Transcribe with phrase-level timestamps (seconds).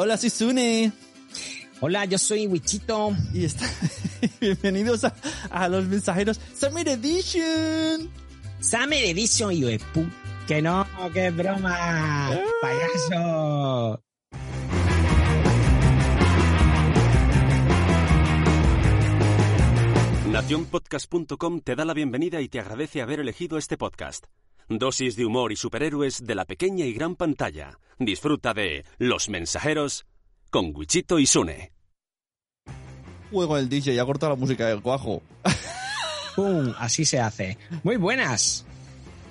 [0.00, 0.92] Hola, soy Sune.
[1.80, 3.16] Hola, yo soy Wichito.
[3.34, 3.68] Y está...
[4.40, 5.12] bienvenidos a,
[5.50, 8.08] a, los mensajeros Summer Edition.
[8.60, 10.06] Summer Edition, y de pu...
[10.46, 11.76] Que no, que broma.
[11.76, 12.40] Ah.
[12.62, 14.04] Payaso.
[20.30, 24.26] Nacionpodcast.com te da la bienvenida y te agradece haber elegido este podcast.
[24.70, 27.78] Dosis de humor y superhéroes de la pequeña y gran pantalla.
[27.98, 30.04] Disfruta de Los Mensajeros
[30.50, 31.72] con Wichito y Sune.
[33.30, 35.22] Juego el DJ, ya corta la música del cuajo.
[36.36, 36.74] ¡Pum!
[36.78, 37.56] Así se hace.
[37.82, 38.66] Muy buenas.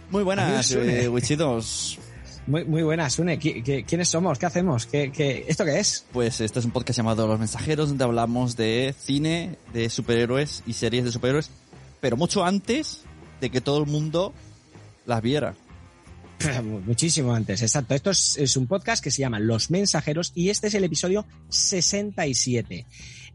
[0.09, 1.99] Muy buenas, eh, Wichitos.
[2.47, 3.37] Muy, muy buenas, Sune.
[3.37, 4.39] ¿Quiénes somos?
[4.39, 4.87] ¿Qué hacemos?
[4.87, 6.07] ¿Qué, qué, esto qué es?
[6.13, 10.73] Pues este es un podcast llamado Los Mensajeros, donde hablamos de cine, de superhéroes y
[10.73, 11.51] series de superhéroes,
[12.01, 13.03] pero mucho antes
[13.39, 14.33] de que todo el mundo
[15.07, 15.55] las viera.
[16.85, 17.95] Muchísimo antes, exacto.
[17.95, 21.25] Esto es, es, un podcast que se llama Los Mensajeros y este es el episodio
[21.49, 22.85] 67.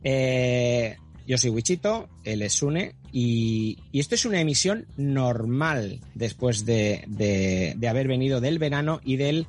[0.04, 0.96] Eh,
[1.26, 7.04] yo soy Wichito, él es Sune y, y, esto es una emisión normal después de,
[7.08, 9.46] de, de, haber venido del verano y del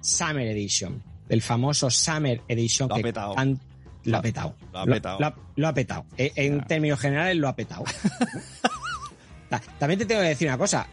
[0.00, 3.34] Summer Edition, del famoso Summer Edition lo que ha petado.
[3.34, 3.60] Tan,
[4.04, 4.54] lo ha petado.
[4.72, 5.34] Lo ha petado.
[5.56, 6.06] Lo, ha petado.
[6.16, 6.66] En, en Ya.
[6.66, 7.84] términos generales lo ha petado.
[9.78, 10.86] También te tengo que decir una cosa.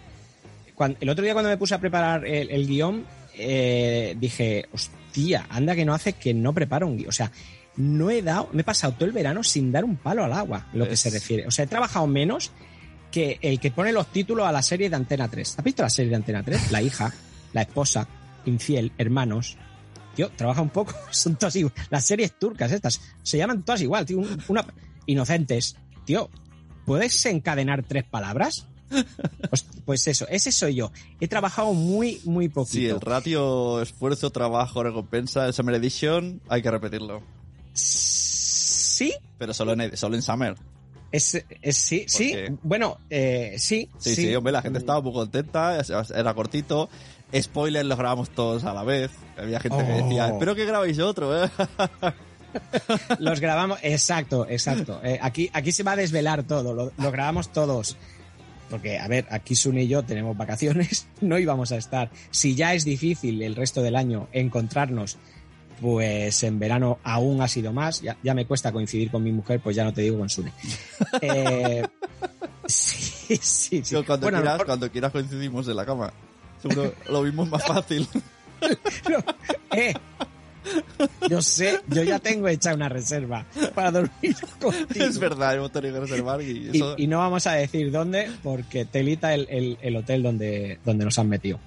[0.78, 5.48] Cuando, el otro día cuando me puse a preparar el, el guion, eh, dije, hostia,
[5.50, 7.10] anda que no hace que no preparo un guion.
[7.10, 7.32] O sea,
[7.78, 10.68] no he dado, me he pasado todo el verano sin dar un palo al agua,
[10.74, 11.48] lo que se refiere.
[11.48, 12.52] O sea, he trabajado menos
[13.12, 15.56] que el que pone los títulos a la serie de Antena 3.
[15.58, 16.72] ¿Has visto la serie de Antena 3?
[16.72, 17.12] La hija,
[17.54, 18.08] la esposa,
[18.46, 19.58] infiel, hermanos.
[20.16, 21.74] Tío, trabaja un poco, son todas igual.
[21.90, 24.22] Las series turcas estas se llaman todas igual, tío.
[24.48, 24.64] Una,
[25.08, 25.76] inocentes.
[26.06, 26.30] Tío,
[26.86, 28.68] ¿puedes encadenar tres palabras?
[29.86, 30.92] Pues, eso, ese soy yo.
[31.20, 32.78] He trabajado muy, muy poquito.
[32.78, 37.22] Sí, el ratio esfuerzo, trabajo, recompensa del Summer Edition hay que repetirlo.
[37.74, 40.56] Sí, Pero solo en, solo en Summer.
[41.12, 42.32] es, es- sí, sí.
[42.34, 42.54] qué?
[42.64, 45.80] Bueno, eh, sí, Sí, sí, hombre, la gente estaba muy contenta,
[46.16, 46.90] era cortito.
[47.36, 49.12] Spoiler, los grabamos todos a la vez.
[49.38, 50.04] Había gente que Oh.
[50.06, 51.50] decía, espero que grabéis otro, ¿eh?
[53.20, 55.00] Los grabamos, exacto, exacto.
[55.04, 57.98] Eh, aquí, aquí se va a desvelar todo, lo, lo grabamos todos.
[58.70, 62.10] Porque, a ver, aquí Sun y yo tenemos vacaciones, no íbamos a estar.
[62.32, 65.18] Si ya es difícil el resto del año encontrarnos,
[65.82, 68.02] pues en verano aún ha sido más.
[68.02, 70.52] Ya, ya me cuesta coincidir con mi mujer, pues ya no te digo con Sune.
[71.22, 71.84] Eh,
[72.66, 73.96] sí, sí, sí.
[74.06, 76.12] Cuando, Bueno, quieras, mejor- cuando quieras coincidimos en la cama.
[76.62, 78.08] Seguro lo mismo es más fácil.
[79.72, 79.94] Eh,
[81.30, 83.46] yo sé, yo ya tengo hecha una reserva
[83.76, 85.06] para dormir contigo.
[85.06, 86.96] es verdad, hemos tenido que reservar y eso...
[86.98, 91.18] y no vamos a decir dónde, porque telita el, el, el hotel donde, donde nos
[91.20, 91.60] han metido.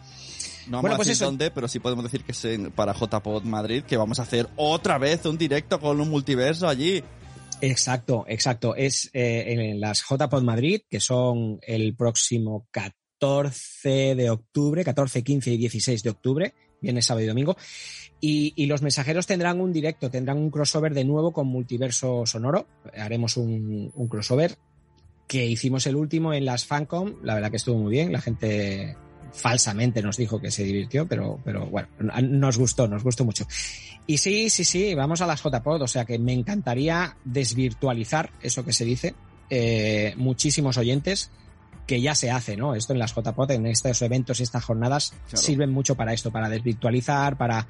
[0.67, 1.25] No vamos bueno, a pues decir eso.
[1.27, 4.49] dónde, pero sí podemos decir que es en- para JPod Madrid, que vamos a hacer
[4.57, 7.03] otra vez un directo con un multiverso allí.
[7.61, 8.75] Exacto, exacto.
[8.77, 15.51] Es eh, en las JPod Madrid, que son el próximo 14 de octubre, 14, 15
[15.53, 17.57] y 16 de octubre, viernes, sábado y domingo.
[18.21, 22.67] Y, y los mensajeros tendrán un directo, tendrán un crossover de nuevo con Multiverso Sonoro.
[22.95, 24.57] Haremos un, un crossover
[25.27, 27.15] que hicimos el último en las Fancom.
[27.23, 28.13] La verdad que estuvo muy bien.
[28.13, 28.97] La gente
[29.33, 31.89] falsamente nos dijo que se divirtió, pero, pero bueno,
[32.23, 33.47] nos gustó, nos gustó mucho.
[34.07, 38.65] Y sí, sí, sí, vamos a las JPod, o sea que me encantaría desvirtualizar eso
[38.65, 39.15] que se dice.
[39.49, 41.31] Eh, muchísimos oyentes
[41.91, 42.77] que ya se hace, ¿no?
[42.77, 45.43] Esto en las JPod, en estos eventos, estas jornadas, Claro.
[45.45, 47.67] sirven mucho para esto, para desvirtualizar, para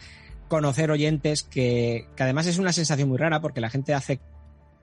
[0.47, 4.21] conocer oyentes, que, que además es una sensación muy rara porque la gente hace,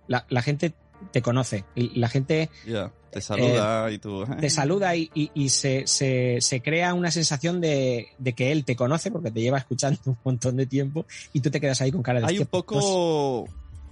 [0.07, 0.73] la, la gente
[1.11, 4.23] te conoce y la gente Ya, te saluda y tú...
[4.23, 4.35] Eh, ¿eh?
[4.41, 8.65] te saluda y, y- y se, se- se crea una sensación de, de que él
[8.65, 11.91] te conoce porque te lleva escuchando un montón de tiempo y tú te quedas ahí
[11.91, 13.47] con cara de Hay un "Hostia, pues, poco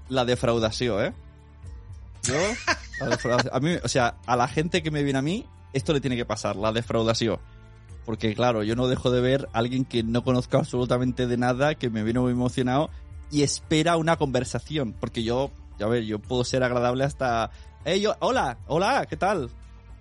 [0.10, 1.14] la defraudación, ¿eh?
[2.24, 2.34] Yo.
[3.52, 6.16] A mí, o sea, a la gente que me viene a mí, esto le tiene
[6.16, 7.40] que pasar, la defraudación.
[8.06, 11.76] Porque claro, yo no dejo de ver a alguien que no conozco absolutamente de nada,
[11.76, 12.90] que me viene muy emocionado
[13.32, 14.94] y espera una conversación.
[15.00, 17.50] Porque yo, a ver, yo puedo ser agradable hasta...
[17.84, 19.50] Hey, yo, hola, hola, ¿qué tal?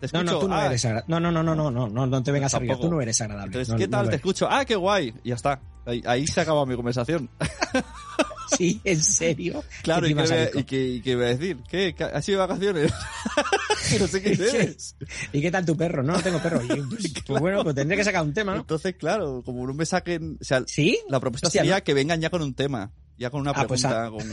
[0.01, 0.25] Te No, escucho.
[0.25, 0.87] no, tú no Ah, eres.
[1.07, 2.53] No, no, no, no, no, no, no, no te vengas.
[2.53, 2.81] Tampoco.
[2.81, 3.47] Tú no eres agradable.
[3.47, 4.09] Entonces, No, ¿qué tal?
[4.11, 4.49] Te escucho.
[4.51, 5.15] Ah, qué guay.
[5.25, 5.61] Y ya está.
[5.87, 7.31] Ahí, ahí se acaba mi conversación.
[8.56, 9.64] Sí, en serio.
[9.82, 11.58] Claro, ¿Qué ¿y qué, con- y qué, y qué voy a decir?
[11.69, 11.94] ¿Qué?
[12.12, 12.93] ¿Has sido de vacaciones?
[14.00, 14.96] no sé qué eres.
[15.32, 16.02] ¿Y qué tal tu perro?
[16.02, 16.62] No, no tengo perro.
[16.62, 18.61] Y, pues, pues bueno, pues tendré que sacar un tema, ¿no?
[18.61, 20.38] Entonces, claro, como no me saquen...
[20.41, 20.99] O sea, ¿Sí?
[21.08, 21.85] la propuesta Hostia, sería ¿no?
[21.85, 22.91] que vengan ya con un tema.
[23.17, 24.11] Ya con una Ah, pues, pregunta.
[24.11, 24.29] con...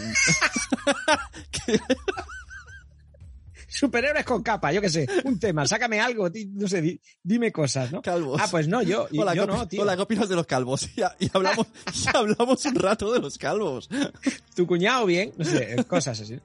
[3.82, 7.92] Superhéroes con capa, yo qué sé, un tema, sácame algo, no sé, di- dime cosas,
[7.92, 8.04] ¿no?
[8.04, 8.40] Calvos.
[8.40, 9.82] Ah, pues no, yo, Hola, yo ¿qué opi- no, tío.
[9.82, 10.88] Hola, ¿qué opinas de los calvos?
[10.96, 13.90] Y, y hablamos, y hablamos un rato de los calvos.
[14.56, 16.38] tu cuñado bien, no sé, cosas así.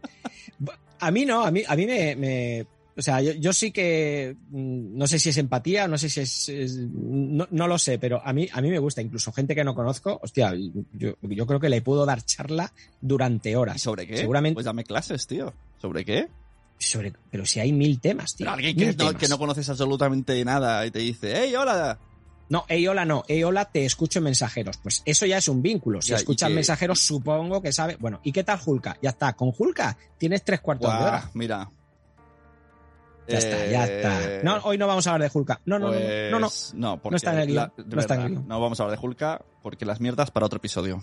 [0.99, 2.67] A mí no, a mí, a mí me, me-
[2.99, 6.21] o sea, yo, yo sí que mm, no sé si es empatía, no sé si
[6.21, 9.55] es, es- no, no lo sé, pero a mí, a mí me gusta, incluso gente
[9.55, 10.55] que no conozco, hostia,
[10.95, 12.73] yo, yo creo que le puedo dar charla
[13.03, 13.83] durante ¿Y horas.
[13.83, 14.17] sobre qué?
[14.17, 15.53] Seguramente- Pues dame clases, tío.
[15.79, 16.29] ¿Sobre qué?
[16.79, 18.45] Sobre, pero si hay mil temas, tío.
[18.45, 21.99] Pero alguien que no, que no conoces absolutamente nada y te dice, hey, hola.
[22.49, 23.25] No, hey, hola, no.
[23.27, 24.77] Hey, hola, te escucho en mensajeros.
[24.77, 26.01] Pues eso ya es un vínculo.
[26.03, 27.97] Si Ya, escuchas que- mensajeros, supongo que sabe.
[27.99, 28.97] Bueno, ¿y qué tal Hulka?
[29.03, 29.33] Ya está.
[29.33, 31.31] Con Hulka tienes tres cuartos de hora.
[31.35, 31.71] mira.
[33.29, 34.43] Ya está, ya Eh, está.
[34.45, 35.61] No, hoy no vamos a hablar de Hulka.
[35.65, 36.47] No, no, no, no, no, no.
[36.47, 38.47] pues, no, porque está en el guion, la- de no está en el guion.
[38.47, 41.03] no vamos a hablar de Hulka porque las mierdas para otro episodio.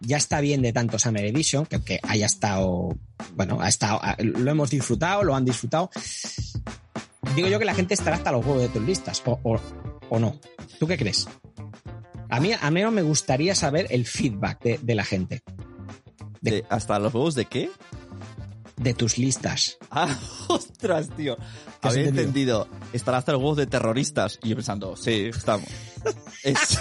[0.00, 2.96] Ya está bien de tanto Summer Edition, que aunque haya estado,
[3.34, 5.90] bueno, ha estado, lo hemos disfrutado, lo han disfrutado.
[7.36, 9.60] Digo yo que la gente estará hasta los huevos de tus listas, o, o,
[10.08, 10.38] o no.
[10.78, 11.28] ¿Tú qué crees?
[12.30, 15.42] A mí, a menos me gustaría saber el feedback de, de la gente,
[16.40, 17.70] De- De- ¿Hasta los huevos de qué?
[18.76, 19.76] de tus listas.
[19.90, 20.18] Ah,
[20.48, 21.36] ostras, tío.
[21.36, 21.42] ¿Qué
[21.88, 22.62] has Había entendido?
[22.62, 22.68] entendido.
[22.94, 24.38] Estará hasta los huevos de terroristas.
[24.42, 25.68] Y yo pensando, sí, estamos.
[26.42, 26.78] Es,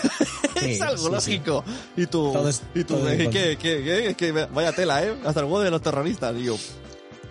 [0.66, 1.12] es Sí, algo sí, sí.
[1.38, 1.64] lógico.
[1.98, 5.16] Y tú, Todo es- y tú, todo ¿qué, qué, qué, vaya tela, ¿eh?
[5.26, 6.36] Hasta el huevo de los terroristas.
[6.38, 6.58] Yo,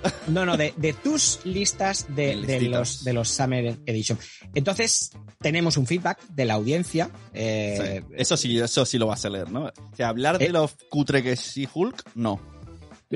[0.29, 4.17] No, no, de, de tus listas de, de los, de los Summer Edition.
[4.55, 5.11] Entonces,
[5.41, 7.11] tenemos un feedback de la audiencia.
[7.35, 8.15] eh, sí.
[8.17, 9.65] Eso sí, eso sí lo vas a leer, ¿no?
[9.65, 10.51] O sea, hablar de Eh.
[10.51, 12.41] lo cutre que es Hulk, no.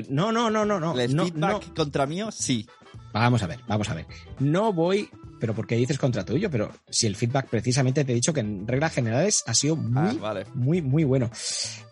[0.09, 0.99] No, no, no, no, no.
[0.99, 1.73] El no, feedback no.
[1.75, 2.67] contra mío, sí.
[3.13, 4.07] Vamos a ver, vamos a ver.
[4.39, 5.07] No voy,
[5.43, 8.65] pero porque dices contra tuyo, pero si el feedback precisamente te he dicho que en
[8.65, 10.45] reglas generales ha sido muy, Ah, vale.
[10.53, 11.29] muy, muy bueno.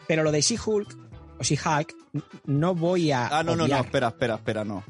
[0.08, 0.98] Pero lo de She-Hulk
[1.38, 1.94] o She-Hulk,
[2.46, 3.28] no voy a.
[3.28, 4.86] Ah, no, no, no, espera, espera, espera, no.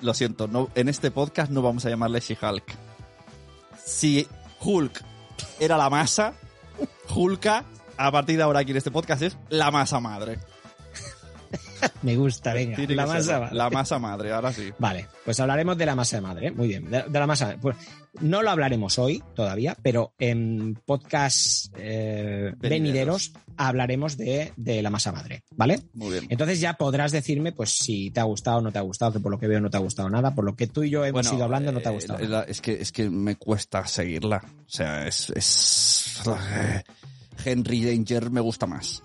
[0.00, 2.64] Lo siento, no, en este podcast no vamos a llamarle She-Hulk.
[3.84, 4.26] Si
[4.60, 5.04] Hulk
[5.60, 6.32] era la masa,
[7.14, 7.64] Hulka,
[7.98, 10.38] a partir de ahora aquí en este podcast es la masa madre.
[12.02, 12.76] Me gusta, venga.
[12.76, 13.56] Tiene La masa, vale.
[13.56, 14.70] La masa madre, ahora sí.
[14.78, 17.56] Vale, pues hablaremos de la masa madre, muy bien, de, de la masa.
[17.60, 17.76] Pues
[18.20, 22.60] no lo hablaremos hoy todavía, pero en podcast eh, Venideros.
[22.60, 25.80] venideros hablaremos de, de la masa madre, ¿vale?
[25.94, 26.26] Muy bien.
[26.28, 29.20] Entonces ya podrás decirme, pues si te ha gustado o no te ha gustado, que
[29.20, 31.04] por lo que veo no te ha gustado nada, por lo que tú y yo
[31.04, 32.18] hemos Bueno, ido hablando no te ha eh, gustado.
[32.26, 34.42] la- es, que, es que me cuesta seguirla.
[34.44, 35.30] O sea, es.
[35.36, 36.22] es
[37.44, 39.02] Henry Danger me gusta más.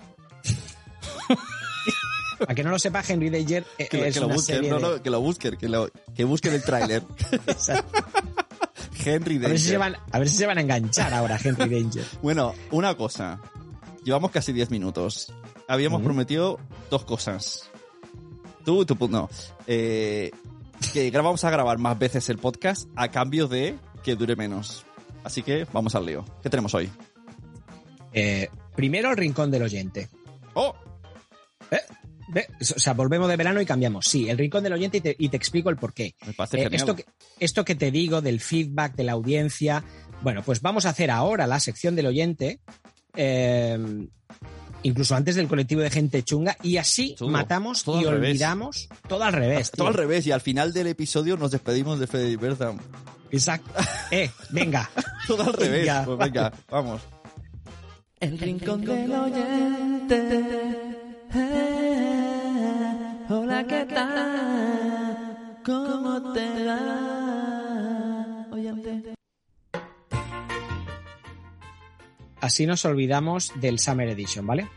[2.48, 4.56] A que no lo sepa, Henry Danger eh, Que, lo- es que lo una busquen,
[4.56, 7.04] serie no, de- no, que lo busquen, que, lo- que busquen el tráiler.
[9.04, 9.50] Henry A Danger.
[9.50, 12.06] ver, si se van, a ver si se van a enganchar ahora, Henry Danger.
[12.22, 13.40] Bueno, una cosa.
[14.04, 15.34] Llevamos casi 10 minutos.
[15.68, 16.60] Habíamos prometido
[16.90, 17.70] dos cosas.
[18.66, 19.30] Tú, tú, no.
[19.68, 20.32] Eh,
[20.94, 24.86] que vamos a grabar más veces el podcast a cambio de que dure menos.
[25.24, 26.26] Así que vamos al lío.
[26.44, 26.90] ¿Qué tenemos hoy?
[28.14, 30.10] Eh, primero el rincón del oyente.
[30.54, 30.76] ¡Oh!
[32.60, 34.06] O sea, volvemos de verano y cambiamos.
[34.06, 36.16] Sí, el rincón del oyente y te, y te explico el porqué.
[36.26, 37.06] Me parece Eh, esto, que,
[37.40, 39.84] esto que te digo del feedback de la audiencia,
[40.22, 42.60] bueno, pues vamos a hacer ahora la sección del oyente,
[43.16, 44.08] eh,
[44.84, 48.30] incluso antes del colectivo de gente chunga, y así Todo, matamos todo y revés.
[48.30, 49.72] olvidamos todo al revés.
[49.72, 49.88] Todo tío.
[49.90, 50.26] al revés.
[50.28, 52.78] Y al final del episodio nos despedimos de Freddy Bertham.
[53.32, 53.72] Exacto.
[54.12, 54.90] Eh, venga.
[55.28, 55.82] Todo al revés.
[55.86, 57.02] Venga, pues venga, vamos.
[58.20, 60.18] El rincón del oyente.
[61.34, 62.21] Eh,
[63.32, 65.60] hola, ¿qué tal?
[65.66, 68.48] ¿Cómo te va?
[68.52, 69.16] Oyente.
[72.42, 74.68] Así nos olvidamos del Summer Edition, ¿vale?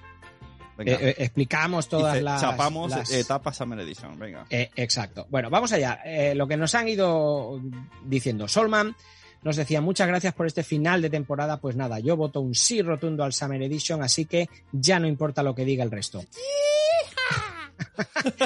[0.79, 2.41] Eh, eh, explicamos todas las.
[2.41, 4.19] chapamos las- etapa Summer Edition.
[4.19, 4.45] Venga.
[4.51, 5.27] Eh, exacto.
[5.31, 6.01] Bueno, vamos allá.
[6.05, 7.61] Eh, lo que nos han ido
[8.05, 8.49] diciendo.
[8.49, 8.95] Solman
[9.43, 11.61] nos decía muchas gracias por este final de temporada.
[11.61, 15.43] Pues nada, yo voto un sí rotundo al Summer Edition, así que ya no importa
[15.43, 16.25] lo que diga el resto.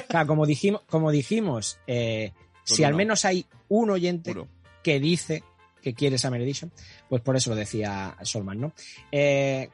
[0.09, 2.33] Claro, como dijimos, como dijimos eh,
[2.67, 4.49] Pues si al menos hay un oyente Puro.
[4.83, 5.43] que dice
[5.83, 6.73] que quiere Summer Edition,
[7.09, 8.73] pues por eso lo decía Solman, ¿no?
[9.13, 9.71] Eh,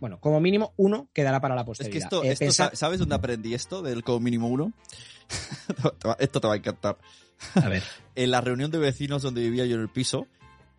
[0.00, 1.92] bueno, como mínimo uno quedará para la Es posteridad.
[1.92, 4.72] que esto, Eh, esto ¿sabes dónde aprendí esto del como mínimo uno?
[6.18, 6.98] Esto te va a encantar.
[7.54, 7.82] A ver.
[8.14, 10.26] En la reunión de vecinos donde vivía yo en el piso,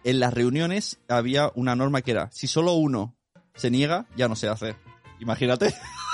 [0.03, 3.15] en las reuniones había una norma que era, si solo uno
[3.55, 4.75] se niega, ya no se hace.
[5.19, 5.73] Imagínate,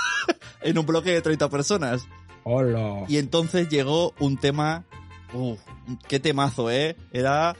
[0.62, 2.06] en un bloque de 30 personas.
[2.44, 3.04] Hola.
[3.08, 4.84] Y entonces llegó un tema,
[5.32, 5.60] uf,
[6.08, 6.96] qué temazo, ¿eh?
[7.12, 7.56] Era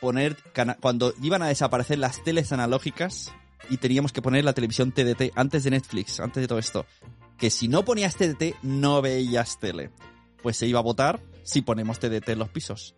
[0.00, 0.36] poner,
[0.80, 3.32] cuando iban a desaparecer las teles analógicas
[3.68, 6.86] y teníamos que poner la televisión TDT antes de Netflix, antes de todo esto.
[7.38, 9.90] que si no ponías TDT no veías tele.
[10.42, 12.94] Pues se iba a votar si ponemos TDT en los pisos.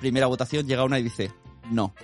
[0.00, 1.32] Primera votación, llega una y dice,
[1.70, 1.94] no.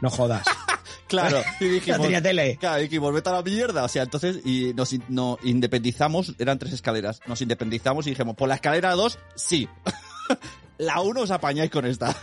[0.00, 0.46] No jodas.
[1.08, 2.56] Claro, y No dijimos, tenía tele.
[2.58, 2.82] Claro,
[3.30, 3.84] a la mierda.
[3.84, 7.20] O sea, entonces, y nos no, independizamos, eran tres escaleras.
[7.26, 9.68] Nos independizamos y dijimos, por la escalera 2, sí.
[10.78, 12.14] la 1 os apañáis con esta.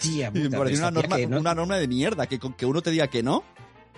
[0.00, 2.54] Tía, Y me puta, pareció una norma, que no- una norma de mierda, que, con
[2.54, 3.44] que uno te diga que no.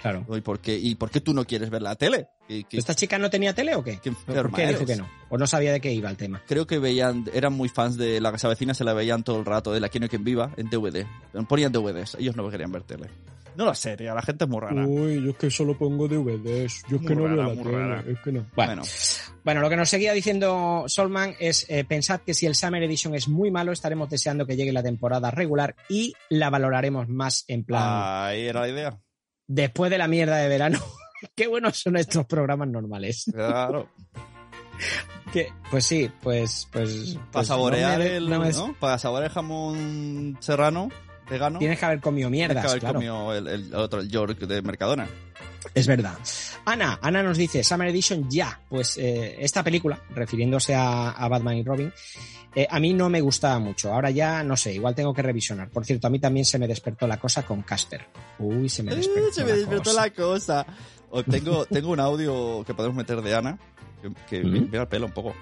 [0.00, 0.26] Claro.
[0.34, 2.28] ¿Y por qué, y por qué tú no quieres ver la tele?
[2.48, 3.98] ¿Esta chica no tenía tele o qué?
[4.02, 5.08] qué ¿Por qué dijo que no?
[5.30, 6.42] ¿O no sabía de qué iba el tema?
[6.46, 9.44] Creo que veían, eran muy fans de La Casa Vecina, se la veían todo el
[9.44, 11.06] rato, de La Quién y Quien Viva, en DVD.
[11.48, 13.08] Ponían DVDs, ellos no querían ver tele.
[13.56, 14.84] No lo sé, tío, la gente es muy rara.
[14.84, 16.82] Uy, yo es que solo pongo DVDs.
[16.88, 18.04] Yo es que no veo rara, la muy tele, rara.
[18.06, 18.46] Es que no.
[18.56, 18.82] Bueno, Bueno,
[19.44, 23.14] Bueno, lo que nos seguía diciendo Solman es eh, pensad que si el Summer Edition
[23.14, 27.64] es muy malo, estaremos deseando que llegue la temporada regular y la valoraremos más en
[27.64, 27.82] plan
[28.24, 29.00] ahí era la idea.
[29.46, 30.78] Después de la mierda de verano.
[31.34, 33.24] Qué buenos son estos programas normales.
[33.32, 33.88] Claro.
[35.70, 38.76] Pues sí, pues pues, Para pues saborear no me- el, no me- ¿no?
[38.78, 40.90] Para saborear el jamón serrano,
[41.28, 41.58] vegano.
[41.58, 42.94] Tienes que haber comido tienes que haber claro.
[42.94, 45.08] comido el, el otro, el York de Mercadona.
[45.72, 46.16] Es verdad.
[46.64, 48.60] Ana, Ana nos dice, Summer Edition ya.
[48.68, 51.92] Pues eh, esta película, refiriéndose a, a Batman y Robin,
[52.54, 53.92] eh, a mí no me gustaba mucho.
[53.92, 55.70] Ahora ya, no sé, igual tengo que revisionar.
[55.70, 58.06] Por cierto, a mí también se me despertó la cosa con Casper.
[58.38, 60.02] Uy, se me Eh, despertó, se me la, despertó cosa.
[60.02, 60.66] la cosa.
[61.10, 63.58] O tengo, tengo un audio que podemos meter de Ana,
[64.02, 64.50] que, que ¿Mm?
[64.52, 65.34] me me da el pelo un poco.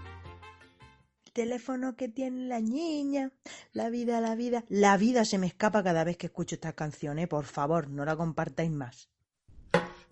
[1.32, 3.30] teléfono que tiene la niña,
[3.72, 4.64] la vida, la vida.
[4.68, 7.26] La vida se me escapa cada vez que escucho esta canción, ¿eh?
[7.26, 9.08] Por favor, no la compartáis más.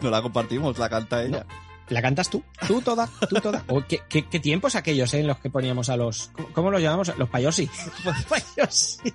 [0.00, 1.47] No la compartimos, la canta ella.
[1.88, 2.42] ¿La cantas tú?
[2.66, 3.09] ¿Tú toda?
[3.28, 3.64] ¿Tú toda?
[3.69, 6.30] Oh, ¿qué, qué, qué tiempos aquellos eh, en los que poníamos a los...
[6.52, 7.16] ¿Cómo, los llamamos?
[7.19, 7.69] Los payosi.
[8.28, 9.12] payosi.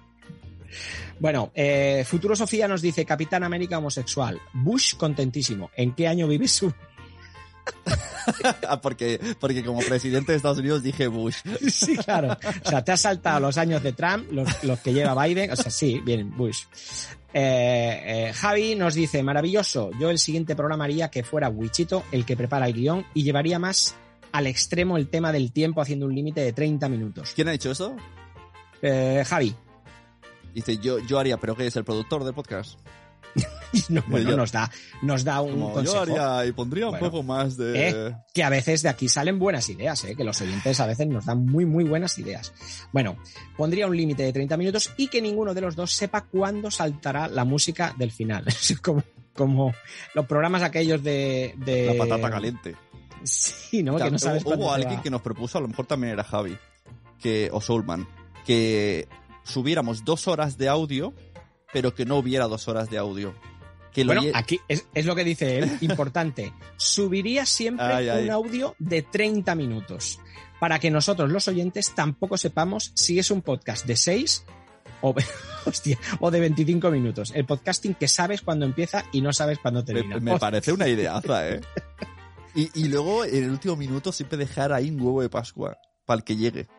[1.19, 4.39] Bueno, eh, Futuro Sofía nos dice Capitán América homosexual.
[4.53, 5.71] Bush contentísimo.
[5.75, 6.71] ¿En qué año vive su
[8.67, 11.37] Ah, porque, porque como presidente de Estados Unidos dije Bush.
[11.69, 12.35] Sí, claro.
[12.63, 15.51] O sea, te has saltado los años de Trump, los, los que lleva Biden.
[15.51, 16.63] O sea, sí, bien, Bush.
[17.37, 19.91] Eh, eh, Javi nos dice, maravilloso.
[19.99, 23.59] Yo el siguiente programa haría que fuera Wichito el que prepara el guion y llevaría
[23.59, 23.93] más
[24.31, 27.33] al extremo el tema del tiempo haciendo un límite de 30 minutos.
[27.35, 27.93] ¿Quién ha hecho eso?
[28.81, 29.53] Eh, Javi,
[30.55, 32.79] Dice, yo, yo haría, pero ¿qué es el productor del podcast?
[33.89, 34.01] no,
[34.37, 36.05] nos da, nos da un Como consejo.
[36.05, 37.89] yo haría y pondría un poco más de...
[37.89, 40.15] Eh, que a veces de aquí salen buenas ideas, ¿eh?
[40.15, 42.53] que los oyentes a veces nos dan muy, muy buenas ideas.
[42.93, 43.17] Bueno,
[43.57, 47.27] pondría un límite de 30 minutos y que ninguno de los dos sepa cuándo saltará
[47.27, 48.45] la música del final.
[48.47, 49.73] Es como, como
[50.13, 51.53] los programas aquellos de...
[51.57, 52.75] de- La patata caliente.
[53.23, 53.97] Sí, ¿no?
[53.97, 56.55] Que no sabes hubo, alguien que nos propuso, a lo mejor también era Javi,
[57.19, 58.07] que, o Soulman,
[58.45, 59.07] que
[59.43, 61.13] subiéramos dos horas de audio,
[61.75, 63.35] pero que no hubiera dos horas de audio.
[63.91, 66.53] Que Bueno, aquí es, es lo que dice él, importante.
[66.77, 68.23] Subiría siempre Ay, ay.
[68.23, 70.21] un audio de 30 minutos
[70.57, 74.45] para que nosotros los oyentes tampoco sepamos si es un podcast de 6
[75.01, 75.13] o,
[75.65, 77.33] hostia, o de 25 minutos.
[77.35, 80.15] El podcasting que sabes cuándo empieza y no sabes cuándo termina.
[80.15, 81.59] me, me parece una ideaza, ¿eh?
[82.55, 86.19] Y, y luego, en el último minuto, siempre dejar ahí un huevo de Pascua, para
[86.19, 86.69] el que llegue.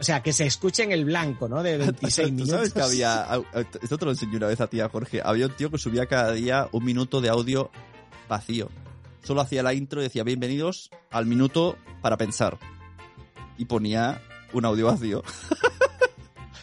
[0.00, 1.62] O sea, que se escuche en el blanco, ¿no?
[1.62, 2.54] De 26 ¿Tú minutos.
[2.54, 3.26] sabes que había...
[3.82, 5.20] Esto te lo enseñé una vez a ti, a Jorge.
[5.22, 7.70] Había un tío que subía cada día un minuto de audio
[8.28, 8.70] vacío.
[9.22, 12.58] Solo hacía la intro y decía, bienvenidos al minuto para pensar.
[13.58, 14.22] Y ponía
[14.54, 15.22] un audio vacío.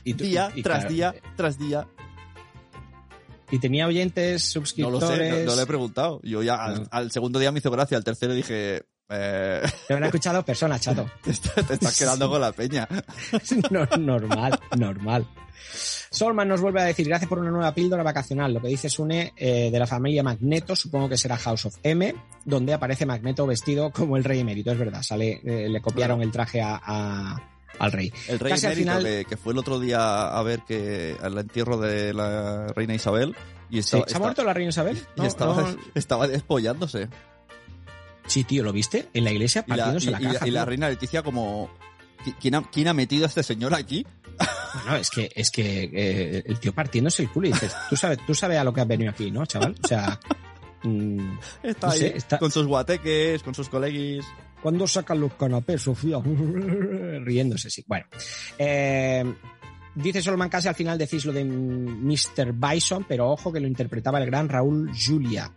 [0.03, 1.87] Y tú- Día y- y tras claro, día tras día.
[3.51, 5.01] Y tenía oyentes, No suscriptores.
[5.01, 6.19] lo sé, no, no le he preguntado.
[6.23, 6.87] Yo ya al, No.
[6.91, 11.09] al segundo día me hizo gracia, al tercero dije, eh, Te han escuchado personas, chato.
[11.23, 12.87] te, está- te estás quedando con la peña.
[13.71, 15.27] No, normal, normal.
[16.09, 18.53] Solman nos vuelve a decir, gracias por una nueva píldora vacacional.
[18.53, 22.15] Lo que dice Sune eh, de la familia Magneto, supongo que será House of M,
[22.45, 24.71] donde aparece Magneto vestido como el rey emérito.
[24.71, 27.49] Es verdad, sale, eh, le copiaron el traje a, a-
[27.79, 28.11] al rey.
[28.29, 31.17] El rey Casi al emérito final- que, que fue el otro día a ver que
[31.21, 33.35] al entierro de la reina Isabel
[33.69, 34.97] y Sí, estaba, ¿Se ha muerto la reina Isabel?
[35.17, 35.77] y No, estaba, no.
[35.95, 37.09] estaba despollándose.
[38.27, 39.07] Sí, tío, ¿lo viste?
[39.13, 40.47] En la iglesia partiéndose y- la y la- caja.
[40.47, 41.69] y la reina Leticia como...
[42.25, 44.05] "¿Qui- ¿Quién ha, quién ha metido a este señor aquí?
[44.85, 48.19] No, es que, es que eh, el tío partiéndose el culo y dices, tú sabes,
[48.27, 49.75] tú sabes a lo que has venido aquí, ¿no, chaval?
[49.83, 50.19] O sea,
[50.83, 54.25] mm, Está No ahí, sé, está- con sus guateques, con sus coleguis.
[54.61, 56.17] ¿Cuándo sacan los canapés, Sofía?
[57.23, 57.83] Riéndose, sí.
[57.87, 58.05] Bueno.
[58.57, 59.23] Eh,
[59.95, 62.53] dice Solomon casi al final decís lo de Mr.
[62.53, 65.51] Bison, pero ojo que lo interpretaba el gran Raúl Julia.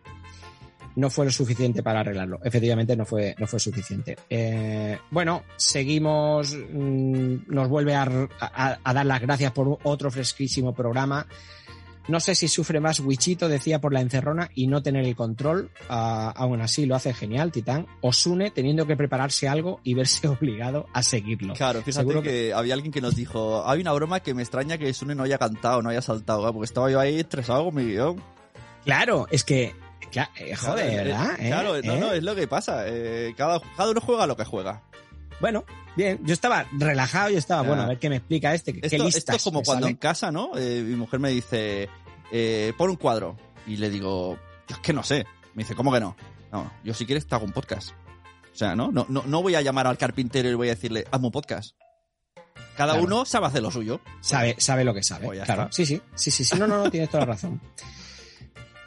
[0.96, 2.40] No fue lo suficiente para arreglarlo.
[2.44, 4.16] Efectivamente, no fue, no fue suficiente.
[4.28, 6.54] Eh, bueno, seguimos.
[6.54, 8.02] mm, nos vuelve a,
[8.40, 11.26] a- a dar las gracias por otro fresquísimo programa.
[12.08, 15.70] No sé si sufre más Wichito, decía por la encerrona y no tener el control.
[15.88, 17.86] Ah, aún así lo hace genial, Titán.
[18.00, 21.54] Osune teniendo que prepararse algo y verse obligado a seguirlo.
[21.54, 22.52] Claro, fíjate Seguro que...
[22.52, 25.38] había alguien que nos dijo, hay una broma que me extraña que Sune no haya
[25.38, 26.52] cantado, no haya saltado, ¿eh?
[26.52, 28.20] porque estaba yo ahí estresado con mi guion.
[28.84, 29.72] Claro, es que.
[30.12, 31.40] Cla- eh, joder, Claro, eh, ¿verdad?
[31.40, 31.46] ¿Eh?
[31.48, 32.00] Claro, no, ¿Eh?
[32.00, 32.84] no, es lo que pasa.
[32.86, 34.82] eh, cada, cada uno juega lo que juega.
[35.40, 35.64] Bueno,
[35.96, 36.20] bien.
[36.24, 38.72] Yo estaba relajado y estaba, bueno, a ver qué me explica este.
[38.74, 39.92] ¿Qué Esto, listas esto es como cuando sale?
[39.92, 40.50] en casa, ¿no?
[40.56, 41.88] Eh, mi mujer me dice,
[42.30, 43.36] eh, pon un cuadro.
[43.66, 44.36] Y le digo,
[44.68, 45.24] "Yo es que no sé.
[45.54, 46.16] Me dice, ¿cómo que no?
[46.52, 47.90] No, yo si quieres te hago un podcast.
[48.52, 48.90] O sea, ¿no?
[48.92, 51.74] No, no, no voy a llamar al carpintero y voy a decirle, hazme un podcast.
[52.76, 53.06] Cada Claro.
[53.06, 54.00] uno sabe hacer lo suyo.
[54.20, 55.26] Sabe, sabe lo que sabe.
[55.26, 55.62] Pues claro.
[55.64, 55.72] está.
[55.72, 56.58] Sí, sí, sí, sí, sí.
[56.58, 57.60] No, no, no, tienes toda la razón.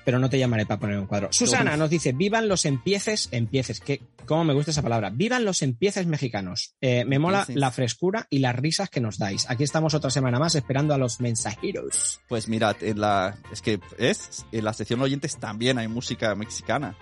[0.06, 1.30] Pero no te llamaré para poner un cuadro.
[1.32, 5.62] Susana nos dice, vivan los empieces, empieces, que, cómo me gusta esa palabra, vivan los
[5.62, 6.76] empieces mexicanos.
[6.82, 9.50] Eh, me mola la frescura y las risas que nos dais.
[9.50, 12.22] Aquí estamos otra semana más esperando a los mensajeros.
[12.28, 16.98] Pues mirad, en la, es que es, en la sección oyentes también hay música mexicana.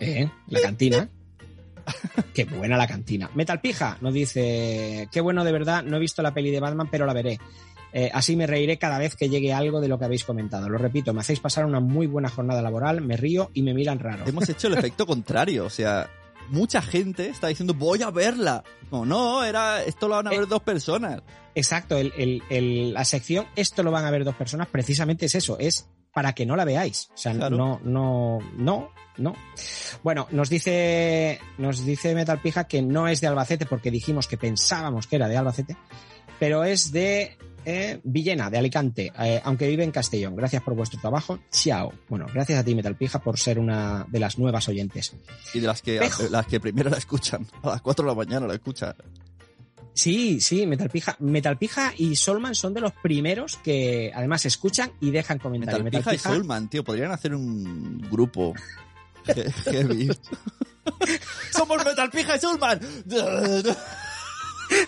[0.00, 1.08] Eh, la cantina.
[2.34, 3.30] Qué buena la cantina.
[3.34, 6.88] Metal Pija nos dice, qué bueno de verdad, no he visto la peli de Batman,
[6.90, 7.38] pero la veré.
[7.92, 10.68] Eh, así me reiré cada vez que llegue algo de lo que habéis comentado.
[10.68, 13.98] Lo repito, me hacéis pasar una muy buena jornada laboral, me río y me miran
[13.98, 14.24] raro.
[14.26, 16.10] Hemos hecho el efecto contrario, o sea,
[16.50, 18.62] mucha gente está diciendo, voy a verla.
[18.92, 20.38] No, no, era, esto lo van a Eh.
[20.38, 21.22] ver dos personas.
[21.54, 25.34] Exacto, el- el- el- la sección, esto lo van a ver dos personas, precisamente es
[25.34, 27.08] eso, es para que no la veáis.
[27.14, 27.56] O sea, Claro.
[27.56, 29.34] no, no, no, no.
[30.02, 34.36] Bueno, nos dice, nos dice Metal Pija que no es de Albacete porque dijimos que
[34.38, 35.76] pensábamos que era de Albacete,
[36.38, 37.36] pero es de
[37.70, 40.34] eh, Villena, de Alicante, eh, aunque vive en Castellón.
[40.34, 41.38] Gracias por vuestro trabajo.
[41.50, 41.92] Chao.
[42.08, 45.14] Bueno, gracias a ti, Metal Pija, por ser una de las nuevas oyentes.
[45.52, 48.46] Y de las que, las que primero la escuchan, a las 4 de la mañana
[48.46, 48.94] la escuchan.
[49.92, 55.38] Sí, sí, Metalpija, Metalpija y Solman son de los primeros que además escuchan y dejan
[55.38, 55.82] comentarios.
[55.82, 58.54] Metalpija y Metalpija- Soulman, tío, podrían hacer un grupo
[59.26, 60.08] he- heavy.
[61.52, 62.80] ¡Somos Metalpija y Soulman!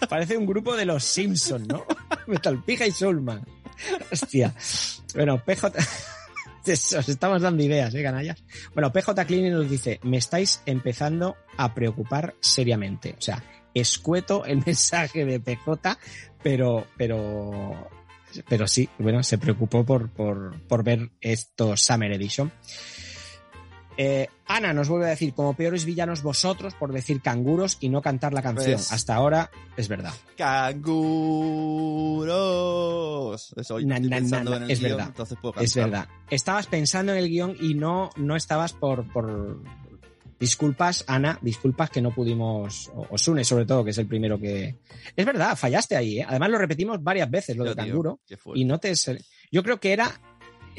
[0.09, 1.85] Parece un grupo de los Simpsons, ¿no?
[2.27, 3.45] Metalpija y Soulman.
[4.11, 4.55] Hostia.
[5.15, 5.73] Bueno, PJ...
[6.67, 8.43] Os estamos dando ideas, ¿eh, canallas?
[8.75, 13.15] Bueno, PJ Cleaning nos dice, me estáis empezando a preocupar seriamente.
[13.19, 13.43] O sea,
[13.75, 15.99] escueto el mensaje de PJ,
[16.43, 17.89] pero, pero,
[18.49, 22.53] pero sí, bueno, se preocupó por, por, por ver esto Summer Edition.
[24.03, 28.01] Eh, Ana nos vuelve a decir, como peores villanos vosotros por decir canguros y no
[28.01, 28.77] cantar la canción.
[28.77, 30.15] Pues- Hasta ahora es verdad.
[32.31, 33.53] ¡Canguros!
[33.57, 35.07] Eso, hoy Na, estoy na, pensando na, en el es guion, verdad.
[35.09, 35.91] entonces puedo Es cantar.
[35.91, 36.09] verdad.
[36.31, 39.63] Estabas pensando en el guion y no, no estabas por, por...
[40.39, 42.91] Disculpas, Ana, disculpas que no pudimos...
[43.11, 44.77] Osune, sobre todo, que es el primero que...
[45.15, 46.27] Es verdad, fallaste ahí, ¿eh?
[46.27, 48.21] Además lo repetimos varias veces, lo de canguro.
[48.55, 48.95] Y no te...
[49.53, 50.19] Yo creo que era...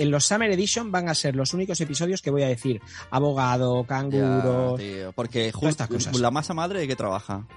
[0.01, 3.81] En los Summer Edition van a ser los únicos episodios que voy a decir abogado,
[3.83, 4.75] Ya, canguro...
[4.77, 6.21] tío, porque todas estas justo cosas.
[6.21, 7.45] la masa madre de que trabaja.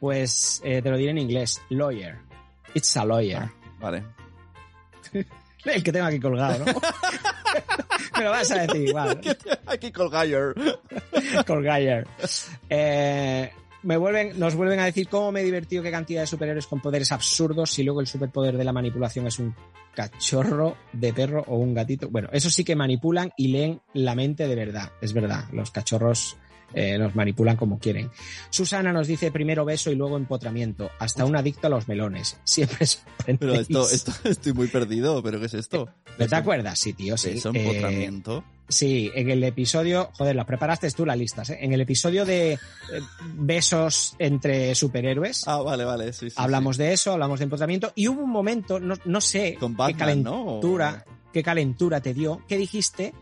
[0.00, 1.62] Pues eh, te lo diré en inglés.
[1.68, 2.18] Lawyer.
[2.74, 3.42] It's a lawyer.
[3.42, 4.02] Ah, vale.
[5.64, 6.64] El que tengo aquí colgado, ¿no?
[8.18, 9.20] Me lo vas a decir igual.
[9.66, 10.54] Aquí colgayer.
[11.46, 12.04] Colgayer.
[12.68, 16.66] Eh, me vuelven, nos vuelven a decir cómo me he divertido qué cantidad de superhéroes
[16.66, 19.54] con poderes absurdos y luego el superpoder de la manipulación es un
[19.94, 22.08] cachorro de perro o un gatito.
[22.08, 24.92] Bueno, eso sí que manipulan y leen la mente de verdad.
[25.00, 26.36] Es verdad, los cachorros
[26.74, 28.10] eh, nos manipulan como quieren.
[28.50, 30.90] Susana nos dice primero beso y luego empotramiento.
[30.98, 32.38] Hasta un adicto a los melones.
[32.44, 33.68] Siempre sorprendéis.
[33.68, 35.88] Pero esto, esto, estoy muy perdido, ¿pero qué es esto?
[36.18, 36.78] ¿No te acuerdas?
[36.78, 37.30] Sí, tío, sí.
[37.30, 38.44] Eso, Eh, empotramiento.
[38.68, 41.58] Sí, en el episodio, joder, las preparaste tú las listas, ¿eh?
[41.60, 42.58] En el episodio de eh,
[43.34, 46.36] besos entre superhéroes, Ah, vale, vale, sí, sí.
[46.38, 49.76] hablamos de eso, hablamos de empotramiento, y hubo un momento, no, no sé Con qué
[49.78, 50.44] Batman, ¿no?
[50.46, 51.04] calentura,
[51.34, 53.12] qué calentura te dio, que dijiste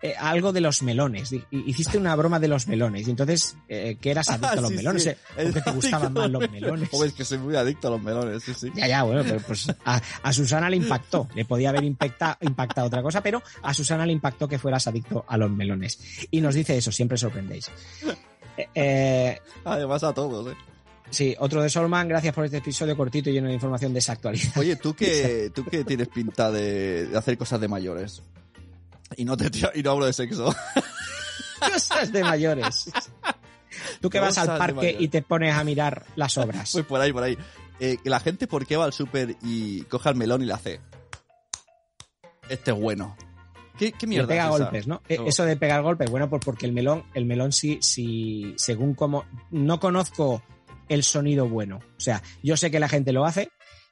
[0.00, 1.32] eh, algo de los melones.
[1.50, 4.70] Hiciste una broma de los melones, y entonces, eh, que eras adicto Ah, a los
[4.70, 5.08] sí, melones, sí.
[5.10, 6.88] eh, o que te gustaban más los melones.
[6.90, 8.70] Joder, es que soy muy adicto a los melones, sí, sí.
[8.74, 11.28] Ya, ya, bueno, pero pues a, a Susana le impactó.
[11.34, 15.24] Le podía haber impacta- impactado otra cosa, pero a Susana le impactó que fueras adicto
[15.28, 15.98] a los melones.
[16.30, 17.70] Y nos dice eso, siempre sorprendéis.
[18.74, 20.56] Eh, Además a todos, ¿eh?
[21.10, 24.12] sí, otro de Solman, gracias por este episodio cortito y lleno de información de esa
[24.12, 24.52] actualidad.
[24.56, 28.22] Oye, tú que, tú que tienes pinta de, de hacer cosas de mayores.
[29.16, 30.54] Y no te y no hablo de sexo.
[31.60, 32.90] Cosas de mayores.
[34.00, 36.70] Tú que vas al parque y te pones a mirar las obras.
[36.72, 37.36] Pues por ahí, por ahí.
[37.80, 40.80] Eh, la gente, ¿por qué va al súper y coge el melón y le hace?
[42.48, 43.16] Este es bueno.
[43.78, 44.58] ¿Qué, qué Le mierda pega es esa?
[44.64, 45.02] golpes, ¿no?
[45.08, 45.26] Eh, No.
[45.26, 49.24] Eso de pegar golpes, bueno, pues porque el melón, el melón sí, sí, según como,
[49.50, 50.42] no conozco
[50.88, 51.76] el sonido bueno.
[51.76, 53.50] O sea, yo sé que la gente lo hace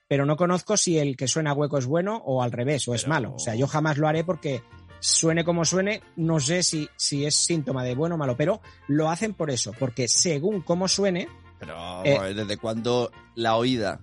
[0.08, 3.08] pero no conozco si el que suena hueco es bueno o al revés, o es
[3.08, 3.34] malo.
[3.34, 4.62] O sea, yo jamás lo haré porque
[5.00, 9.10] suene como suene, no sé si, si es síntoma de bueno o malo, pero lo
[9.10, 11.28] hacen por eso, porque según cómo suene,
[11.58, 12.34] Pero Eh.
[12.34, 14.00] desde cuando la oída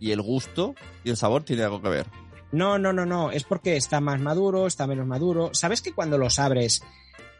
[0.00, 0.74] y el gusto
[1.04, 2.06] y el sabor tiene algo que ver.
[2.50, 5.50] no, no, no, no, es porque está más maduro, está menos maduro.
[5.52, 6.82] ¿Sabes que cuando los abres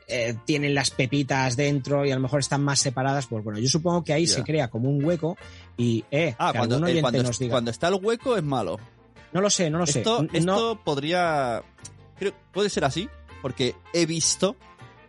[0.06, 3.26] eh, tienen las pepitas dentro y a lo mejor están más separadas?
[3.26, 5.36] Pues bueno, yo supongo que ahí se crea como un hueco
[5.76, 7.50] y, eh, Ah, que cuando, algún eh, cuando, nos diga.
[7.52, 8.78] cuando está el hueco es malo.
[9.32, 9.98] No lo sé, no lo sé.
[10.00, 11.62] Esto, No- esto podría.
[12.18, 13.08] Creo, puede ser así,
[13.42, 14.56] porque he visto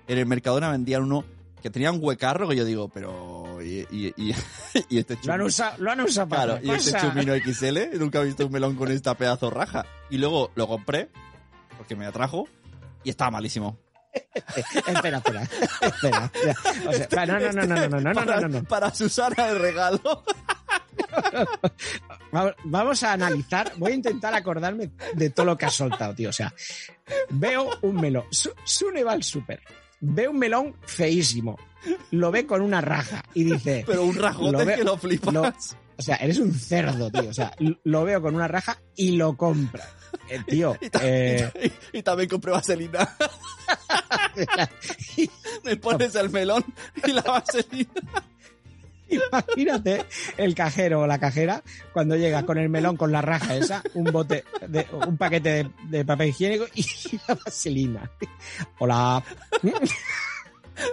[0.08, 1.24] en el Mercadona vendían uno
[1.62, 3.62] que tenía un huecarro que yo digo, pero.
[3.62, 4.34] Y, y, y,
[4.90, 8.00] y este Lo han chumino- usado, lo han usado para Claro, y este chumino XL,
[8.00, 9.86] nunca he visto un melón con esta pedazo raja.
[10.10, 11.10] Y luego lo compré,
[11.78, 12.48] porque me atrajo,
[13.04, 13.78] y estaba malísimo.
[14.88, 15.44] espera, espera,
[15.82, 16.32] espera.
[16.88, 18.64] O este, no, no, este, no, no, no, no, para, no, no, no.
[18.64, 20.24] Para Susana el regalo.
[22.66, 26.30] Vamos a analizar, voy a intentar acordarme de todo lo que has soltado, tío.
[26.30, 26.54] O sea,
[27.30, 28.26] veo un melón.
[28.64, 29.62] Sune va al súper.
[30.02, 31.58] Ve un melón feísimo.
[32.12, 33.84] Lo ve con una raja y dice.
[33.86, 35.34] Pero un rajote lo que lo flipas.
[35.34, 37.30] Lo, o sea, eres un cerdo, tío.
[37.30, 37.52] O sea,
[37.84, 39.86] lo veo con una raja y lo compra.
[40.30, 43.16] Eh, tío, Y, ta- eh, y- y también compré vaselina.
[45.64, 46.64] Me pones el melón
[47.06, 47.92] y la vaselina.
[49.10, 50.06] Imagínate
[50.38, 54.04] el cajero o la cajera cuando llega con el melón con la raja esa, un
[54.06, 56.86] bote, de, un paquete de, de papel higiénico y
[57.28, 58.12] la vaselina.
[58.78, 59.24] Hola.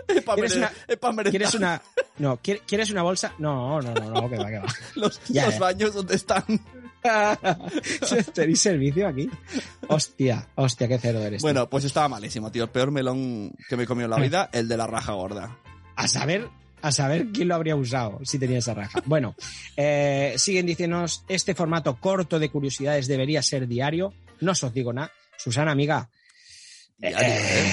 [0.09, 0.73] Es para ¿Quieres una-.
[1.31, 1.83] ¿Quieres una,
[2.19, 3.35] no, ¿quiere- ¿quieres una bolsa?
[3.39, 4.67] No, no, no, no, que va, que va.
[4.95, 5.61] Los, Ya, los ya.
[5.61, 6.43] baños donde están.
[8.35, 9.31] ¿Tenéis servicio aquí?
[9.89, 11.41] Hostia, hostia, qué cerdo eres.
[11.41, 11.47] tío.
[11.47, 12.65] Bueno, pues estaba malísimo, tío.
[12.65, 15.59] El peor melón que me he comido en la vida, el de la raja gorda.
[15.97, 16.49] a saber,
[16.83, 19.03] a saber quién lo habría usado si tenía esa raja.
[19.07, 19.35] Bueno,
[19.77, 24.13] eh, siguen diciéndonos, este formato corto de curiosidades debería ser diario.
[24.41, 25.11] No os digo nada.
[25.37, 26.09] Susana, amiga,
[26.99, 27.65] Diario, eh,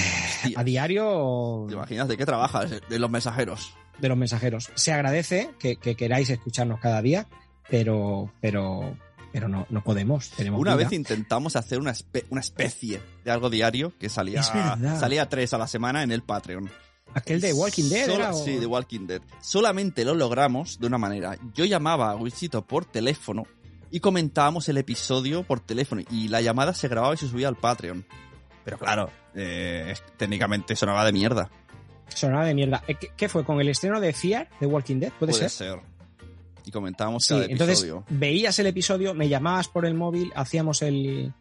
[0.44, 0.52] ¿eh?
[0.54, 2.70] A diario ¿Te imaginas de qué trabajas?
[2.88, 3.74] De los mensajeros.
[3.98, 4.70] de los mensajeros.
[4.74, 7.26] Se agradece que, que queráis escucharnos cada día,
[7.70, 8.98] pero, pero,
[9.34, 10.30] pero no, no podemos.
[10.30, 10.84] Tenemos Una vida.
[10.88, 15.58] vez intentamos hacer una, espe- una especie de algo diario que salía, salía tres a
[15.58, 16.70] la semana en el Patreon.
[17.14, 19.20] Aquel de Walking Dead era, o- Sí, de Walking Dead.
[19.42, 21.36] Solamente lo logramos de una manera.
[21.52, 23.42] Yo llamaba a Wichito por teléfono
[23.90, 27.56] y comentábamos el episodio por teléfono y la llamada se grababa y se subía al
[27.56, 28.06] Patreon.
[28.64, 31.50] Pero claro, eh, técnicamente sonaba de mierda.
[32.08, 32.84] sonaba de mierda.
[32.86, 33.44] Eh, ¿Qué, qué fue?
[33.44, 35.12] ¿Con el estreno de Fear de Walking Dead?
[35.18, 35.50] ¿Puede, Puede ser?
[35.50, 35.93] ser.
[36.64, 38.04] Y comentábamos Sí, cada entonces episodio.
[38.10, 41.32] veías el episodio, me llamabas por el móvil, hacíamos el.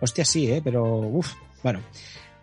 [0.00, 0.60] Hostia, sí, ¿eh?
[0.64, 0.82] Pero.
[0.84, 1.32] Uf,
[1.62, 1.80] bueno.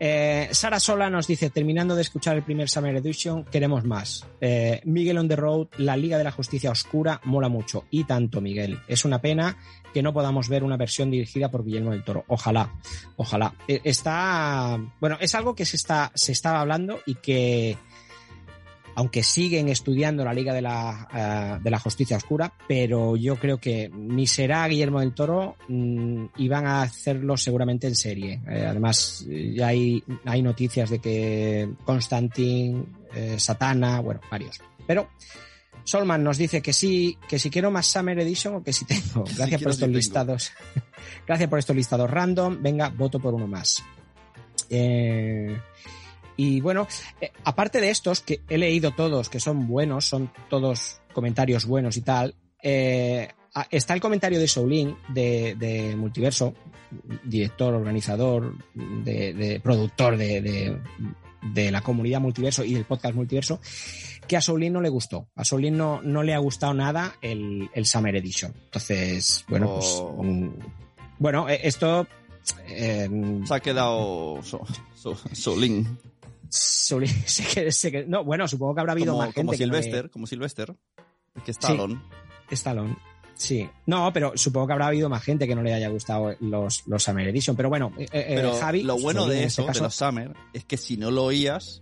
[0.02, 4.26] Eh, Sara Sola nos dice, terminando de escuchar el primer Summer Edition, queremos más.
[4.40, 7.84] Eh, Miguel on the Road, la Liga de la Justicia Oscura, mola mucho.
[7.92, 8.80] Y tanto, Miguel.
[8.88, 9.58] Es una pena
[9.94, 12.24] que no podamos ver una versión dirigida por Guillermo del Toro.
[12.30, 12.72] Ojalá,
[13.18, 13.54] ojalá.
[13.68, 14.80] Eh, Está.
[15.02, 17.78] Bueno, es algo que se está, se estaba hablando y que
[19.00, 23.58] aunque siguen estudiando la Liga de la, eh, de la Justicia Oscura, pero yo creo
[23.58, 28.42] que ni será Guillermo del Toro mm, y van a hacerlo seguramente en serie.
[28.46, 32.84] Eh, además, ya hay, hay noticias de que Constantine,
[33.16, 34.60] eh, Satana, bueno, varios.
[34.86, 35.08] Pero
[35.86, 39.24] Solman nos dice que sí, que si quiero más Summer Edition o que si tengo.
[39.38, 40.52] Gracias por estos listados.
[41.26, 42.62] Gracias por estos listados random.
[42.62, 43.82] Venga, voto por uno más.
[44.70, 45.58] Eh,
[46.42, 46.88] y bueno,
[47.20, 51.98] eh, aparte de estos, que he leído todos, que son buenos, son todos comentarios buenos
[51.98, 53.28] y tal, eh,
[53.72, 56.54] está el comentario de Soulin, de, de Multiverso,
[57.24, 60.78] director, organizador, de, de- productor de, de-
[61.54, 63.60] de la comunidad Multiverso y del podcast Multiverso,
[64.28, 65.28] que a Soulin no le gustó.
[65.36, 68.54] A Soulin no, no le ha gustado nada el, el Summer Edition.
[68.66, 69.86] Entonces, bueno, pues...
[70.00, 70.24] Oh.
[71.18, 72.08] bueno, eh, esto...
[72.68, 73.10] eh,
[73.46, 74.62] Se ha quedado so,
[74.96, 75.18] so-
[77.54, 79.40] Que- que- no, bueno, supongo que habrá habido Como, más gente.
[79.42, 80.76] como que Sylvester, como Sylvester.
[81.46, 81.60] Que Sí.
[81.60, 82.02] Stallone.
[82.52, 82.98] Stallone.
[83.36, 83.70] Sí.
[83.86, 87.02] No, pero supongo que habrá habido más gente que no le haya gustado los, los
[87.04, 87.56] Summer Edition.
[87.56, 88.84] Pero bueno, eh, eh, Javi.
[88.84, 91.82] lo bueno de eso, este caso, de los Summer, es que si no lo oías,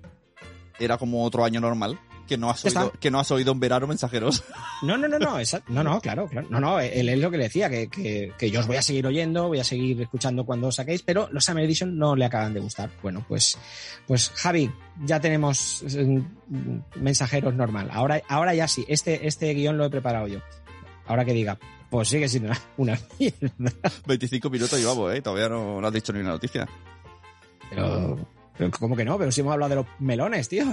[0.80, 1.99] era como otro año normal.
[2.28, 4.44] Que no has oído, que no has oído en verano mensajeros.
[4.84, 6.48] No, no, no, no, esa- no, no, claro, claro.
[6.52, 8.82] No, no, él es lo que le decía, que, que, que yo os voy a
[8.84, 12.26] seguir oyendo, voy a seguir escuchando cuando os saquéis, pero los Summer Edition no le
[12.26, 12.92] acaban de gustar.
[13.02, 13.58] Bueno, pues,
[14.06, 14.72] pues Javi,
[15.04, 16.22] ya tenemos eh,
[16.96, 17.90] mensajeros normal.
[17.92, 20.42] Ahora, ahora ya sí, este, este guion lo he preparado yo.
[21.08, 21.58] Ahora que diga,
[21.90, 23.92] pues sigue siendo una, una mierda.
[24.06, 25.22] 25 minutos llevamos, ¿eh?
[25.24, 26.68] Todavía no, no has dicho ni una noticia.
[27.72, 28.18] Pero
[28.80, 29.17] ¿cómo que no?
[29.17, 30.65] Pero si hemos hablado de los melones, tío.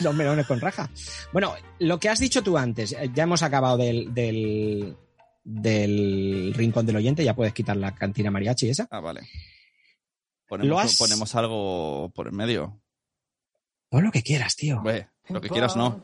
[0.00, 0.90] los melones con raja.
[1.32, 4.96] Bueno, lo que has dicho tú antes, eh, ya hemos acabado del, del,
[5.42, 8.88] del rincón del oyente, ya puedes quitar la cantina mariachi esa.
[8.90, 9.20] Ah, vale.
[9.20, 9.26] Lo
[10.48, 12.80] Ponemos, has- ponemos algo por el medio.
[13.88, 14.80] Pon lo que quieras, tío.
[15.28, 16.02] Lo que quieras no.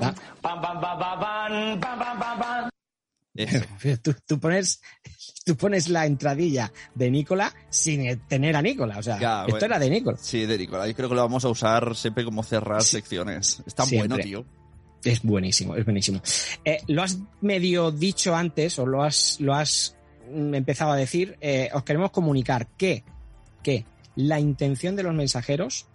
[0.00, 0.14] Eso.
[4.02, 4.80] Tú, tú pones,
[5.44, 8.98] tú pones la entradilla de Nicola sin tener a Nicola.
[8.98, 9.66] O sea, Ya, esto bueno.
[9.66, 10.18] era de Nicola.
[10.20, 10.88] Sí, de Nicolás.
[10.88, 12.90] Yo creo que lo vamos a usar siempre como cerrar Sí.
[12.96, 13.62] secciones.
[13.66, 14.08] Está Siempre.
[14.08, 14.44] bueno, tío.
[15.04, 16.20] Es buenísimo, es buenísimo.
[16.64, 19.94] Eh, lo has medio dicho antes, o lo has, lo has
[20.32, 21.36] empezado a decir.
[21.40, 23.04] eh, os queremos comunicar que,
[23.62, 23.84] que
[24.16, 25.86] la intención de los mensajeros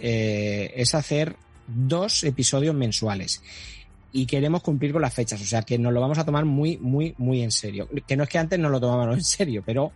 [0.00, 1.36] eh, es hacer
[1.68, 3.40] dos episodios mensuales.
[4.12, 6.76] Y queremos cumplir con las fechas, o sea que nos lo vamos a tomar muy,
[6.78, 7.88] muy, muy en serio.
[8.06, 9.92] Que no es que antes no lo tomábamos en serio, pero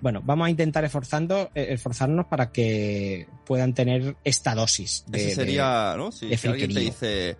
[0.00, 5.04] bueno, vamos a intentar esforzando, eh, esforzarnos para que puedan tener esta dosis.
[5.06, 6.12] de- Ese de- sería, ¿no?
[6.12, 7.36] Si, de si alguien te dice,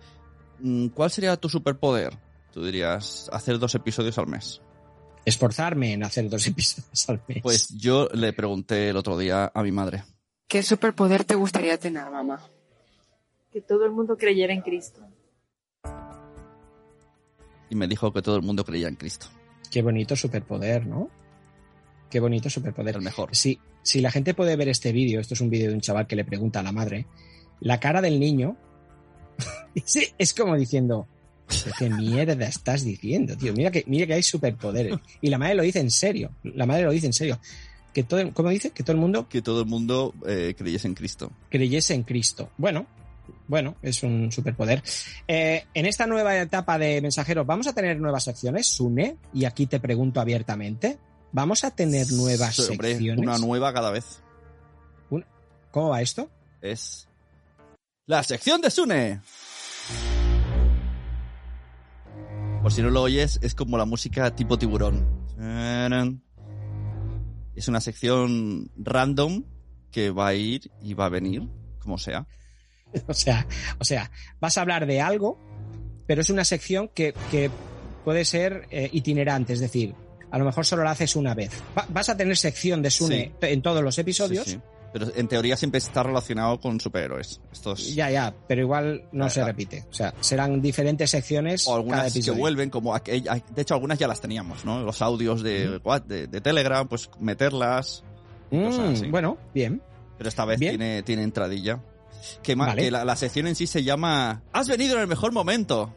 [0.61, 2.17] mm, ¿cuál sería tu superpoder?
[2.51, 4.61] Tú dirías, hacer dos episodios al mes.
[5.25, 7.39] esforzarme en hacer dos episodios al mes.
[7.43, 10.03] Pues yo le pregunté el otro día a mi madre.
[10.47, 12.39] ¿Qué superpoder te gustaría tener, mamá?
[13.51, 15.01] Que todo el mundo creyera en Cristo.
[17.69, 19.27] Y me dijo que todo el mundo creía en Cristo.
[19.71, 21.09] Qué bonito superpoder, ¿no?
[22.09, 22.95] Qué bonito superpoder.
[22.95, 23.35] El mejor.
[23.35, 26.07] Si, si la gente puede ver este vídeo, esto es un vídeo de un chaval
[26.07, 27.07] que le pregunta a la madre,
[27.59, 28.55] la cara del niño
[30.17, 31.07] es como diciendo,
[31.47, 33.53] "¿Pero ¿qué mierda estás diciendo, tío?
[33.53, 34.95] Mira que, mira que hay superpoderes.
[35.21, 36.31] Y la madre lo dice en serio.
[36.43, 37.39] La madre lo dice en serio.
[37.93, 38.71] Que todo, ¿Cómo dice?
[38.71, 41.31] Que todo el mundo Que todo el mundo eh, creyese en Cristo.
[41.49, 42.49] creyese en Cristo.
[42.57, 42.85] Bueno,
[43.47, 44.81] bueno, es un superpoder.
[45.27, 49.17] Eh, en esta nueva etapa de mensajeros, ¿vamos a tener nuevas secciones, Sune?
[49.33, 50.97] Y aquí te pregunto abiertamente.
[51.31, 53.21] ¿Vamos a tener nuevas Sí, hombre, secciones?
[53.21, 54.21] una nueva cada vez.
[55.71, 56.29] ¿Cómo va esto?
[56.61, 57.07] Es
[58.05, 59.19] la sección de Sune.
[62.61, 65.05] Por si no lo oyes, es como la música tipo tiburón.
[67.55, 69.43] Es una sección random
[69.91, 71.47] que va a ir y va a venir,
[71.79, 72.27] como sea.
[73.07, 73.45] O sea,
[73.79, 75.37] o sea, vas a hablar de algo,
[76.07, 77.49] pero es una sección que, que
[78.03, 79.93] puede ser eh, itinerante, es decir,
[80.31, 81.51] a lo mejor solo la haces una vez.
[81.77, 84.45] Va- vas a tener sección de Sune en todos los episodios.
[84.45, 84.59] Sí, sí.
[84.93, 87.41] Pero en teoría siempre está relacionado con superhéroes.
[87.51, 89.45] Estos Ya, ya, pero igual no Ah, se ah.
[89.45, 89.83] repite.
[89.89, 92.39] O sea, serán diferentes secciones o cada algunas que episodio.
[92.39, 94.81] vuelven, como aquella- de hecho algunas ya las teníamos, ¿no?
[94.83, 98.03] Los audios de, de, de Telegram, pues meterlas.
[98.49, 99.07] cosas Mm, así.
[99.09, 99.81] bueno, bien.
[100.17, 100.77] Pero esta vez Bien.
[100.77, 101.81] tiene, tiene entradilla.
[102.43, 102.81] Que, Vale.
[102.83, 105.93] que la, la sección en sí se llama Has venido en el mejor momento.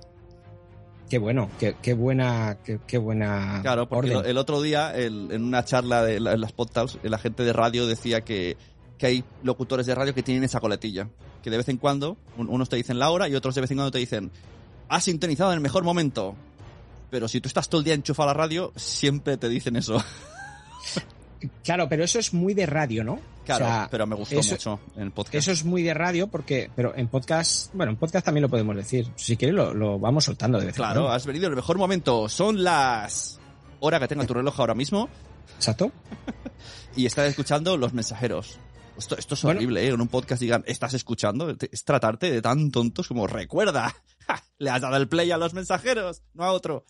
[1.08, 4.24] Qué bueno, qué, qué buena, qué, qué buena Claro, porque orden.
[4.26, 7.44] el, el otro día, el- en una charla de la- en las podcasts, la gente
[7.44, 8.56] de radio decía que,
[8.98, 11.08] que hay locutores de radio que tienen esa coletilla.
[11.42, 13.70] Que de vez en cuando, un- unos te dicen la hora y otros de vez
[13.70, 14.30] en cuando te dicen
[14.90, 16.34] Has sintonizado en el mejor momento.
[17.10, 20.02] Pero si tú estás todo el día enchufado a la radio, siempre te dicen eso.
[21.64, 23.20] Claro, pero eso es muy de radio, ¿no?
[23.44, 25.34] Claro, O sea, pero me gustó eso- mucho en el podcast.
[25.36, 28.76] Eso es muy de radio porque, pero en podcast, bueno, en podcast también lo podemos
[28.76, 29.08] decir.
[29.16, 32.28] Si quieres lo, lo vamos soltando de vez Claro, has venido en el mejor momento.
[32.28, 33.40] Son las...
[33.80, 35.08] Hora que tenga tu reloj ahora mismo
[35.56, 35.92] Exacto.
[36.96, 38.58] y estás escuchando Los Mensajeros.
[38.98, 39.58] Esto, esto es Bueno.
[39.58, 39.88] horrible, ¿eh?
[39.90, 41.54] En un podcast digan, ¿estás escuchando?
[41.70, 43.94] Es tratarte de tan tontos como, recuerda,
[44.26, 44.42] ¡ja!
[44.58, 46.84] le has dado el play a Los Mensajeros, no a otro.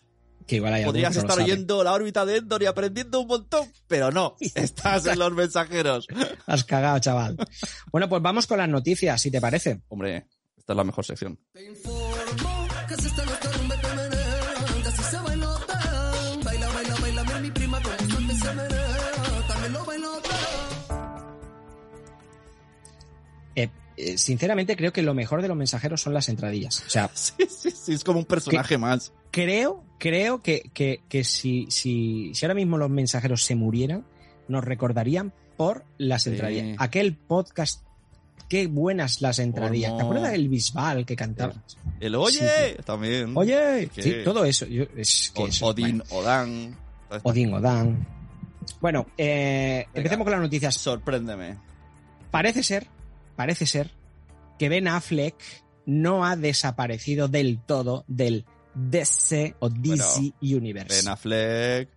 [0.47, 4.11] Que igual hay Podrías estar oyendo la órbita de Endor y aprendiendo un montón, pero
[4.11, 6.07] no, estás en Los Mensajeros.
[6.47, 7.37] Has cagado, chaval.
[7.91, 9.81] bueno, pues vamos con las noticias, si te parece.
[9.89, 11.39] Hombre, esta es la mejor sección.
[11.51, 13.23] Te informo que si esta
[24.01, 26.83] Eh, sinceramente creo que lo mejor de los mensajeros son las entradillas.
[26.87, 29.11] O sea, Sí, sí, sí, es como un personaje más.
[29.29, 34.05] creo, creo que, que, que si, si, si ahora mismo los mensajeros se murieran,
[34.47, 36.77] nos recordarían por las entradillas.
[36.79, 37.83] Aquel podcast,
[38.47, 39.91] qué buenas las entradillas.
[39.91, 40.03] ¿Te no.
[40.05, 41.53] acuerdas del Bisbal que cantaba?
[41.99, 43.33] El oye, también.
[43.35, 44.65] Oye, sí, todo eso.
[44.65, 46.75] yo- es que O- eso- Odín, bueno, Odán.
[47.23, 48.07] Odín, Odán.
[48.79, 50.75] Bueno, eh, empecemos con las noticias.
[50.75, 51.57] Sorpréndeme.
[52.31, 52.87] Parece ser,
[53.39, 53.89] parece ser
[54.57, 55.33] que Ben Affleck
[55.85, 58.43] no ha desaparecido del todo del
[58.75, 60.93] DC o DC Universe.
[60.93, 61.87] Ben Affleck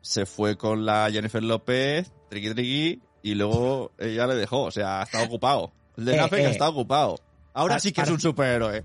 [0.00, 4.62] se fue con la Jennifer López, triqui triqui, y luego ella le dejó.
[4.62, 5.70] O sea, ha estado ocupado.
[5.96, 6.46] Ben Eh, Affleck eh.
[6.46, 7.20] ha estado ocupado.
[7.54, 8.82] Ahora sí que es un superhéroe.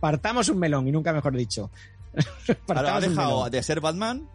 [0.00, 1.70] Partamos un melón, y nunca mejor dicho.
[2.66, 4.26] Ahora ha dejado de ser Batman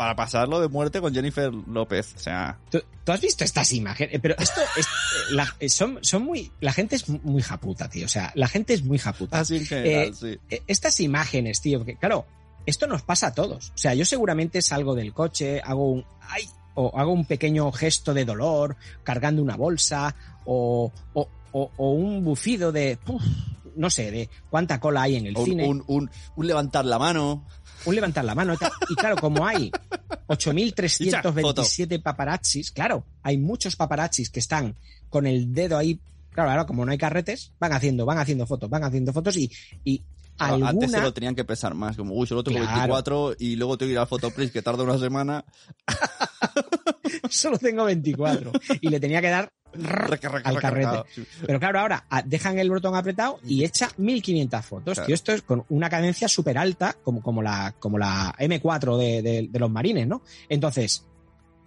[0.00, 2.14] para pasarlo de muerte con Jennifer López.
[2.16, 4.18] O sea, ¿Tú, tú has visto estas imágenes?
[4.22, 4.88] Pero esto es, eh,
[5.32, 8.06] la- eh, son, son muy, la gente es muy japuta, tío.
[8.06, 9.40] O sea, la gente es muy japuta.
[9.40, 10.38] así en general, Eh, sí.
[10.48, 12.24] Eh, Estas imágenes, tío, que claro,
[12.64, 13.72] esto nos pasa a todos.
[13.74, 16.44] O sea, yo seguramente salgo del coche, hago un, ay,
[16.76, 22.24] o hago un pequeño gesto de dolor, cargando una bolsa, o, o, o- o un
[22.24, 23.22] bufido de, puf,
[23.76, 25.68] no sé, de cuánta cola hay en el Un, cine.
[25.68, 27.44] un, un- un levantar la mano.
[27.84, 28.54] Un levantar la mano.
[28.88, 29.70] y claro, como hay
[30.28, 34.76] 8.327 paparazzis, claro, hay muchos paparazzis que están
[35.08, 36.00] con el dedo ahí.
[36.32, 39.50] Claro, ahora como no hay carretes, van haciendo, van haciendo fotos, van haciendo fotos y,
[39.84, 40.02] y
[40.38, 41.02] Antes se alguna...
[41.02, 42.94] lo tenían que pesar más, como, uy, solo tengo Claro.
[42.94, 45.44] 24 y luego tengo que ir al Photopris que tarda una semana.
[47.30, 48.52] Solo tengo 24.
[48.80, 49.48] Y le tenía que dar
[50.44, 51.02] al carrete.
[51.46, 54.94] Pero claro, ahora ah, dejan el botón apretado y echa 1500 fotos.
[54.94, 55.06] Claro.
[55.06, 59.22] Tío, esto es con una cadencia súper alta, como, como, la, como la M4 de,
[59.22, 60.22] de- de los marines, ¿no?
[60.48, 61.06] Entonces,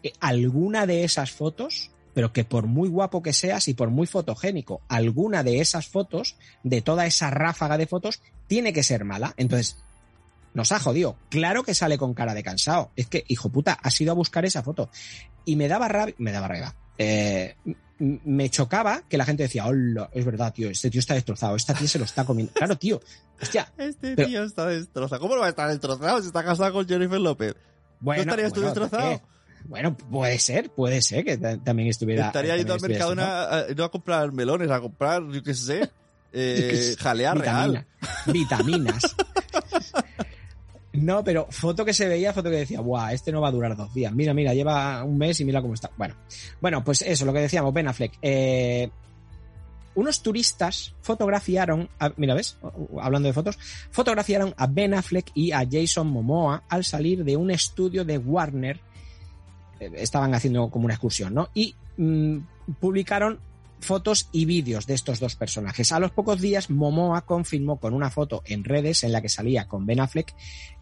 [0.03, 4.06] eh, alguna de esas fotos, pero que por muy guapo que seas y por muy
[4.06, 9.34] fotogénico, alguna de esas fotos, de toda esa ráfaga de fotos, tiene que ser mala.
[9.38, 9.83] Entonces,
[10.53, 11.17] nos ha jodido.
[11.29, 12.91] Claro que sale con cara de cansado.
[12.95, 14.89] Es que, hijo puta, has ido a buscar esa foto.
[15.45, 16.75] Y me daba rabia, me daba rabia.
[16.97, 17.55] Eh,
[17.99, 21.73] me chocaba que la gente decía, hola, es verdad, tío, este tío está destrozado, esta
[21.73, 22.53] tía se lo está comiendo.
[22.53, 23.01] Claro, tío,
[23.41, 25.21] hostia, Este Pero- tío está destrozado.
[25.21, 27.55] ¿Cómo no va a estar destrozado si está casado con Jennifer López?
[27.99, 28.23] bueno.
[28.25, 29.09] ¿No estarías tú bueno, destrozado?
[29.19, 29.21] ¿qué?
[29.65, 32.27] Bueno, puede ser, puede ser que ta- también estuviera.
[32.27, 33.65] Estaría yendo al mercado destrozado.
[33.69, 35.89] a- no a comprar melones, a comprar, yo qué sé,
[36.33, 37.85] eh, Yo qué sé, jalea real.
[38.25, 39.15] Vitamina- Vitaminas.
[40.93, 43.75] No, pero foto que se veía, foto que decía, guau, este no va a durar
[43.75, 44.13] dos días.
[44.13, 45.89] Mira, mira, lleva un mes y mira cómo está.
[45.97, 46.15] Bueno,
[46.62, 48.13] bueno, pues eso, lo que decíamos, Ben Affleck.
[48.21, 48.89] Eh,
[49.95, 52.58] unos turistas fotografiaron, a- mira, ¿ves?
[53.01, 53.58] Hablando de fotos,
[53.91, 58.79] fotografiaron a Ben Affleck y a Jason Momoa al salir de un estudio de Warner.
[59.79, 61.49] Eh, Estaban haciendo como una excursión, ¿no?
[61.56, 62.38] Y mm,
[62.79, 63.39] publicaron
[63.84, 65.91] fotos y vídeos de estos dos personajes.
[65.91, 69.67] A los pocos días, Momoa confirmó con una foto en redes en la que salía
[69.67, 70.34] con Ben Affleck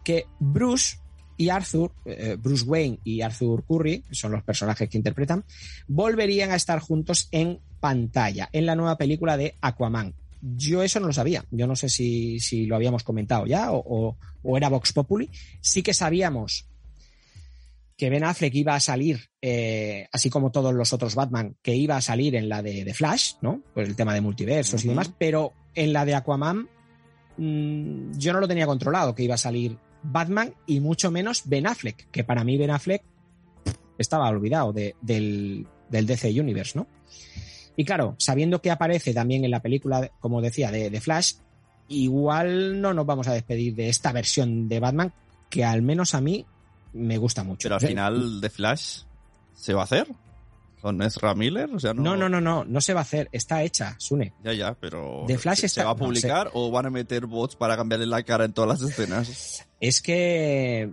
[0.04, 0.96] que Bruce
[1.36, 5.44] y Arthur, eh, Bruce Wayne y Arthur Curry, que son los personajes que interpretan,
[5.88, 10.14] volverían a estar juntos en pantalla en la nueva película de Aquaman.
[10.40, 11.44] Yo eso no lo sabía.
[11.50, 15.30] Yo no sé si, si lo habíamos comentado ya o, o- o era Vox Populi.
[15.60, 16.66] Sí que sabíamos
[18.02, 21.96] que Ben Affleck iba a salir, eh, así como todos los otros Batman, que iba
[21.96, 23.62] a salir en la de, de Flash, ¿no?
[23.72, 26.68] Pues el tema de multiversos y demás, pero en la de Aquaman
[27.36, 31.68] mm, yo no lo tenía controlado, que iba a salir Batman y mucho menos Ben
[31.68, 33.04] Affleck, que para mí Ben Affleck
[33.98, 36.88] estaba olvidado de- del, del DC Universe, ¿no?
[37.76, 41.34] Y claro, sabiendo que aparece también en la película, como decía, de, de Flash,
[41.86, 45.12] igual no nos vamos a despedir de esta versión de Batman,
[45.48, 46.46] que al menos a mí
[46.92, 47.66] me gusta mucho.
[47.66, 49.02] Pero al final de Flash,
[49.54, 50.06] ¿se va a hacer?
[50.80, 51.70] ¿Con Ezra Miller?
[51.72, 54.34] O sea, no, No, no, no, no, no se va a hacer, está hecha, Sune.
[54.42, 55.24] Ya, ya, pero.
[55.28, 57.76] De Flash ¿se, está- ¿Se va a no, publicar o van a meter bots para
[57.76, 59.64] cambiarle la cara en todas las escenas?
[59.80, 60.90] Es que,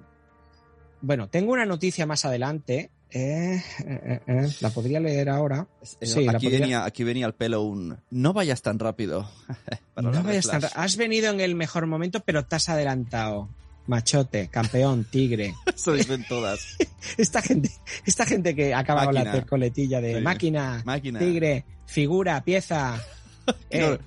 [1.01, 5.67] bueno, tengo una noticia más adelante, eh, eh, eh, la podría leer ahora.
[5.83, 7.97] Sí, aquí, podría- venía, aquí venía al pelo un.
[8.11, 9.29] No vayas tan rápido.
[9.95, 13.49] No vayas tan Has venido en el mejor momento, pero te has adelantado.
[13.89, 15.55] Machote, campeón, tigre.
[15.75, 16.77] Eso dicen todas.
[17.17, 17.71] Esta gente,
[18.05, 20.21] esta gente que acaba con la coletilla de Sí.
[20.21, 21.17] máquina, Máquina.
[21.17, 23.01] tigre, figura, pieza,
[23.71, 23.97] eh,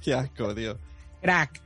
[0.00, 0.78] Qué asco, tío.
[1.20, 1.60] crack.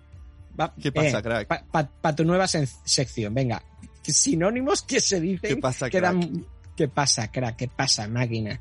[0.59, 1.67] Va- ¿Qué pasa, eh, crack?
[1.71, 3.63] Para pa tu nueva sección, venga.
[4.03, 6.15] Sinónimos que se dicen ¿Qué pasa, que crack?
[6.15, 6.47] dan-
[6.77, 7.57] ¿Qué pasa, crack?
[7.57, 8.59] ¿Qué pasa, máquina?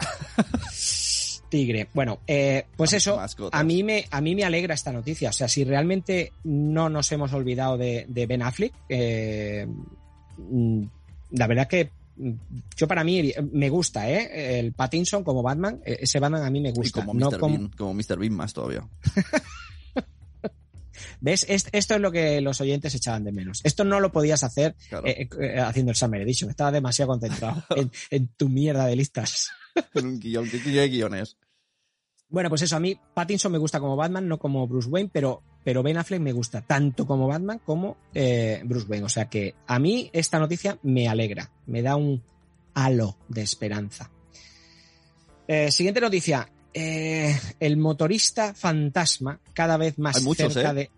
[1.52, 1.88] Tigre.
[1.94, 3.60] Bueno, eh, pues eso, mascotas.
[3.60, 5.30] a mí, me, a mí me alegra esta noticia.
[5.30, 9.68] O sea, si realmente no nos hemos olvidado de, de Ben Affleck, eh,
[10.38, 10.84] mm,
[11.32, 12.32] la verdad que mm,
[12.76, 14.58] yo para mí me gusta, ¿eh?
[14.60, 17.06] El Pattinson como Batman, eh, ese Batman a mí me Y gusta.
[17.06, 17.40] como Mr.
[17.40, 18.18] Bean, como Mr.
[18.18, 18.88] Bean más todavía.
[21.20, 21.46] ¿Ves?
[21.50, 23.62] Es- esto es lo que los oyentes echaban de menos.
[23.64, 25.06] Esto no lo podías hacer Claro.
[25.08, 26.50] eh, eh, haciendo el Summer Edition.
[26.50, 29.50] Estaba demasiado concentrado en, en tu mierda de listas.
[29.94, 31.38] En un guion, ¿qué guion de guiones?
[32.32, 35.44] Bueno, pues eso, a mí Pattinson me gusta como Batman, no como Bruce Wayne, pero,
[35.66, 39.06] pero Ben Affleck me gusta tanto como Batman como eh, Bruce Wayne.
[39.06, 42.24] O sea que a mí esta noticia me alegra, me da un
[42.74, 44.10] halo de esperanza.
[45.46, 46.50] Eh, siguiente noticia.
[46.74, 50.90] Eh, el motorista fantasma cada vez más Hay muchos, cerca de...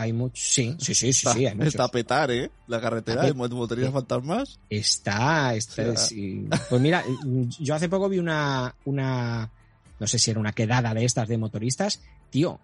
[0.00, 1.74] Hay muchos, sí, sí, sí, sí, Está, sí, hay muchos.
[1.74, 2.52] está a petar, ¿eh?
[2.68, 4.60] La carretera de eh, fantasmas.
[4.70, 5.96] Está, está, O sea.
[5.96, 6.46] sí.
[6.70, 7.02] Pues mira,
[7.58, 9.50] yo hace poco vi una, una,
[9.98, 12.60] no sé si era una quedada de estas de motoristas, tío,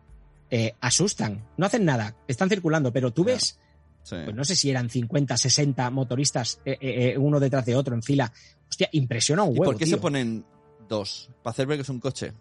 [0.49, 3.59] eh, asustan, no hacen nada, están circulando, pero tú ves
[4.05, 4.16] Sí.
[4.22, 7.95] pues no sé si eran 50, 60 motoristas, eh, eh, eh, uno detrás de otro
[7.97, 8.30] en fila.
[8.68, 9.72] Hostia, impresiona un ¿Y huevo.
[9.72, 9.97] por qué tío.
[9.97, 10.45] se ponen
[10.89, 11.30] dos?
[11.43, 12.32] Para hacer ver que es un coche.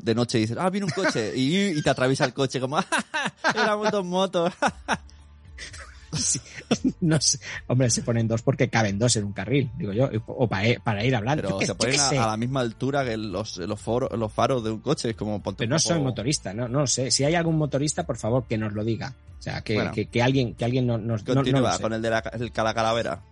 [0.00, 1.32] De noche dices, ah, viene un coche.
[1.36, 2.78] Y, y te atraviesa el coche como,
[3.54, 4.52] éramos dos motos.
[7.00, 7.38] No sé.
[7.68, 11.02] Hombre, se ponen dos porque caben dos en un carril, digo yo, o para, para
[11.04, 11.42] ir hablando.
[11.42, 14.70] Pero Yo se ponen a, la misma altura que los, los, foros, los faros de
[14.70, 15.10] un coche.
[15.10, 17.10] Es como ponte Pero no soy motorista, no, no sé.
[17.10, 19.14] Si hay algún motorista, por favor, que nos lo diga.
[19.38, 19.92] O sea, que, Bueno.
[19.92, 21.82] que, que alguien, que alguien no- nos no- no Continúa lo sé.
[21.82, 23.22] con el de la, el cala calavera.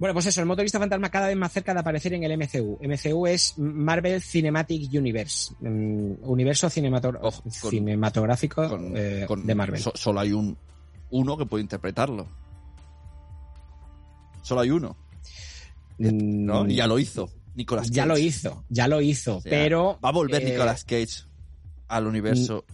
[0.00, 2.78] Bueno, pues eso, el motorista fantasma cada vez más cerca de aparecer en el MCU.
[2.80, 9.54] MCU es Marvel Cinematic Universe, mm, universo cinemator- Ojo, con- cinematográfico Con- eh, con- de
[9.54, 9.78] Marvel.
[9.80, 10.56] so- solo hay un
[11.10, 12.26] uno que puede interpretarlo.
[14.42, 14.96] Solo hay uno,
[15.98, 16.64] ¿no?
[16.64, 17.28] Mm, Y ya lo hizo.
[17.54, 17.94] Nicolas Cage.
[17.96, 21.24] ya lo hizo, ya lo hizo, O sea, pero Va a volver eh, Nicolas Cage
[21.88, 22.64] al universo.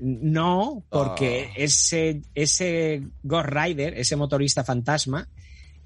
[0.00, 1.52] No, porque Ah.
[1.56, 5.28] ese, ese Ghost Rider, ese motorista fantasma,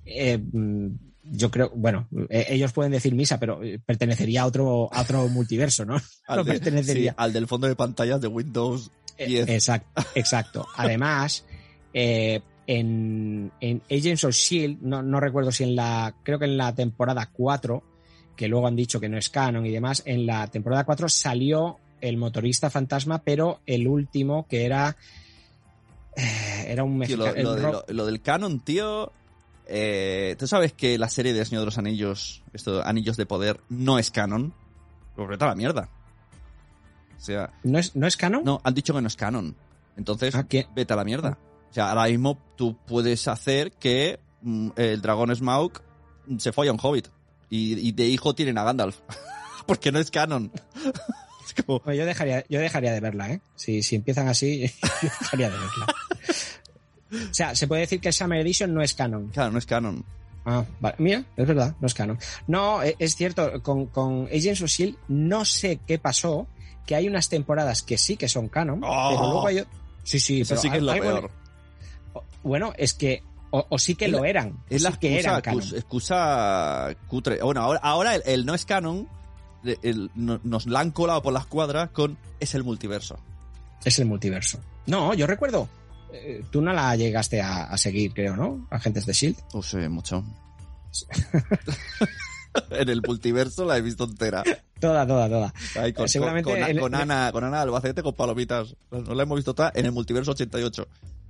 [0.05, 0.41] eh,
[1.33, 5.29] yo creo, bueno, eh, ellos pueden decir misa, pero eh, pertenecería a otro, a otro
[5.29, 5.95] multiverso, ¿no?
[6.27, 7.11] al, no de- pertenecería.
[7.13, 9.49] sí, al del fondo de pantallas de Windows 10.
[9.49, 10.67] Exacto, exacto.
[10.77, 11.45] Además,
[11.93, 16.57] eh, en, en Agents of Shield, no, no recuerdo si en la, creo que en
[16.57, 17.83] la temporada 4,
[18.37, 21.79] que luego han dicho que no es canon y demás, en la temporada 4 salió
[22.01, 24.97] el motorista fantasma, pero el último que era,
[26.67, 27.43] era un Tío, lo, mexicano.
[27.43, 29.13] lo el de- ro- lo- lo del canon, tío.
[29.71, 33.61] Eh, Tú sabes que la serie de Señor de los Anillos, esto, Anillos de Poder,
[33.69, 34.53] no es canon.
[35.17, 35.89] Pues vete a la mierda.
[37.17, 38.43] O sea, ¿No, es, ¿No es canon?
[38.45, 39.55] no, han dicho que no es canon.
[39.97, 40.67] Entonces, Ah, ¿qué?
[40.75, 41.39] vete a la mierda.
[41.71, 45.73] O sea, ahora mismo tú puedes hacer que mm, el dragón Smaug
[46.39, 47.09] se folla a un hobbit.
[47.51, 49.01] Y, y de hijo tienen a Gandalf.
[49.67, 50.51] Porque no es canon.
[51.45, 53.41] es como, Pues yo dejaría, yo dejaría de verla, ¿eh?
[53.57, 54.67] Si, si empiezan así,
[55.03, 55.87] yo dejaría de verla.
[57.13, 59.29] O sea, se puede decir que Summer Edition no es canon.
[59.29, 60.05] claro, no es canon.
[60.45, 60.97] Ah, vale.
[60.99, 62.19] Mira, es verdad, no es canon.
[62.47, 64.99] No, e- es cierto, con, con Agents of S.H.I.E.L.D.
[65.09, 66.47] no sé qué pasó,
[66.87, 69.09] que hay unas temporadas que sí que son canon, Oh.
[69.11, 69.65] pero luego hay...
[70.03, 71.31] Sí, sí, pero sí que es lo peor.
[72.43, 73.23] Bueno, es que...
[73.53, 74.63] O, o sí que Es lo eran.
[74.71, 75.61] Es sí la que eran canon.
[75.61, 77.43] cus- excusa cutre.
[77.43, 79.09] Bueno, ahora, ahora el, el no es canon
[79.65, 83.19] el- nos la han colado por las cuadras con es el multiverso.
[83.85, 84.61] Es el multiverso.
[84.87, 85.69] No, yo recuerdo...
[86.13, 88.67] eh, Tú no la llegaste a, a seguir, creo, ¿no?
[88.71, 89.43] Agentes de S.H.I.E.L.D.
[89.55, 90.25] No sé, mucho.
[92.71, 94.43] en el multiverso la he visto entera.
[94.81, 95.55] Toda, toda, toda.
[95.79, 98.75] Ahí con, Seguramente con, con- en- con Ana, con Ana Albacete con palomitas.
[98.91, 100.89] No la hemos visto toda en el multiverso 88.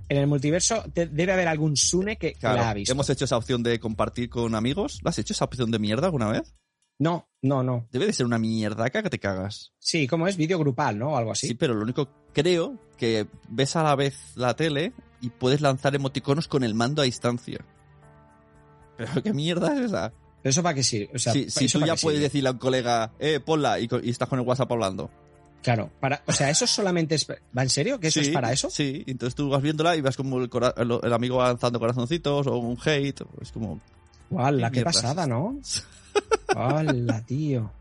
[0.09, 2.91] En el multiverso te- debe haber algún Sune que, que la ha visto.
[2.91, 4.99] hemos hecho esa opción de compartir con amigos.
[5.03, 6.53] ¿La has hecho esa opción de mierda alguna vez?
[7.01, 7.87] No, no, no.
[7.91, 9.73] Debe de ser una mierdaca que te cagas.
[9.79, 10.37] Sí, ¿cómo es?
[10.37, 11.13] Vídeo grupal, ¿no?
[11.13, 11.47] O algo así.
[11.47, 15.95] Sí, pero lo único creo que ves a la vez la tele y puedes lanzar
[15.95, 17.65] emoticonos con el mando a distancia.
[18.97, 20.13] Pero qué mierda es esa.
[20.43, 21.09] ¿Pero eso para qué sirve?
[21.15, 22.27] O sea, si si ¿eso tú ya puedes sirve?
[22.29, 25.09] decirle a un colega, eh, ponla, y, estás con el WhatsApp hablando.
[25.63, 27.27] Claro, para, o sea, eso solamente es...
[27.29, 27.99] ¿Va en serio?
[27.99, 28.69] ¿Que eso Sí, es para eso?
[28.69, 32.45] Sí, entonces tú vas viéndola y vas como el, cora- el- el amigo lanzando corazoncitos
[32.47, 33.21] o un hate.
[33.41, 33.79] Es como.
[34.37, 35.25] ¡Hala, ¿Qué qué mierda pasada?
[35.27, 35.59] ¿no?
[36.55, 37.71] ¡Hala, tío!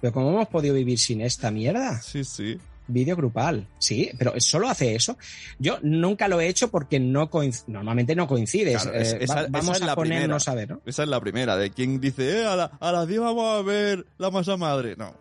[0.00, 2.00] Pero ¿cómo hemos podido vivir sin esta mierda?
[2.02, 2.58] Sí, sí.
[2.88, 3.68] Vídeo grupal.
[3.78, 5.16] Sí, pero solo hace eso.
[5.58, 7.30] Yo nunca lo he hecho porque no
[7.68, 8.82] normalmente no coincides.
[8.82, 10.52] Claro, es- Eh, esa- va- esa vamos a ponernos primera.
[10.52, 10.80] a ver, ¿no?
[10.84, 13.62] Esa es la primera, de quien dice, eh, a, la- a las 10 vamos a
[13.62, 14.96] ver la masa madre.
[14.96, 15.14] No.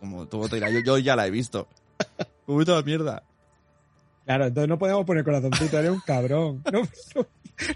[0.00, 1.68] Como tú te dirás, yo, yo ya la he visto.
[2.46, 3.22] Como la mierda.
[4.24, 6.62] Claro, entonces no podemos poner corazoncito, eres un cabrón.
[6.72, 6.80] No,
[7.14, 7.26] no-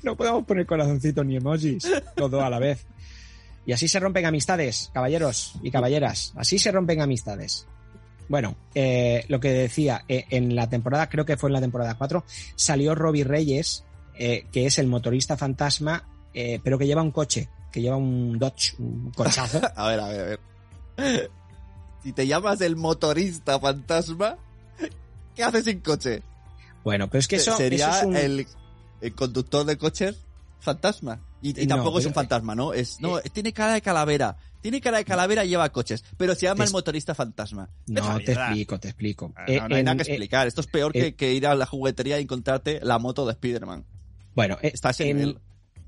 [0.02, 2.86] no podemos poner corazoncito ni emojis, los dos a la vez.
[3.71, 6.33] Y así se rompen amistades, caballeros y caballeras.
[6.35, 7.68] Así se rompen amistades.
[8.29, 11.95] Bueno, eh, lo que decía, eh, en la temporada, creo que fue en la temporada
[11.95, 12.25] 4,
[12.57, 13.85] salió Robbie Reyes,
[14.16, 16.03] eh, que es el motorista fantasma,
[16.35, 19.61] eh, pero que lleva un coche, que lleva un Dodge, un cochazo.
[19.77, 21.31] A ver, a ver, a ver.
[22.03, 24.37] Si te llamas el motorista fantasma,
[25.37, 26.25] ¿qué haces sin coche?
[26.83, 28.16] Bueno, pero es que eso, Sería eso es un...
[28.16, 28.47] el,
[29.01, 30.16] el conductor de coches
[30.59, 31.21] fantasma.
[31.43, 32.72] Y, y No, tampoco es un fantasma, ¿no?
[32.74, 34.36] Es, no, tiene cara de calavera.
[34.61, 36.05] Tiene cara de calavera y lleva coches.
[36.18, 37.70] Pero se llama el motorista fantasma.
[37.86, 39.32] No, Déjame te explico, te explico.
[39.36, 40.47] Ah, Eh, No, no hay en- nada que eh, explicar.
[40.47, 43.32] Esto es peor eh, que, que ir a la juguetería y encontrarte la moto de
[43.32, 43.84] Spider-Man.
[44.34, 45.38] Bueno, eh, Está a ese en, nivel.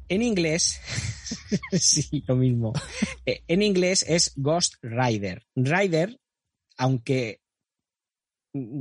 [0.09, 0.81] en inglés,
[1.73, 2.73] sí, lo mismo.
[3.27, 5.47] Eh, en inglés es Ghost Rider.
[5.55, 6.19] Rider,
[6.79, 7.41] aunque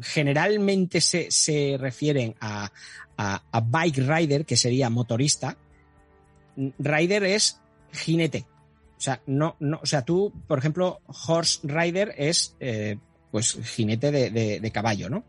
[0.02, 2.72] generalmente se, se refieren a,
[3.18, 5.58] a- a bike rider, que sería motorista,
[6.80, 7.60] rider es
[7.92, 8.46] jinete.
[8.98, 12.98] O sea, no, no, o sea, tú, por ejemplo, horse rider es eh,
[13.32, 15.24] pues jinete de, de- de caballo, ¿no?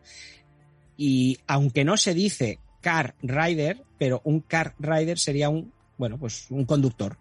[0.97, 6.47] Y aunque no se dice car rider, pero un car rider sería un, bueno, pues
[6.51, 7.16] un conductor.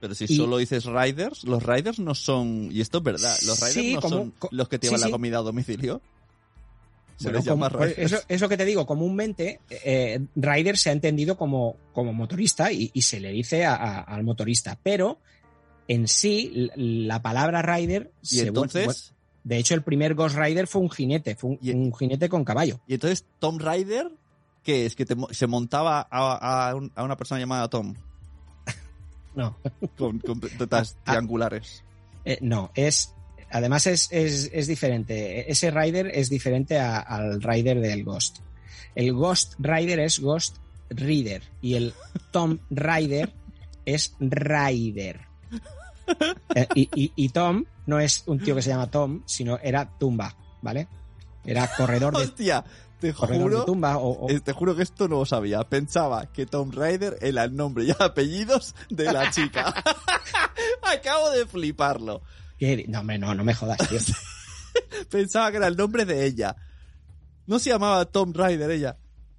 [0.00, 2.68] Pero si Y- solo dices riders, los riders no son.
[2.72, 5.08] Y esto es verdad, los riders Sí, no como- son los que te sí, llevan
[5.08, 6.00] la comida a domicilio.
[7.16, 10.92] Se Bueno, les llama como- eso, eso que te digo, comúnmente eh, rider se ha
[10.92, 15.18] entendido como, como motorista y, y se le dice a- a- al motorista, pero
[15.88, 19.14] en sí la palabra rider Y se entonces,
[19.44, 22.44] de hecho el primer Ghost Rider fue un jinete, fue un, Y- un jinete con
[22.44, 22.80] caballo.
[22.86, 24.10] y entonces Tom Rider,
[24.62, 27.94] que es que te se montaba a, a un- a una persona llamada Tom
[29.34, 29.56] No,
[29.96, 31.82] con, con tetas triangulares.
[32.26, 33.14] eh, no, es
[33.50, 35.50] además es, es, es diferente.
[35.50, 38.38] Ese Rider es diferente a- al Rider del Ghost.
[38.94, 40.56] El Ghost Rider es Ghost
[40.90, 41.94] Reader y el
[42.30, 43.32] Tom Rider
[43.84, 45.20] es Rider.
[46.54, 49.98] Eh, y, y- y Tom no es un tío que se llama Tom, sino era
[49.98, 50.86] Tumba, ¿vale?
[51.44, 52.64] Era corredor de, Hostia,
[53.00, 55.64] te corredor de tumba o, o- eh, te juro que esto no lo sabía.
[55.64, 59.74] Pensaba que Tom Rider era el nombre y apellidos de la chica.
[60.82, 62.22] Acabo de fliparlo.
[62.58, 62.84] ¿Qué?
[62.88, 63.98] No, hombre, no, no me jodas, tío.
[65.10, 66.56] Pensaba que era el nombre de ella.
[67.46, 68.96] No se llamaba Tom Rider ella.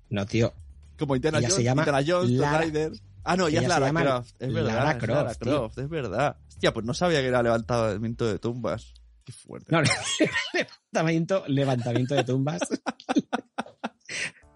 [0.09, 0.53] No, tío.
[0.97, 2.91] Como Indiana Ella Jones, se llama Indiana Jones, Tomb Lara- Raider.
[3.23, 4.29] Ah, no, ya ella es Lara Croft.
[4.39, 5.83] Es verdad, Lara es Lara Croft, tío.
[5.83, 6.37] Es verdad.
[6.47, 8.93] Hostia, pues no sabía que era levantamiento de tumbas.
[9.25, 9.71] Qué fuerte.
[9.71, 9.81] No,
[10.53, 12.61] levantamiento, levantamiento de tumbas.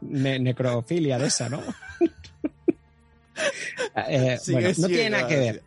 [0.01, 1.62] Ne- necrofilia de esa, ¿no?
[4.07, 5.64] Eh, bueno, no tiene nada que ver.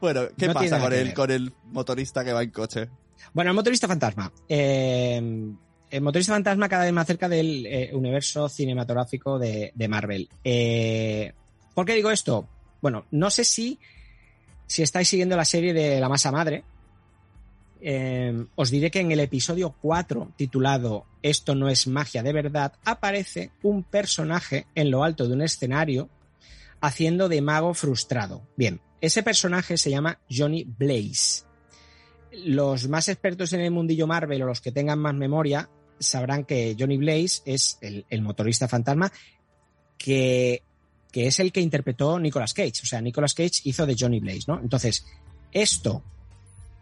[0.00, 2.88] Bueno, ¿qué No pasa con el, con el motorista que va en coche?
[3.32, 4.32] Bueno, el motorista fantasma.
[4.48, 5.16] Eh,
[5.90, 10.28] el motorista fantasma cada vez más cerca del eh, universo cinematográfico de, de Marvel.
[10.44, 11.32] Eh,
[11.74, 12.48] ¿Por qué digo esto?
[12.80, 13.78] Bueno, no sé si,
[14.66, 16.64] si estáis siguiendo la serie de La Masa Madre.
[18.56, 23.52] Os diré que en el episodio 4, titulado Esto no es magia de verdad, aparece
[23.62, 26.08] un personaje en lo alto de un escenario
[26.80, 28.42] haciendo de mago frustrado.
[28.56, 31.46] Bien, ese personaje se llama Johnny Blaze
[32.44, 35.68] los más expertos en el mundillo Marvel o los que tengan más memoria
[35.98, 39.10] sabrán que Johnny Blaze es el, motorista fantasma
[39.96, 40.62] que,
[41.10, 42.82] que es el que interpretó Nicolas Cage.
[42.82, 44.60] O sea, Nicolas Cage hizo de Johnny Blaze, ¿no?
[44.60, 45.06] Entonces,
[45.52, 46.02] esto,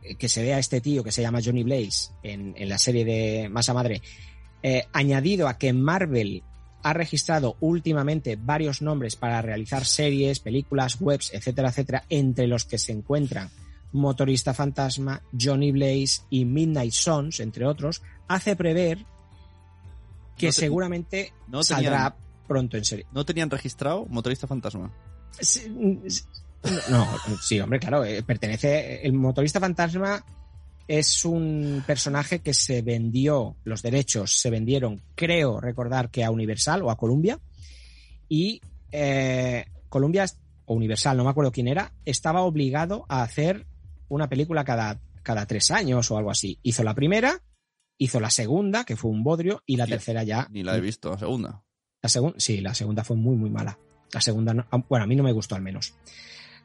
[0.02, 3.04] eh, que se vea este tío que se llama Johnny Blaze en, en la serie
[3.04, 4.02] de Masa Madre,
[4.62, 6.42] eh, añadido a que Marvel
[6.85, 12.78] ha registrado últimamente varios nombres para realizar series, películas, webs, etcétera, etcétera, entre los que
[12.78, 13.51] se encuentran
[13.93, 18.99] Motorista Fantasma, Johnny Blaze y Midnight Sons, entre otros, hace prever
[20.37, 23.07] que No te- seguramente no saldrá tenían- pronto en serie.
[23.12, 24.93] ¿No tenían registrado motorista fantasma?
[25.41, 25.62] Sí,
[26.91, 27.07] No,
[27.43, 29.07] sí, hombre, claro, eh, pertenece.
[29.07, 30.24] El motorista fantasma
[30.89, 36.82] es un personaje que se vendió, los derechos se vendieron, creo recordar que a Universal
[36.82, 37.39] o a Columbia,
[38.28, 38.61] y
[38.93, 40.26] eh, Columbia
[40.66, 43.66] o Universal, no me acuerdo quién era, estaba obligado a hacer
[44.09, 46.59] una película cada, cada tres años o algo así.
[46.62, 47.43] Hizo la primera,
[47.99, 50.49] hizo la segunda, que fue un bodrio, y la tercera ya.
[50.51, 51.62] Ni la he visto, la segunda.
[52.03, 53.78] La segunda, sí, la segunda fue muy, muy mala.
[54.12, 55.95] La segunda, no- ah, bueno, a mí no me gustó al menos.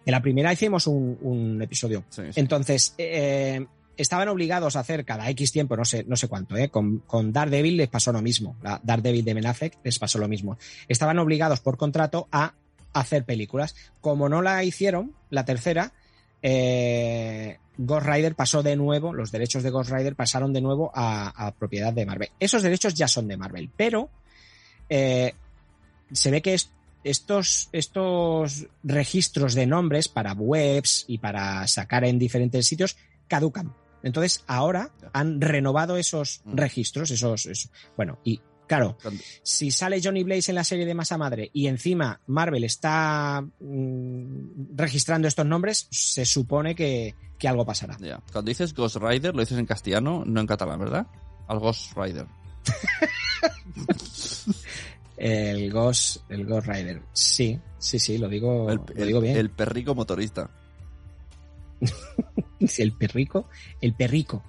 [0.05, 2.03] De la primera hicimos un, un episodio.
[2.09, 2.39] Sí, sí.
[2.39, 3.65] Entonces, eh,
[4.01, 6.69] estaban obligados a hacer cada X tiempo, no sé, no sé cuánto, ¿eh?
[6.69, 8.55] Con, con Daredevil les pasó lo mismo.
[8.63, 10.57] La Daredevil de Ben Affleck les pasó lo mismo.
[10.87, 12.53] Estaban obligados por contrato a
[12.93, 13.75] hacer películas.
[14.01, 15.93] Como no la hicieron, la tercera,
[16.41, 21.53] eh, Ghost Rider pasó de nuevo, los derechos de Ghost Rider pasaron de nuevo a,
[21.57, 22.29] propiedad de Marvel.
[22.39, 24.09] Esos derechos ya son de Marvel, pero
[24.89, 25.33] eh,
[26.11, 26.71] se ve que es-
[27.03, 32.97] estos, estos registros de nombres para webs y para sacar en diferentes sitios
[33.29, 33.73] caducan.
[34.03, 36.55] Entonces ahora han renovado esos Mm.
[36.55, 38.97] registros, esos, esos- bueno, y claro,
[39.43, 44.75] si sale Johnny Blaze en la serie de Masa Madre y encima Marvel está mm,
[44.75, 47.97] registrando estos nombres, se supone que, que algo pasará.
[47.99, 48.21] ya.
[48.31, 51.07] Cuando dices Ghost Rider, lo dices en castellano, no en catalán, ¿verdad?
[51.47, 52.25] Al Ghost Rider.
[55.17, 57.01] El Ghost, el Ghost Rider.
[57.11, 59.35] Sí, sí, sí, lo digo, el, lo digo bien.
[59.35, 60.49] el perrico motorista.
[62.59, 63.47] El, perrico,
[63.81, 64.43] el perrico.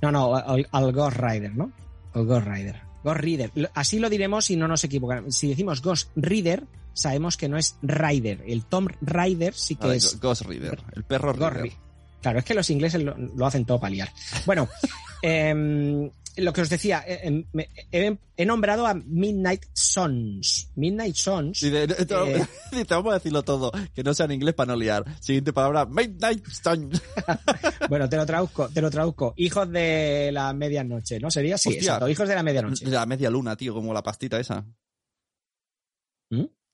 [0.00, 1.72] No, no, al, al Ghost Rider, ¿no?
[2.14, 2.80] El Ghost Rider.
[3.04, 3.50] Ghost Rider.
[3.74, 5.34] Así lo diremos y no nos equivocaremos.
[5.36, 8.42] Si decimos Ghost Rider, sabemos que no es Rider.
[8.46, 10.82] El Tom Rider sí que Vale, es Ghost Rider.
[10.94, 11.72] El perro Ghost Rider.
[11.72, 11.76] Ri-
[12.20, 14.08] Claro, es que los ingleses lo, lo hacen todo para liar.
[14.46, 14.68] Bueno,
[15.22, 20.70] em, lo que os decía, eh, em, me- he, he nombrado a Midnight Sons.
[20.76, 21.62] Midnight Sons.
[21.62, 22.46] Y de- de- te- Eh.
[22.86, 25.04] te vamos a decirlo todo, que no sea en inglés para no liar.
[25.20, 26.90] Siguiente palabra, Midnight Sun.
[27.88, 29.34] Bueno, te lo traduzco, te lo traduzco.
[29.36, 31.30] Hijos de la medianoche, ¿no?
[31.30, 31.82] Sería sí, Hostia.
[31.82, 32.86] exacto, hijos de la medianoche.
[32.86, 34.64] La media luna, tío, como la pastita esa.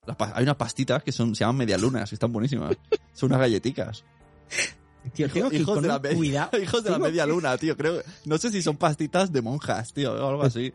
[0.07, 2.77] Las pa- hay unas pastitas que son, se llaman medialunas y están buenísimas.
[3.13, 4.05] Son unas galletitas.
[5.15, 6.59] Tío, tengo que hijos con de la un me- cuidado.
[6.63, 7.77] hijos de la media que- luna, tío.
[7.77, 10.73] Creo, no sé si son pastitas de monjas, tío, o algo así.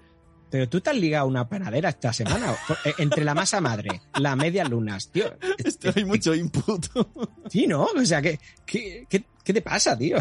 [0.50, 2.56] Pero tú te has ligado una panadera esta semana.
[2.86, 5.26] Eh, Entre la masa madre, la media lunas, tío.
[5.58, 6.86] Esto hay mucho input.
[7.50, 7.84] Sí, ¿no?
[7.86, 10.18] O sea, ¿qué, qué, qué, qué te pasa, tío?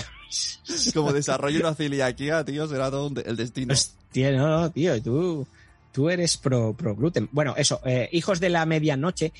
[0.94, 3.72] Como desarrollo una celiaquía, tío, será todo un de- el destino.
[3.74, 5.46] Hostia, no, no, tío, tú,
[5.92, 7.28] tú eres pro, pro gluten.
[7.32, 9.32] Bueno, eso, eh, Hijos de la Medianoche,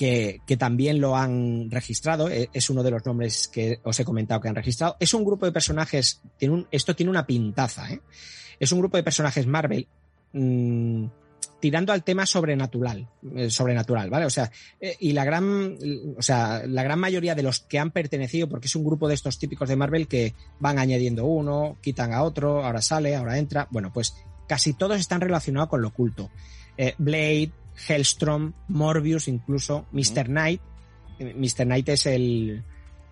[0.00, 4.40] que, también lo han registrado, eh, es uno de los nombres que os he comentado
[4.40, 4.96] que han registrado.
[4.98, 8.00] Es un grupo de personajes, tiene un, esto tiene una pintaza, ¿eh?
[8.58, 9.86] Es un grupo de personajes Marvel
[10.32, 11.04] mm,
[11.60, 14.24] tirando al tema sobrenatural, eh, sobrenatural, ¿vale?
[14.24, 15.76] O sea, eh, y la gran,
[16.16, 19.14] o sea, la gran mayoría de los que han pertenecido, porque es un grupo de
[19.14, 23.68] estos típicos de Marvel que van añadiendo uno, quitan a otro, ahora sale, ahora entra.
[23.70, 24.14] Bueno, pues
[24.48, 26.30] casi todos están relacionados con lo oculto.
[26.82, 27.52] Eh, Blade,
[27.88, 30.26] Hellstrom, Morbius, incluso Mr.
[30.26, 30.60] Knight.
[31.18, 31.64] Eh, Mr.
[31.64, 32.62] Knight es el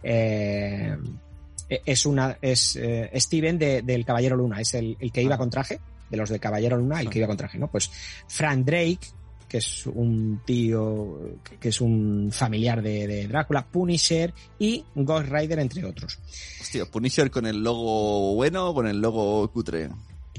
[0.02, 0.96] eh,
[1.68, 5.38] es una es eh, Steven de- del Caballero Luna, es el, el que iba Ah.
[5.38, 7.68] con traje, de los de Caballero Luna, el que iba con traje, ¿no?
[7.70, 7.90] Pues
[8.28, 9.00] Frank Drake,
[9.46, 11.18] que es un tío,
[11.60, 16.18] que es un familiar de, de Drácula, Punisher y Ghost Rider, entre otros.
[16.60, 19.88] Hostia, Punisher con el logo bueno o con el logo cutre.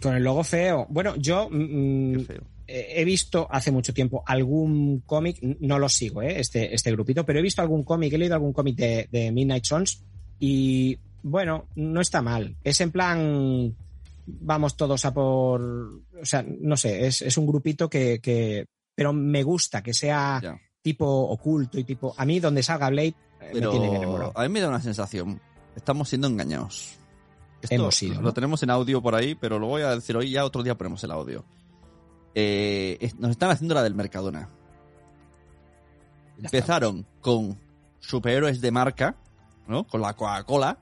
[0.01, 0.87] Con el logo feo.
[0.89, 2.41] Bueno, yo mm, Qué feo.
[2.69, 6.39] He visto hace mucho tiempo algún cómic, no lo sigo, ¿eh?
[6.39, 9.65] este, este grupito, pero he visto algún cómic, he leído algún cómic de, de Midnight
[9.65, 10.03] Suns
[10.39, 12.55] y bueno, no está mal.
[12.63, 13.75] Es en plan,
[14.25, 18.65] vamos todos a por, o sea, no sé, es, es un grupito que, que,
[18.95, 20.41] pero me gusta que sea
[20.81, 24.31] tipo oculto y tipo, a mí donde salga Blade eh, me tiene Pero enamorado.
[24.35, 25.41] a mí me da una sensación.
[25.75, 26.97] Estamos siendo engañados.
[27.61, 30.31] Esto Hemos sido, Lo tenemos en audio por ahí, pero lo voy a decir hoy.
[30.31, 31.43] Ya otro día ponemos el audio.
[32.35, 34.49] Eh, es- nos están haciendo la del Mercadona.
[36.41, 37.59] Empezaron con
[37.99, 39.15] superhéroes de marca,
[39.67, 39.85] ¿no?
[39.85, 40.77] Con la Coca-Cola.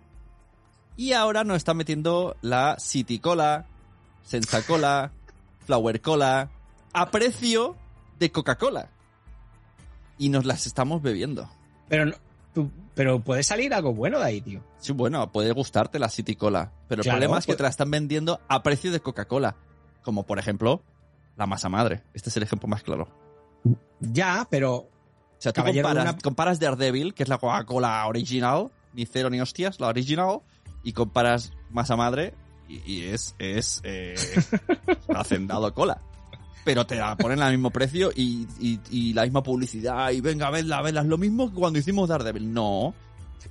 [0.96, 3.66] Y ahora nos están metiendo la City Cola,
[4.24, 5.12] Senza Cola,
[5.66, 6.50] Flower Cola,
[6.94, 7.76] a precio
[8.20, 8.90] de Coca-Cola.
[10.18, 11.50] Y nos las estamos bebiendo.
[11.88, 12.16] Pero, no-
[12.54, 14.64] tú- pero puede salir algo bueno de ahí, tío.
[14.80, 17.64] Sí, bueno, puede gustarte la City Cola, pero Claro, el problema es que pues- te
[17.64, 19.56] la están vendiendo a precio de Coca-Cola,
[20.04, 20.82] como por ejemplo
[21.38, 22.04] la masa madre.
[22.14, 23.08] Este es el ejemplo más claro.
[24.00, 24.90] Ya, pero O
[25.38, 29.80] sea, tú comparas, Luna- comparas Daredevil, que es la Coca-Cola original, ni cero ni hostias,
[29.80, 30.40] la original,
[30.84, 32.34] y comparas masa madre
[32.68, 34.16] y, y es, es eh,
[35.16, 36.02] hacendado cola.
[36.66, 40.50] Pero te la ponen al mismo precio y, y- y la misma publicidad y venga,
[40.50, 41.02] vedla, vedla.
[41.02, 42.52] Es lo mismo que cuando hicimos Daredevil.
[42.54, 42.94] No.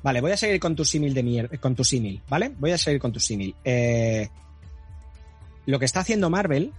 [0.02, 2.52] Vale, voy a seguir con tu símil de mierda, con tu símil, ¿vale?
[2.58, 3.54] Voy a seguir con tu símil.
[3.64, 4.28] Eh,
[5.66, 6.72] lo que está haciendo Marvel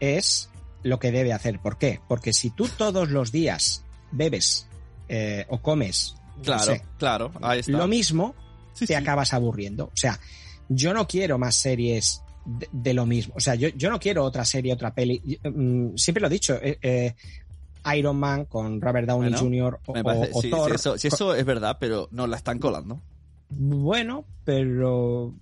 [0.00, 0.50] es
[0.82, 1.58] lo que debe hacer.
[1.60, 2.00] ¿Por qué?
[2.08, 4.66] Porque si tú todos los días bebes
[5.08, 7.32] eh, o comes no Claro, sé, claro.
[7.42, 7.72] Ahí está.
[7.72, 8.34] lo mismo,
[8.74, 8.94] Sí, te sí.
[8.94, 9.86] acabas aburriendo.
[9.86, 10.20] O sea,
[10.68, 13.34] yo no quiero más series de, de lo mismo.
[13.36, 15.40] O sea, yo, yo no quiero otra serie, otra peli.
[15.42, 16.54] Mm, siempre lo he dicho.
[16.62, 17.14] eh, eh,
[17.96, 19.80] Iron Man con Robert Downey Bueno, Jr.
[19.86, 20.68] o, Me parece- o sí, Thor.
[20.70, 23.00] sí, eso, sí, eso es verdad, pero nos la están colando.
[23.50, 25.34] Bueno, pero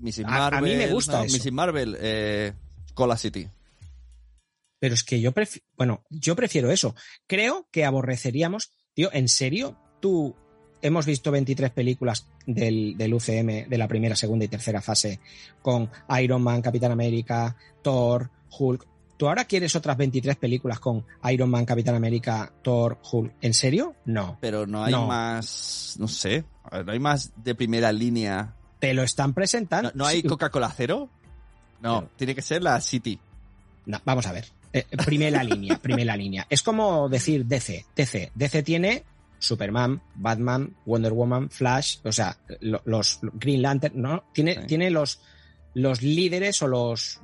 [0.00, 0.24] Mrs.
[0.24, 0.72] A- a Marvel.
[0.72, 1.36] mí me gusta no, eso.
[1.38, 1.52] Mrs.
[1.52, 2.52] Marvel, eh,
[2.94, 3.48] Cola City.
[4.78, 6.94] Pero es que yo prefiero, bueno, yo prefiero eso.
[7.26, 9.76] Creo que aborreceríamos, tío, ¿en serio?
[10.00, 10.34] Tú
[10.82, 15.20] hemos visto 23 películas del, del UCM de la primera, segunda y tercera fase
[15.62, 18.86] con Iron Man, Capitán América, Thor, Hulk.
[19.16, 23.32] ¿Tú ahora quieres otras 23 películas con Iron Man, Capitán América, Thor, Hulk?
[23.40, 23.94] ¿En serio?
[24.04, 24.36] No.
[24.40, 25.06] Pero no hay No.
[25.06, 26.44] más, no sé,
[26.84, 28.54] no hay más de primera línea.
[28.80, 29.90] Te lo están presentando.
[29.94, 30.22] ¿No, no hay.
[30.22, 31.08] Coca-Cola cero?
[31.80, 33.18] No, Pero- tiene que ser la City.
[33.86, 34.46] No, vamos a ver.
[34.74, 36.46] Eh, primera línea, primera línea.
[36.50, 37.86] Es como decir DC.
[37.94, 38.32] DC.
[38.34, 39.04] DC tiene
[39.38, 44.24] Superman, Batman, Wonder Woman, Flash, o sea, lo- los Green Lantern, ¿no?
[44.34, 44.66] Tiene, Sí.
[44.66, 45.20] tiene los,
[45.74, 47.20] los líderes o los,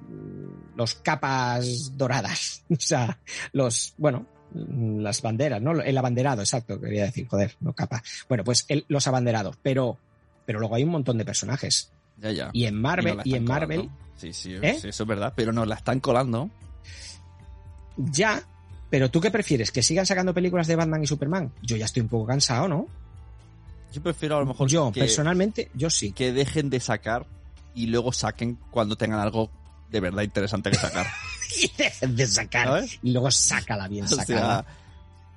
[0.77, 2.63] los capas doradas.
[2.71, 3.19] O sea,
[3.53, 5.73] los, bueno, las banderas, ¿no?
[5.81, 8.03] El abanderado, exacto, quería decir, joder, no capa.
[8.29, 9.99] Bueno, pues el- los abanderados, pero,
[10.47, 11.91] pero luego hay un montón de personajes.
[12.17, 12.51] Ya, ya.
[12.53, 13.89] Y en Marvel, y, en Marvel.
[14.15, 14.77] Sí, sí, ¿Eh?
[14.81, 16.51] sí, eso es verdad, pero nos la están colando.
[18.13, 18.43] Ya,
[18.89, 19.71] pero ¿tú qué prefieres?
[19.73, 21.53] ¿Que sigan sacando películas de Batman y Superman?
[21.63, 22.87] Yo ya estoy un poco cansado, ¿no?
[23.93, 26.13] Yo prefiero a lo mejor Yo, que, personalmente, yo sí.
[26.13, 27.27] que dejen de sacar
[27.75, 29.51] y luego saquen cuando tengan algo
[29.91, 31.07] de verdad interesante que sacar.
[31.61, 32.67] Y dejen de sacar.
[32.69, 32.99] ¿Sabes?
[33.03, 34.63] Y luego sácala bien O sacada.
[34.63, 34.65] sea,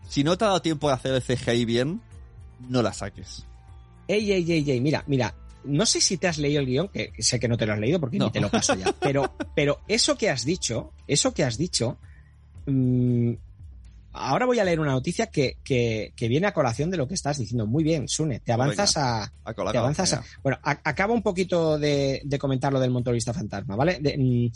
[0.10, 2.02] si no te ha dado tiempo de hacer el CGI bien,
[2.70, 3.44] no la saques.
[4.08, 5.34] Ey, ey, ey, ey, mira, mira.
[5.64, 7.80] No sé si te has leído el guion, que sé que no te lo has
[7.80, 8.26] leído porque No.
[8.26, 8.94] ni te lo paso ya.
[9.00, 11.98] Pero, pero eso que has dicho, eso que has dicho,
[12.66, 13.34] mm,
[14.14, 17.16] ahora voy a leer una noticia que, que, que viene a colación de lo que
[17.16, 17.66] estás diciendo.
[17.66, 20.24] Muy bien, Sune, te avanzas a, A te avanzas a-.
[20.44, 23.98] Bueno, a- acabo un poquito de, de comentar lo del motorista fantasma, ¿vale?
[24.00, 24.52] De- mm,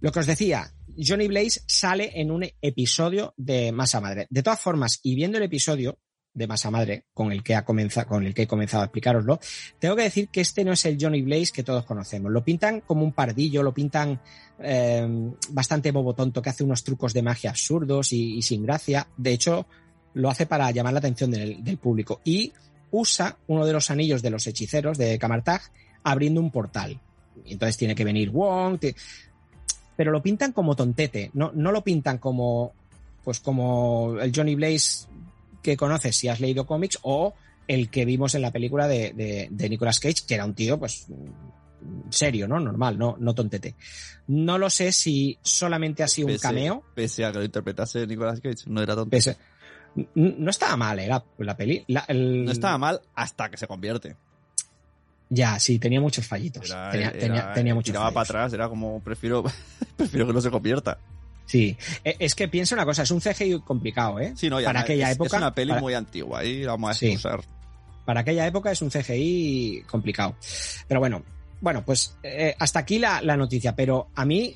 [0.00, 4.26] lo que os decía, Johnny Blaze sale en un episodio de Masa Madre.
[4.30, 5.98] De todas formas, y viendo el episodio
[6.38, 9.40] de Masa Madre, con el que ha comenzado, con el que he comenzado a explicároslo,
[9.78, 12.30] tengo que decir que este no es el Johnny Blaze que todos conocemos.
[12.30, 14.20] Lo pintan como un pardillo, lo pintan
[14.60, 19.08] eh, bastante bobo tonto, que hace unos trucos de magia absurdos y, sin gracia.
[19.16, 19.66] De hecho,
[20.14, 22.20] lo hace para llamar la atención del, público.
[22.24, 22.52] Y
[22.92, 25.60] usa uno de los anillos de los hechiceros de Camartag
[26.04, 27.00] abriendo un portal.
[27.44, 28.78] Entonces tiene que venir Wong.
[29.96, 31.30] Pero lo pintan como tontete.
[31.34, 32.72] No, no lo pintan como.
[33.24, 35.06] Pues como el Johnny Blaze
[35.62, 37.34] que conoces si has leído cómics o
[37.66, 40.78] el que vimos en la película de, de, de Nicolas Cage, que era un tío,
[40.78, 41.06] pues
[42.10, 42.58] serio, ¿no?
[42.58, 43.74] Normal, no, no tontete.
[44.28, 46.82] No lo sé si solamente ha sido un cameo.
[46.94, 49.10] Pese a que lo interpretase Nicolas Cage, no era tonto.
[49.16, 49.36] Pese-
[50.14, 51.84] no estaba mal, era la peli.
[51.88, 54.16] la- el- No estaba mal hasta que se convierte.
[55.30, 56.68] Ya, sí, tenía muchos fallitos.
[56.70, 59.44] Era- tenía, era- tenía, tenía muchos tiraba para atrás, era como prefiero,
[59.96, 60.98] prefiero que no se convierta.
[61.48, 64.34] Sí, Eh, es que piensa una cosa, es un CGI complicado, ¿eh?
[64.36, 65.36] Sí, no, ya para aquella es, época.
[65.38, 67.06] es una peli para, muy antigua, ahí vamos a Sí.
[67.06, 67.40] excusar.
[68.04, 70.34] para aquella época es un CGI complicado.
[70.86, 71.22] Pero bueno,
[71.60, 73.74] bueno, pues eh, hasta aquí la, la noticia.
[73.76, 74.54] Pero a mí,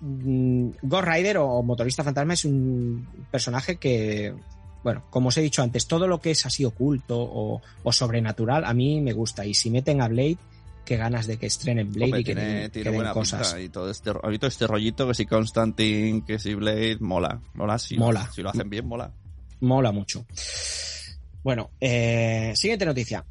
[0.00, 4.34] mm, Ghost Rider o Motorista Fantasma es un personaje que,
[4.82, 8.64] bueno, como os he dicho antes, todo lo que es así oculto o, o sobrenatural
[8.64, 9.46] a mí me gusta.
[9.46, 10.36] Y si meten a Blade,
[10.84, 13.56] qué ganas de que estrenen Blade y que tiene, den, tiene que den buena cosas.
[13.60, 17.40] y todo este, todo este rollito que si Constantine, que si Blade, mola.
[17.54, 17.78] Mola.
[17.96, 18.30] Mola.
[18.32, 19.12] Si lo hacen bien, mola.
[19.60, 20.26] Mola mucho.
[21.42, 23.24] Bueno, eh, siguiente noticia.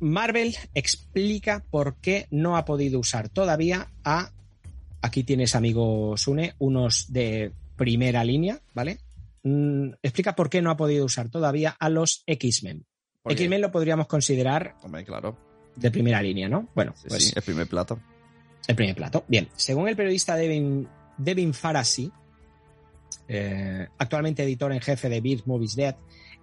[0.00, 4.30] Marvel explica por qué no ha podido usar todavía a.
[5.02, 8.98] Aquí tienes, amigo Sune, unos de primera línea, ¿vale?
[9.42, 12.86] Mm, explica por qué no ha podido usar todavía a los X-Men.
[13.26, 15.36] X-Men lo podríamos considerar Hombre, claro.
[15.76, 16.68] De primera línea, ¿no?
[16.74, 17.98] Bueno, pues sí, el primer plato.
[18.66, 19.24] el primer plato.
[19.28, 22.10] Bien, según el periodista Devin, Devin Farasi,
[23.28, 25.96] eh, actualmente editor en jefe de Beard Movies Dead,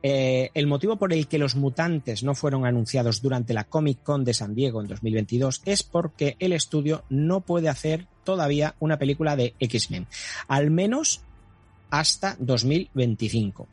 [0.03, 4.23] eh, el motivo por el que los mutantes no fueron anunciados durante la Comic Con
[4.23, 9.35] de San Diego en 2022 es porque el estudio no puede hacer todavía una película
[9.35, 10.07] de X-Men,
[10.47, 11.21] al menos
[11.91, 13.67] hasta 2025.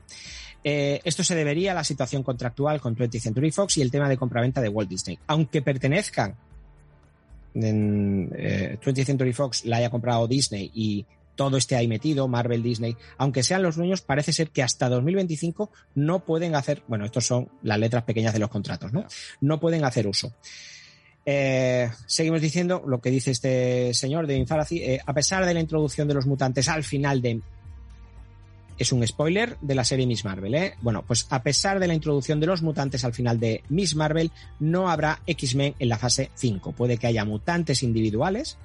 [0.64, 4.08] Eh, esto se debería a la situación contractual con 20th Century Fox y el tema
[4.08, 5.18] de compraventa de Walt Disney.
[5.26, 6.36] Aunque pertenezcan
[7.54, 11.06] en eh, 20th Century Fox la haya comprado Disney y
[11.36, 15.70] todo esté ahí metido, Marvel, Disney, aunque sean los dueños, parece ser que hasta 2025
[15.94, 19.06] no pueden hacer, bueno, estos son las letras pequeñas de los contratos, ¿no?
[19.40, 20.32] No pueden hacer uso.
[21.24, 26.08] Eh, seguimos diciendo lo que dice este señor de Infaracy, a pesar de la introducción
[26.08, 27.40] de los mutantes al final de
[28.78, 30.74] es un spoiler de la serie Miss Marvel, ¿eh?
[30.80, 34.30] Bueno, pues a pesar de la introducción de los mutantes al final de Miss Marvel,
[34.60, 36.72] no habrá X-Men en la fase 5.
[36.72, 38.58] Puede que haya mutantes individuales.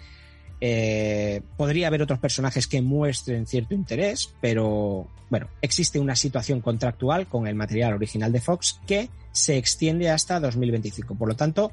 [0.66, 7.28] eh, podría haber otros personajes que muestren cierto interés, pero bueno, existe una situación contractual
[7.28, 11.16] con el material original de Fox que se extiende hasta 2025.
[11.16, 11.72] Por lo tanto,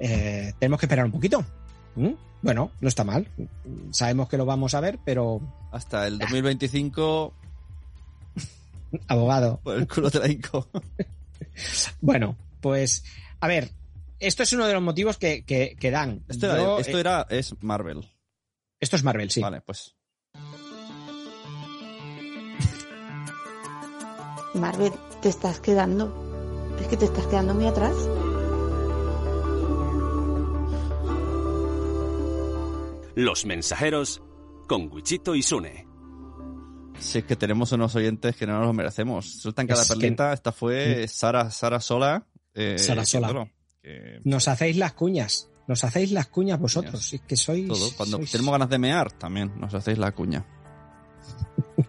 [0.00, 1.44] eh, tenemos que esperar un poquito.
[1.94, 2.12] ¿Mm?
[2.42, 3.28] Bueno, no está mal.
[3.92, 5.40] Sabemos que lo vamos a ver, pero
[5.70, 7.34] Hasta el 2025,
[9.08, 9.60] abogado.
[9.62, 10.68] por el culo te la hinco.
[12.00, 13.04] Bueno, pues,
[13.40, 13.70] a ver,
[14.20, 16.24] esto es uno de los motivos que, que, que dan.
[16.28, 18.08] Esto, era, Yo, esto eh, era, es Marvel.
[18.80, 19.40] esto es Marvel, sí.
[19.40, 19.94] Vale, pues.
[24.54, 26.76] Marvel, te estás quedando.
[26.80, 27.94] Es que te estás quedando muy atrás.
[33.14, 34.22] Los mensajeros
[34.68, 35.91] con Wichito y Sune.
[37.02, 39.40] Si es que tenemos unos oyentes que no nos los merecemos.
[39.40, 40.32] Sueltan cada Es que- perlita.
[40.32, 42.24] Esta fue Sara, Sara Sola.
[42.54, 43.48] eh, Sara Sola.
[44.24, 45.48] Nos hacéis las cuñas.
[45.66, 47.12] Nos hacéis las cuñas vosotros.
[47.12, 47.66] Es que sois.
[47.68, 47.90] todo.
[47.96, 50.44] Cuando sois- tenemos ganas de mear, también nos hacéis la cuña.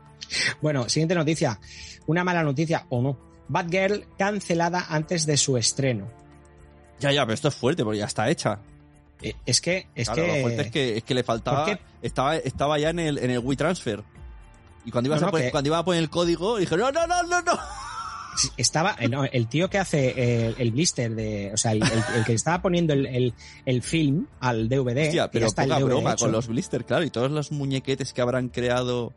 [0.61, 1.59] Bueno, siguiente noticia.
[2.07, 3.20] Una mala noticia o no.
[3.49, 6.09] Batgirl cancelada antes de su estreno.
[6.99, 8.59] Ya, ya, pero esto es fuerte porque ya está hecha.
[9.22, 10.36] Eh, Es que, es Claro, que.
[10.36, 11.80] lo fuerte es que, es que le faltaba.
[12.01, 14.03] Estaba, estaba ya en el, en el WeTransfer.
[14.86, 16.91] Y cuando ibas No, a poner, que- cuando iba a poner el código, dije, no,
[16.91, 17.53] no, no, no, no.
[18.57, 22.03] Estaba, eh, no, el tío que hace eh, el blister de, o sea, el, el-
[22.17, 23.34] el que estaba poniendo el, el-
[23.65, 26.25] el film al DVD, Hostia, pero está poca broma hecho.
[26.25, 29.13] con los blisters, claro, y todos los muñequetes que habrán creado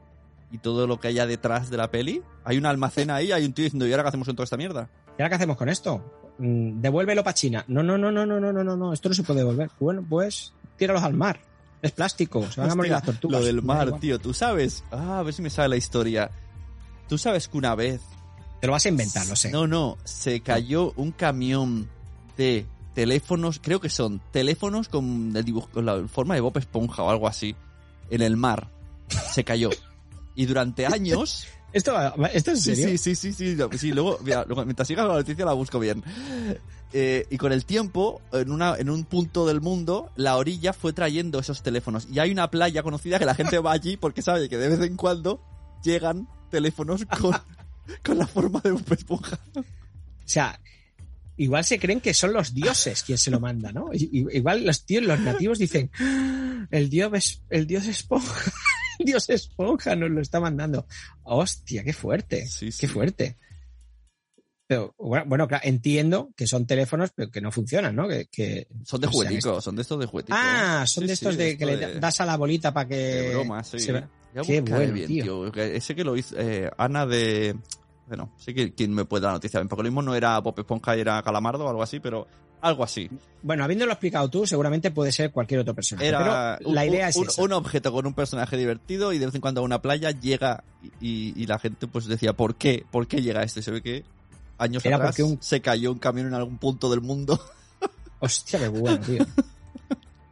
[0.53, 2.23] y todo lo que haya detrás de la peli.
[2.45, 4.59] Hay un almacén ahí, hay un tío diciendo, ¿y ahora qué hacemos con toda esta
[4.59, 4.91] mierda?
[5.19, 6.05] ¿Y ahora qué hacemos con esto?
[6.39, 7.65] Mm, Devuélvelo para China.
[7.69, 9.71] No, no, no, no, no, no, no, no, no, esto no se puede devolver.
[9.81, 11.41] Bueno, pues tíralos al mar.
[11.87, 13.41] Es plástico, se van a morir las tortugas.
[13.41, 14.83] Lo del mar, tío, tú sabes.
[14.91, 16.31] Ah, a ver si me sale la historia.
[17.09, 18.01] Tú sabes que una vez.
[18.61, 19.51] Te lo vas a inventar, lo sé.
[19.51, 19.97] No, no.
[20.05, 21.89] Se cayó un camión
[22.37, 23.61] de teléfonos.
[23.63, 27.29] Creo que son teléfonos con, el dibujo, con la forma de Bob Esponja o algo
[27.29, 27.55] así.
[28.11, 28.69] En el mar.
[29.33, 29.71] Se cayó.
[30.35, 31.47] Y durante años.
[31.73, 31.93] ¿Esto,
[32.33, 32.99] ¿Esto es Sí, serio?
[32.99, 35.79] sí, sí, sí, sí, sí, sí, luego, mira, luego, mientras sigas la noticia la busco
[35.79, 36.03] bien.
[36.93, 40.93] Eh, y con el tiempo, en, una, en un punto del mundo, la orilla fue
[40.93, 42.07] trayendo esos teléfonos.
[42.11, 44.81] Y hay una playa conocida que la gente va allí porque sabe que de vez
[44.81, 45.43] en cuando
[45.83, 47.35] llegan teléfonos con,
[48.05, 49.39] con la forma de un esponja.
[49.57, 49.63] O
[50.25, 50.59] sea,
[51.37, 53.91] igual se creen que son los dioses quien se lo manda, ¿no?
[53.93, 58.53] Igual los tíos, los nativos dicen, "Ah, el dios, es- el dios esponja,
[59.01, 60.87] el dios esponja nos lo está mandando.
[61.25, 62.79] Hostia, qué fuerte, Sí, sí.
[62.81, 63.37] qué fuerte.
[64.67, 68.09] Pero bueno, claro, entiendo que son teléfonos pero que no funcionan, ¿no?
[68.09, 70.39] Que, que- Son de o sea, jugueticos, son de estos de jugueticos.
[70.43, 72.97] Ah, son Sí, de estos sí, de que le das a la bolita para que
[72.97, 73.79] De broma, sí.
[73.79, 74.05] se
[74.45, 75.51] Qué bueno, bien, tío.
[75.53, 77.57] que Ese que lo hizo eh, Ana de...
[78.07, 79.61] Bueno, sé que quien me puede dar la noticia.
[79.65, 82.27] Porque lo mismo no era Bob Esponja, era Calamardo o algo así, pero
[82.61, 83.09] algo así.
[83.43, 86.07] Bueno, habiéndolo explicado tú, seguramente puede ser cualquier otro personaje.
[86.09, 87.43] Era pero la un, idea es un- esa.
[87.43, 90.65] un objeto con un personaje divertido y de vez en cuando a una playa llega
[91.01, 92.85] y, y- y la gente pues decía, ¿por qué?
[92.91, 93.61] ¿Por qué llega esto?
[93.61, 94.05] Y se ve que
[94.59, 97.41] años Era atrás un- se cayó un camión en algún punto del mundo.
[98.21, 99.27] Hostia, qué bueno, tío.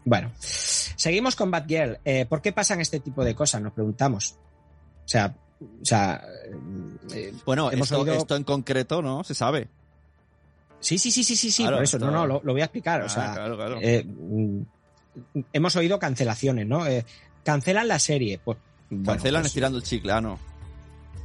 [0.05, 1.99] Bueno, seguimos con Batgirl.
[2.05, 3.62] Eh, ¿Por qué pasan este tipo de cosas?
[3.62, 4.37] Nos preguntamos.
[5.05, 6.22] O sea, o sea,
[7.12, 9.68] eh, Bueno, Hemos esto, oído- esto en concreto no se sabe.
[10.81, 12.64] sí, sí, sí, sí, sí, sí, Claro, por eso, no, no, lo, lo voy a
[12.66, 13.01] explicar.
[13.03, 13.79] o Ah, sea, claro, claro.
[13.81, 14.61] eh, mm,
[15.53, 16.87] hemos oído cancelaciones, ¿no?
[16.87, 17.05] Eh,
[17.43, 18.39] cancelan la serie.
[18.45, 18.59] Pues,
[18.91, 20.39] bueno, Cancelan pues, estirando el chicle, ah, no.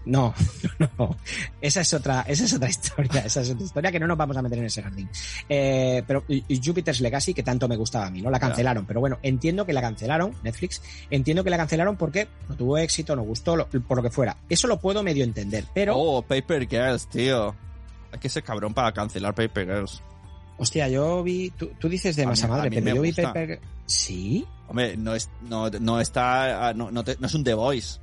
[0.06, 0.34] No,
[0.80, 1.16] no, no.
[1.62, 3.22] Esa es otra, esa es otra historia.
[3.26, 5.10] Esa es otra historia que no nos vamos a meter en ese jardín.
[5.48, 8.30] Eh, pero Jupiter's Legacy, que tanto me gustaba a mí, ¿no?
[8.32, 8.86] La cancelaron.
[8.86, 10.82] Pero bueno, entiendo que la cancelaron, Netflix.
[11.10, 14.38] Entiendo que la cancelaron porque no tuvo éxito, no gustó, lo- por lo que fuera.
[14.50, 15.66] Eso lo puedo medio entender.
[15.74, 17.56] Pero, Oh, Paper Girls, tío.
[18.12, 20.02] Hay que ser cabrón para cancelar Paper Girls.
[20.58, 21.52] hostia, yo vi.
[21.52, 23.24] Tú, tú dices de masa madre, pero yo vi gusta.
[23.34, 23.60] Paper.
[23.86, 24.46] Sí.
[24.68, 26.68] Hombre, no, es, no, no está.
[26.70, 28.00] ah, No, no, te- no es un The Voice.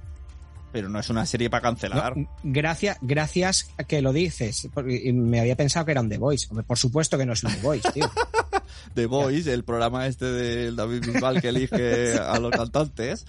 [0.72, 2.16] Pero no es una serie para cancelar.
[2.16, 4.68] No, gracias, gracias que lo dices.
[5.14, 6.48] me había pensado que era un The Voice.
[6.66, 8.10] Por supuesto que no es un The Voice, tío.
[8.94, 13.24] The Voice, el programa este del David Bisbal que elige a los cantantes.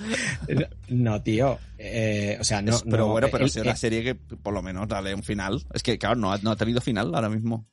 [0.90, 1.58] No, tío.
[1.78, 2.76] Eh, o sea, no.
[2.76, 5.14] Es- pero no, bueno, pero el- es una eh, serie que por lo menos dale
[5.16, 5.66] un final.
[5.74, 7.66] Es que, claro, no ha, no ha tenido final ahora mismo.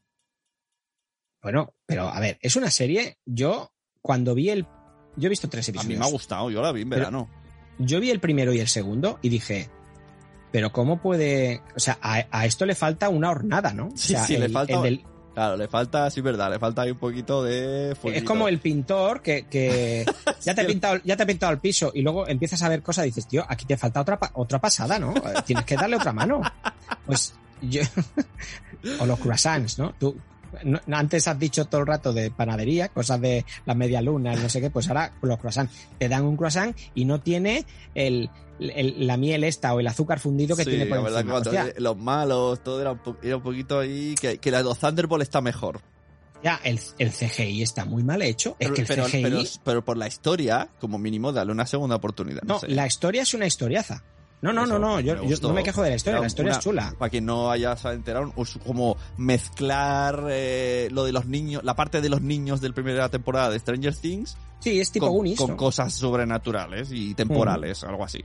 [1.42, 3.18] Bueno, pero a ver, es una serie.
[3.24, 4.66] Yo, cuando vi el.
[5.16, 6.00] Yo he visto tres A mí episodios.
[6.00, 7.30] me ha gustado, yo la vi en Pero- verano.
[7.78, 9.68] Yo vi el primero y el segundo y dije.
[10.52, 11.62] Pero ¿cómo puede.?
[11.76, 13.86] O sea, a, a esto le falta una hornada, ¿no?
[13.88, 15.04] O Sí, sea, sí, le el- falta- el del-
[15.34, 19.20] Claro, le falta, sí, verdad, le falta ahí un poquito de es como el pintor
[19.20, 20.06] que, que
[20.42, 22.82] ya, te ha pintado, ya te ha pintado el piso y luego empiezas a ver
[22.84, 25.12] cosas y dices, tío, aquí te falta otra, otra pasada, ¿no?
[25.44, 26.40] Tienes que darle otra mano.
[27.04, 27.82] Pues yo.
[29.00, 29.92] o los croissants, ¿no?
[29.98, 30.16] Tú.
[30.62, 34.48] No- antes has dicho todo el rato de panadería, cosas de las media luna, no
[34.48, 35.72] sé qué, pues ahora los croissants.
[35.98, 38.30] Te dan un croissant y no tiene el,
[38.60, 41.66] el- la miel esta o el azúcar fundido que Sí, tiene por la encima.
[41.78, 44.14] los malos, todo era un, po- era un poquito ahí.
[44.20, 45.80] Que, que la de los Thunderbolt está mejor.
[46.42, 48.54] ya, el, el CGI está muy mal hecho.
[48.58, 49.22] Pero, es que el pero, CGI.
[49.22, 52.42] pero- pero por la historia, como mínimo, dale una segunda oportunidad.
[52.42, 52.68] No, no, sé.
[52.68, 54.02] la historia es una historiaza.
[54.44, 56.50] No, no, Eso, no, no, yo, no me quejo de la historia, Era la historia
[56.50, 56.94] una- es chula.
[56.98, 62.00] Para quien no haya enterado, es como mezclar eh, lo de los niños, la parte
[62.00, 65.50] de los niños del primera temporada de Stranger Things Sí, es tipo con, Goonies, con
[65.50, 65.56] ¿no?
[65.56, 68.24] cosas sobrenaturales y temporales, algo así.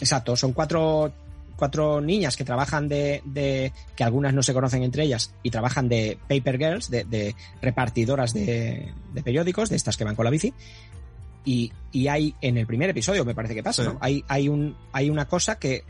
[0.00, 1.12] Exacto, son cuatro,
[1.56, 5.88] cuatro niñas que trabajan de, de- que algunas no se conocen entre ellas y trabajan
[5.88, 10.30] de paper girls, de, de repartidoras de, de periódicos, de estas que van con la
[10.30, 10.52] bici.
[11.44, 13.88] Y, y hay en el primer episodio, me parece que pasa, Sí.
[13.88, 13.98] ¿no?
[14.00, 15.82] Hay, hay, un, hay una cosa que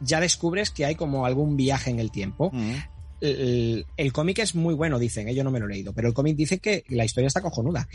[0.00, 2.50] ya descubres que hay como algún viaje en el tiempo.
[2.52, 2.72] Mm.
[3.20, 5.34] El, el cómic es muy bueno, dicen, ¿eh?
[5.34, 7.88] yo no me lo he leído, pero el cómic dice que la historia está cojonuda.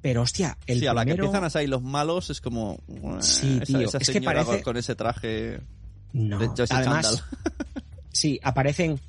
[0.00, 2.78] Pero hostia, el sí, a la que primero- empiezan a salir los malos es como...
[3.20, 5.58] Sí, esa, tío, esa es que parece- con ese traje
[6.12, 7.24] No, de además,
[8.12, 9.00] sí, aparecen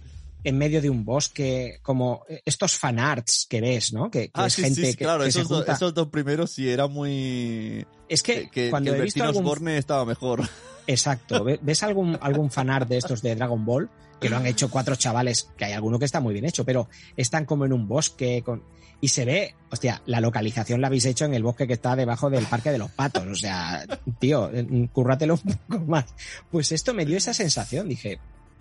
[0.43, 4.09] en medio de un bosque, como estos fanarts que ves, ¿no?
[4.09, 5.73] Que, que Ah, es sí, gente sí, que, claro, que se esos, dos, junta.
[5.73, 7.85] esos dos primeros sí era muy...
[8.07, 9.43] Es que, cuando he visto algún...
[9.43, 10.47] Osborne estaba mejor.
[10.87, 13.89] Exacto, ve- ¿ves algún, algún fanart de estos de Dragon Ball?
[14.19, 16.89] Que lo han hecho cuatro chavales, que hay alguno que está muy bien hecho, pero
[17.15, 18.63] están como en un bosque con...
[19.01, 22.29] Y se ve, hostia, la localización la habéis hecho en el bosque que está debajo
[22.29, 23.25] del Parque de los Patos.
[23.25, 23.85] O sea,
[24.19, 26.05] tío, eh, cúrratelo un poco más.
[26.51, 27.87] Pues esto me dio esa sensación.
[27.87, 28.19] Dije,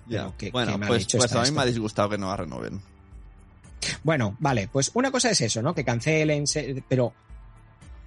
[0.08, 0.32] Ya.
[0.52, 2.80] Bueno, pues, pues a mí me ha disgustado que no la renoven.
[4.02, 5.74] Bueno, vale, pues una cosa es eso, ¿no?
[5.74, 6.44] Que cancelen,
[6.88, 7.12] pero,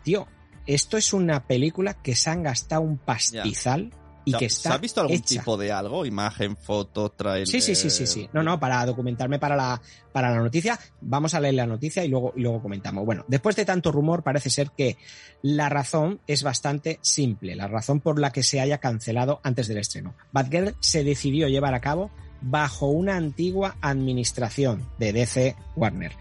[0.04, 0.28] tío,
[0.66, 3.91] esto es una película que se han gastado un pastizal
[4.26, 5.26] y ¿Se ha- que está ¿Se ha visto algún hecha.
[5.28, 6.05] tipo de algo?
[6.05, 7.47] Imagen, foto, trailer.
[7.47, 8.30] Sí, sí, sí, sí, sí.
[8.34, 12.07] No, no, para documentarme para la, para la noticia, vamos a leer la noticia y
[12.07, 13.05] luego, y luego comentamos.
[13.05, 14.97] Bueno, después de tanto rumor, parece ser que
[15.41, 19.78] la razón es bastante simple, la razón por la que se haya cancelado antes del
[19.80, 20.13] estreno.
[20.32, 22.11] Batgirl se decidió llevar a cabo
[22.41, 26.11] bajo una antigua administración de DC Warner.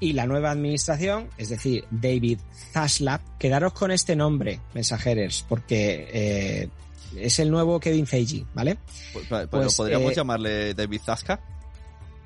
[0.00, 2.40] Y la nueva administración, es decir, David
[2.72, 6.68] Zaslav, quedaros con este nombre, mensajeros, porque eh,
[7.16, 8.78] es el nuevo Kevin Feige, ¿vale?
[9.12, 11.40] Pues, pero Pues, podríamos eh, llamarle David Zaska.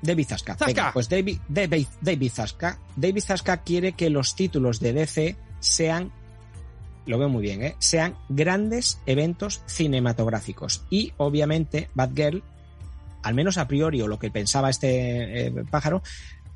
[0.01, 0.53] David Zaska.
[0.53, 0.65] Zaska.
[0.65, 2.79] Venga, pues David, David, David Zaska.
[2.95, 6.11] David Zaska quiere que los títulos de DC sean,
[7.05, 7.75] lo veo muy bien, ¿eh?
[7.79, 10.83] sean grandes eventos cinematográficos.
[10.89, 12.43] Y obviamente Batgirl,
[13.23, 16.01] al menos a priori o lo que pensaba este eh, pájaro,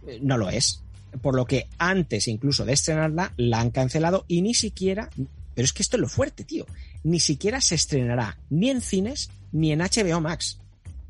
[0.07, 0.81] eh, no lo es.
[1.21, 5.09] Por lo que antes incluso de estrenarla, la han cancelado y ni siquiera,
[5.55, 6.65] pero es que esto es lo fuerte, tío,
[7.03, 10.59] ni siquiera se estrenará ni en cines ni en HBO Max.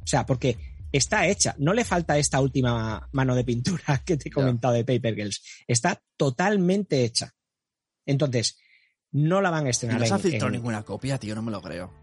[0.04, 0.58] O sea, porque
[0.92, 1.56] está hecha.
[1.58, 5.42] No le falta esta última mano de pintura que te he comentado de Paper Girls.
[5.68, 7.34] Está totalmente hecha.
[8.06, 8.58] Entonces,
[9.12, 10.00] no la van a Y estrenar.
[10.00, 11.94] no se ha filtrado en- ninguna copia, tío, no me lo creo.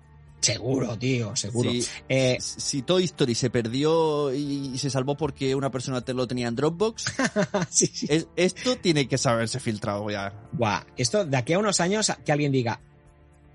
[0.41, 1.71] Seguro, tío, seguro.
[1.71, 6.27] Si, Eh, si Toy Story se perdió y se salvó porque una persona te lo
[6.27, 7.05] tenía en Dropbox,
[7.71, 8.07] sí, sí.
[8.09, 10.33] es- esto tiene que saberse filtrado ya.
[10.53, 12.81] Buah, esto de aquí a unos años que alguien diga,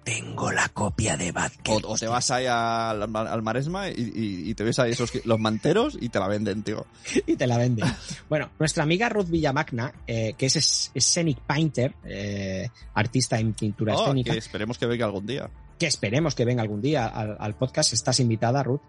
[0.03, 1.83] tengo la copia de Batgirl.
[1.88, 5.39] o te vas ahí al, al Maresma y, y- y te ves ahí esos los
[5.39, 6.86] manteros y te la venden, tío.
[7.25, 7.91] y te la venden.
[8.29, 13.95] Bueno, nuestra amiga Ruth Villamagna, eh, que es es- scenic painter, eh, artista en pintura
[13.95, 15.49] Oh, escénica, que esperemos que venga algún día.
[15.78, 18.82] Que esperemos que venga algún día al, podcast, estás invitada, Ruth,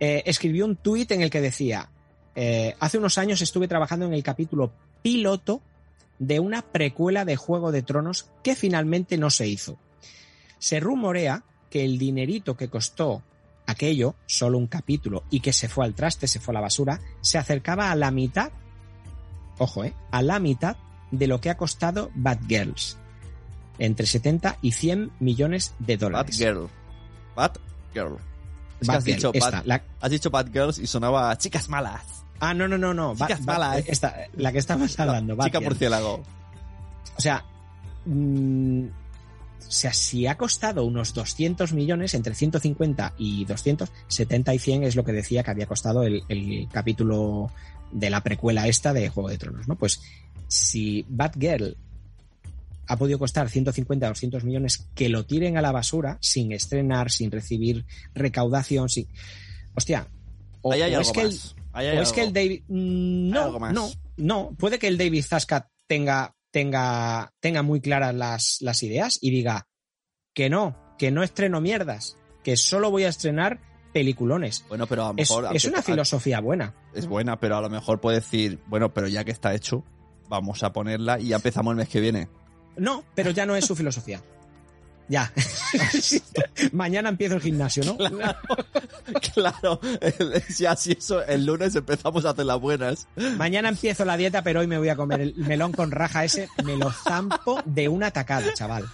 [0.00, 1.88] eh, escribió un tuit en el que decía,
[2.34, 4.72] eh, hace unos años estuve trabajando en el capítulo
[5.02, 5.62] piloto
[6.18, 9.78] de una precuela de Juego de Tronos que finalmente no se hizo.
[10.58, 13.22] Se rumorea que el dinerito que costó
[13.66, 17.00] aquello, solo un capítulo, y que se fue al traste, se fue a la basura,
[17.20, 18.52] se acercaba a la mitad,
[19.58, 20.76] ojo, eh, a la mitad
[21.10, 22.98] de lo que ha costado Batgirls.
[23.84, 26.38] Entre 70 y 100 millones de dólares.
[26.38, 26.68] Batgirl.
[27.34, 28.16] Batgirl.
[28.80, 31.68] Es que has Batgirl, dicho, esta, Bat- la- has dicho Batgirls y sonaba a chicas
[31.68, 32.24] malas.
[32.38, 33.14] Ah, no, no, no, no.
[33.16, 33.82] Chicas malas.
[33.86, 35.34] esta, la que estamos hablando.
[35.34, 35.64] Chica Batgirl.
[35.64, 36.22] murciélago.
[37.16, 37.44] O sea,
[38.06, 44.58] mm, o sea, si ha costado unos 200 millones, entre 150 y 200, 70 y
[44.58, 47.50] 100 es lo que decía que había costado el, el capítulo
[47.90, 49.76] de la precuela esta de Juego de Tronos, ¿no?
[49.76, 50.00] Pues
[50.48, 51.76] si Batgirl
[52.88, 57.30] ha podido costar 150 200 millones que lo tiren a la basura sin estrenar, sin
[57.30, 59.06] recibir recaudación, sin...
[59.74, 60.08] Hostia.
[60.60, 61.56] O, Ahí hay o algo es que el- más.
[61.72, 62.62] Ahí hay o es que el David.
[62.68, 64.50] mm, No, no, no.
[64.58, 69.66] Puede que el David Zaska tenga, tenga, tenga muy claras las, las ideas y diga
[70.34, 73.60] que no, que no estreno mierdas, que solo voy a estrenar
[73.92, 74.64] peliculones.
[74.68, 75.54] Bueno, pero a lo Es, mejor...
[75.56, 76.74] es una filosofía buena.
[76.94, 79.84] Es buena, pero a lo mejor puede decir, bueno, pero ya que está hecho,
[80.28, 82.28] vamos a ponerla y ya empezamos el mes que viene.
[82.76, 84.20] No, pero ya no es su filosofía.
[85.08, 85.30] Ya.
[86.72, 87.98] Mañana empiezo el gimnasio, ¿no?
[89.34, 89.80] claro,
[90.48, 93.08] si así eso, el lunes empezamos a hacer las buenas.
[93.36, 96.48] Mañana empiezo la dieta, pero hoy me voy a comer el melón con raja ese.
[96.64, 98.88] Me lo zampo de una tacada, chaval.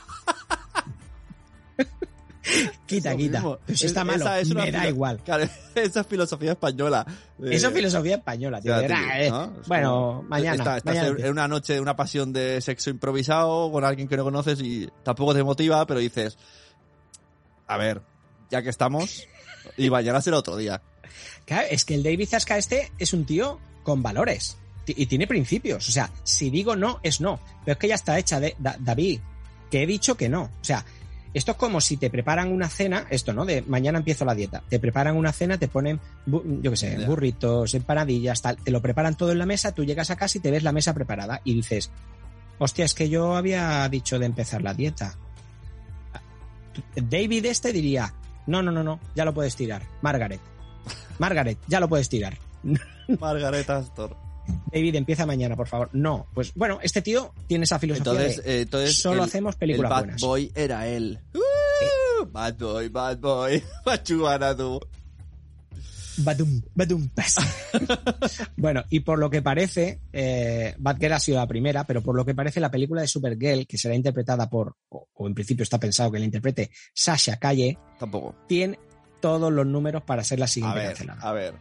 [2.86, 3.42] quita, quita.
[3.68, 4.14] está Es- malo.
[4.16, 5.20] esa es me da igual.
[5.24, 5.44] Claro,
[5.74, 7.04] esa es filosofía española.
[7.42, 8.72] Eh, Eso es filosofía española, tío.
[8.74, 10.56] o sea, de, tío, "Ah, eh, Bueno, mañana.
[10.56, 11.26] está- estás mañana en- empiezo".
[11.26, 14.88] en una noche de una pasión de sexo improvisado con alguien que no conoces y
[15.02, 16.36] tampoco te motiva, pero dices,
[17.66, 18.02] a ver,
[18.50, 19.26] ya que estamos,
[19.76, 20.80] y mañana será otro día.
[21.44, 25.86] Claro, es que el David Zaska este es un tío con valores y tiene principios.
[25.88, 27.40] O sea, si digo no, es no.
[27.64, 29.20] Pero es que ya está hecha de Da- David,
[29.70, 30.42] que he dicho que no.
[30.44, 30.84] O sea,
[31.34, 33.44] esto es como si te preparan una cena, esto, ¿no?
[33.44, 34.62] De mañana empiezo la dieta.
[34.68, 37.06] Te preparan una cena, te ponen, yo qué sé, Ya.
[37.06, 38.56] burritos, empanadillas, tal.
[38.56, 40.72] Te lo preparan todo en la mesa, tú llegas a casa y te ves la
[40.72, 41.90] mesa preparada y dices,
[42.58, 45.16] hostia, es que yo había dicho de empezar la dieta.
[46.96, 48.14] David este diría,
[48.46, 49.82] no, no, no, no, ya lo puedes tirar.
[50.02, 50.40] Margaret.
[51.18, 52.38] Margaret, ya lo puedes tirar.
[53.20, 54.16] Margareta Astor.
[54.72, 55.88] David, empieza mañana, por favor.
[55.92, 59.54] No, pues bueno, este tío tiene esa filosofía Entonces, de eh, entonces solo el- hacemos
[59.54, 60.20] el películas bad buenas.
[60.20, 61.18] boy era él.
[61.34, 63.62] Uh, bad boy, bad boy.
[63.86, 64.80] Machuana tú.
[66.20, 67.08] Badum, badum,
[68.56, 72.24] bueno, y por lo que parece, eh, Batgirl ha sido la primera, pero por lo
[72.24, 75.78] que parece la película de Supergirl, que será interpretada por, o, o en principio está
[75.78, 78.34] pensado que la interprete Sasha Calle, Tampoco.
[78.48, 78.80] tiene
[79.20, 81.20] todos los números para ser la A siguiente ver, cancelada.
[81.22, 81.54] a ver.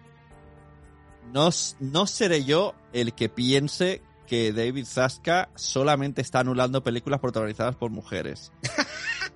[1.33, 1.49] No,
[1.79, 7.91] no seré yo el que piense que David Zaska solamente está anulando películas protagonizadas por
[7.91, 8.51] mujeres.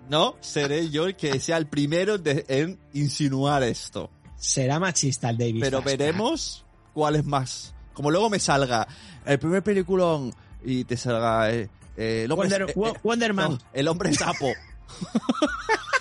[0.10, 4.10] No seré yo el que sea el primero de- en insinuar esto.
[4.36, 5.62] Será machista el David.
[5.62, 7.74] Pero veremos cuál es más.
[7.94, 8.86] Como luego me salga
[9.26, 10.34] el primer peliculón
[10.66, 13.52] y te salga eh, eh, el hombre Wonder, eh, eh, Wonder Man.
[13.52, 14.52] no, el hombre sapo.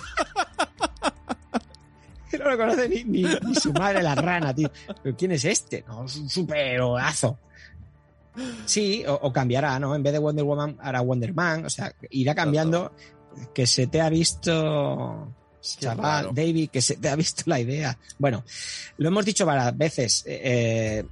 [2.39, 4.71] No lo conoce ni, ni- ni su madre la rana, tío.
[5.03, 5.83] ¿Pero quién es este?
[5.87, 7.37] No, es un superoazo.
[8.65, 9.93] Sí, o, o cambiará, ¿no?
[9.95, 11.65] En vez de Wonder Woman hará Wonder Man.
[11.65, 12.93] O sea, irá cambiando.
[13.53, 15.33] Que se te ha visto.
[15.61, 16.29] Chaval.
[16.33, 17.97] David, que se te ha visto la idea.
[18.17, 18.43] Bueno,
[18.97, 20.23] lo hemos dicho varias veces.
[20.27, 21.05] eh,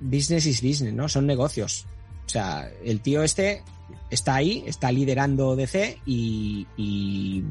[0.00, 1.08] business is business, ¿no?
[1.08, 1.86] Son negocios.
[2.26, 3.62] O sea, el tío este
[4.10, 6.66] está ahí, está liderando DC y.
[6.76, 7.44] y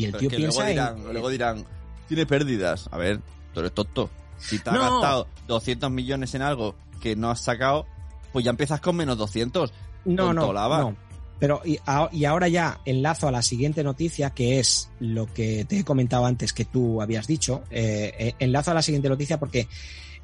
[0.00, 1.64] y el tío piensa luego en, dirán, luego dirán,
[2.06, 2.88] tiene pérdidas.
[2.92, 3.20] A ver,
[3.52, 4.10] tú eres tonto.
[4.38, 4.82] Si te has No.
[5.00, 7.86] gastado 200 millones en algo que no has sacado,
[8.32, 9.72] pues ya empiezas con menos 200.
[10.04, 10.96] No, no, no.
[11.40, 15.64] Pero y, a- y ahora ya enlazo a la siguiente noticia, que es lo que
[15.66, 17.62] te he comentado antes que tú habías dicho.
[17.70, 19.68] Eh, eh, enlazo a la siguiente noticia porque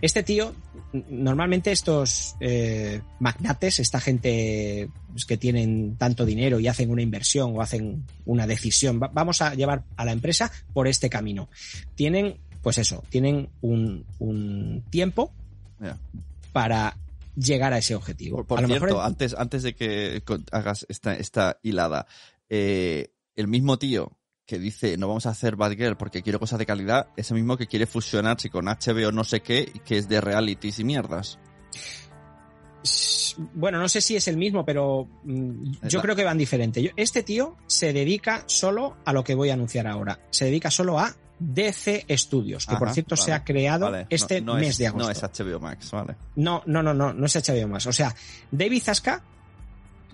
[0.01, 0.55] este tío,
[1.09, 7.53] normalmente estos eh, magnates, esta gente pues, que tienen tanto dinero y hacen una inversión
[7.57, 11.49] o hacen una decisión, va- vamos a llevar a la empresa por este camino.
[11.95, 15.32] Tienen, pues eso, tienen un, un tiempo
[16.53, 16.97] para
[17.36, 18.36] llegar a ese objetivo.
[18.38, 20.22] Por, por a lo cierto, mejor antes, antes de que
[20.53, 22.07] hagas esta, esta hilada,
[22.49, 24.16] eh, el mismo tío
[24.47, 27.66] que dice no vamos a hacer Batgirl porque quiero cosas de calidad, ese mismo que
[27.66, 31.38] quiere fusionarse con HBO no sé qué, que es de realities y mierdas.
[33.55, 36.82] Bueno, no sé si es el mismo, pero mm, yo creo que van diferente.
[36.82, 40.20] Yo- este tío se dedica solo a lo que voy a anunciar ahora.
[40.30, 44.07] Se dedica solo a DC Studios, que por cierto se ha creado vale.
[44.11, 45.07] este No- no mes es- de agosto.
[45.07, 46.14] No es HBO Max, vale.
[46.36, 47.86] No, no, no, no, no es HBO más.
[47.86, 48.14] O sea,
[48.53, 49.24] David Zaska,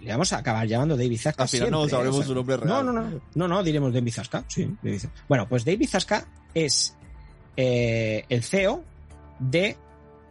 [0.00, 1.42] le vamos a acabar llamando David Zaska.
[1.42, 2.68] Al final no sabremos su nombre real.
[2.68, 4.44] No, no, no, no, no, diremos David Zaska.
[4.48, 5.24] Sí, David Zaska.
[5.28, 6.96] Bueno, pues David Zaska es
[7.56, 8.84] eh, el CEO
[9.38, 9.76] de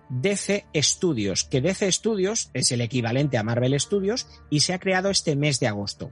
[0.09, 5.09] DC Studios, que DC Studios es el equivalente a Marvel Studios y se ha creado
[5.09, 6.11] este mes de agosto.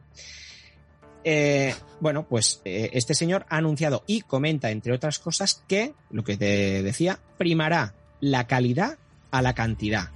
[1.24, 6.24] Eh, bueno, pues eh, este señor ha anunciado y comenta, entre otras cosas, que, lo
[6.24, 8.97] que te decía, primará la calidad
[9.32, 10.10] a la cantidad.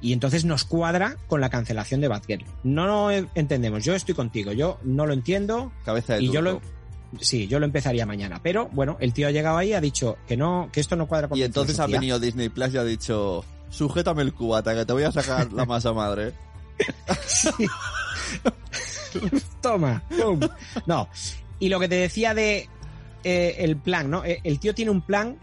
[0.00, 2.44] Y entonces nos cuadra con la cancelación de Batgirl.
[2.62, 6.42] No lo eh, entendemos, yo estoy contigo, yo no lo entiendo Cabeza de y yo
[6.42, 6.60] lo...
[7.20, 10.18] Sí, yo lo empezaría mañana, pero bueno, el tío ha llegado ahí y ha dicho
[10.28, 12.84] que no, que esto no cuadra con Y entonces ha venido Disney Plus y ha
[12.84, 16.34] dicho, sujétame el cubata, que te voy a sacar la masa madre.
[19.62, 20.02] Toma.
[20.86, 21.08] No.
[21.58, 22.68] Y lo que te decía de
[23.24, 24.24] eh, el plan, ¿no?
[24.24, 25.36] Eh, El tío tiene un plan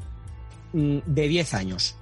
[0.74, 1.96] mm, de 10 años.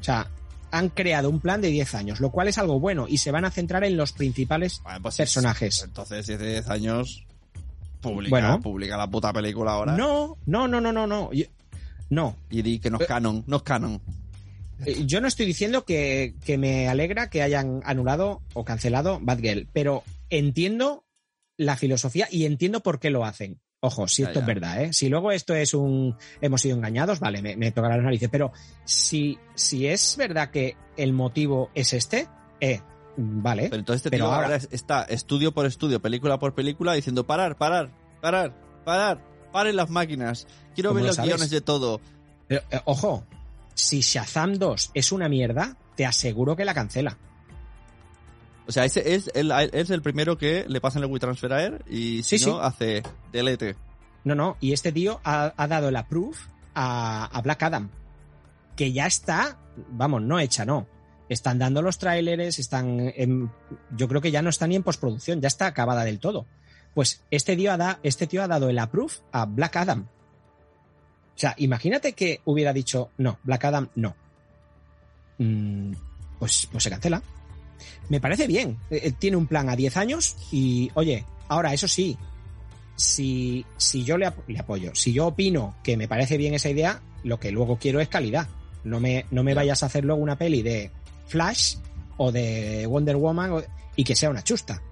[0.00, 0.30] O sea,
[0.70, 3.44] han creado un plan de 10 años, lo cual es algo bueno y se van
[3.44, 5.82] a centrar en los principales Bueno, pues personajes.
[5.84, 7.24] Entonces, si hace 10 años,
[8.00, 8.60] publica, Bueno.
[8.60, 9.96] publica la puta película ahora.
[9.96, 11.32] No, no, no, no, no, no.
[11.32, 11.46] Yo-
[12.10, 12.36] no.
[12.50, 14.00] Y di que no es canon, no es canon.
[14.86, 19.68] Eh, Yo no estoy diciendo que, que me alegra que hayan anulado o cancelado Batgirl,
[19.72, 21.04] pero entiendo
[21.56, 23.60] la filosofía y entiendo por qué lo hacen.
[23.80, 24.40] Ojo, si Ya, esto ya.
[24.40, 24.92] es verdad, ¿eh?
[24.92, 28.28] Si luego esto es un hemos sido engañados, vale, me, me tocará las narices.
[28.28, 28.52] Pero
[28.84, 32.28] si, si es verdad que el motivo es este,
[32.60, 32.80] eh,
[33.16, 33.64] vale.
[33.64, 36.92] Pero entonces este Pero tío ahora, ahora- es- está estudio por estudio, película por película,
[36.94, 40.48] diciendo parar, parar, parar, parar, paren las máquinas.
[40.74, 41.30] Quiero ¿Cómo ver lo los sabes?
[41.30, 42.00] guiones de todo.
[42.48, 43.24] Pero, eh, ojo,
[43.74, 47.16] si Shazam 2 es una mierda, te aseguro que la cancela.
[48.68, 51.82] O sea, ese es el, es el primero que le pasan el WeTransfer a él
[51.88, 52.58] y si Sí, no, sí.
[52.62, 53.02] hace
[53.32, 53.74] delete.
[54.24, 56.36] No, no, y este tío ha, ha dado el approve
[56.74, 57.88] a, a Black Adam,
[58.76, 59.56] que ya está,
[59.90, 60.86] vamos, no hecha, no.
[61.30, 63.50] Están dando los tráileres, están en,
[63.96, 66.46] yo creo que ya no está ni en postproducción, ya está acabada del todo.
[66.94, 70.02] Pues este tío ha, da- este tío ha dado el approve a Black Adam.
[70.02, 74.14] O sea, imagínate que hubiera dicho, no, Black Adam no.
[75.38, 75.92] Mm,
[76.38, 77.22] pues, pues se cancela.
[78.08, 78.78] Me parece bien.
[78.90, 82.16] Eh, eh, Tiene un plan a 10 años y, oye, ahora eso sí,
[82.96, 86.68] si, si yo le, ap- le apoyo, si yo opino que me parece bien esa
[86.70, 88.48] idea, lo que luego quiero es calidad.
[88.84, 90.90] No me, no me vayas a hacer luego una peli de
[91.26, 91.76] Flash
[92.16, 93.62] o de Wonder Woman o-
[93.96, 94.82] y que sea una chusta.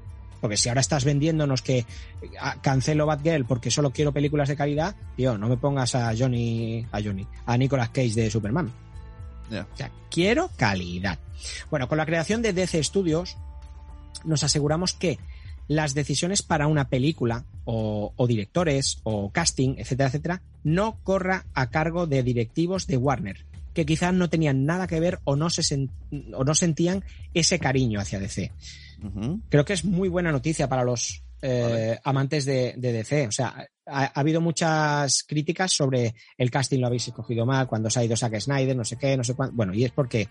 [0.40, 1.86] Porque si ahora estás vendiéndonos que
[2.40, 6.86] ah, cancelo Batgirl porque solo quiero películas de calidad, tío, no me pongas a Johnny,
[6.92, 8.70] a Johnny, a Nicolas Cage de Superman.
[9.72, 11.18] O sea, quiero calidad.
[11.70, 13.36] Bueno, con la creación de DC Studios,
[14.24, 15.18] nos aseguramos que
[15.68, 21.68] las decisiones para una película o, o directores o casting, etcétera, etcétera, no corra a
[21.68, 23.44] cargo de directivos de Warner,
[23.74, 25.88] que quizás no tenían nada que ver o no, se
[26.32, 28.52] o no sentían ese cariño hacia DC.
[29.51, 33.28] Creo que es muy buena noticia para los eh, amantes de, de DC.
[33.28, 37.88] O sea, ha, ha habido muchas críticas sobre el casting lo habéis escogido mal, cuando
[37.90, 39.54] se ha ido Zack Snyder, no sé qué, no sé cuánto.
[39.56, 40.28] Bueno, y es porque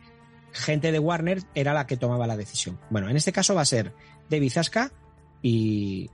[0.52, 2.80] gente de Warner era la que tomaba la decisión.
[2.90, 3.94] Bueno, en este caso va a ser
[4.30, 4.92] David Zaska
[5.42, 6.10] y,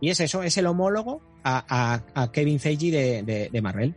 [0.00, 1.64] y es eso, es el homólogo a,
[2.14, 3.94] a- a Kevin Feige de, de- de Marvel.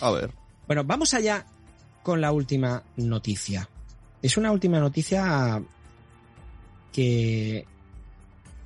[0.00, 0.30] A ver.
[0.66, 1.44] Bueno, vamos allá
[2.02, 3.68] con la última noticia.
[4.22, 5.62] Es una última noticia
[6.92, 7.66] que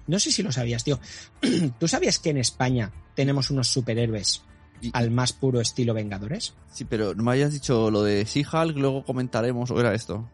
[0.07, 0.99] no sé si lo sabías, tío.
[1.79, 4.43] ¿Tú sabías que en España tenemos unos superhéroes
[4.81, 6.55] Y- al más puro estilo Vengadores?
[6.73, 10.29] Sí, pero no me hayas dicho lo de She-Hulk, luego comentaremos, o era esto.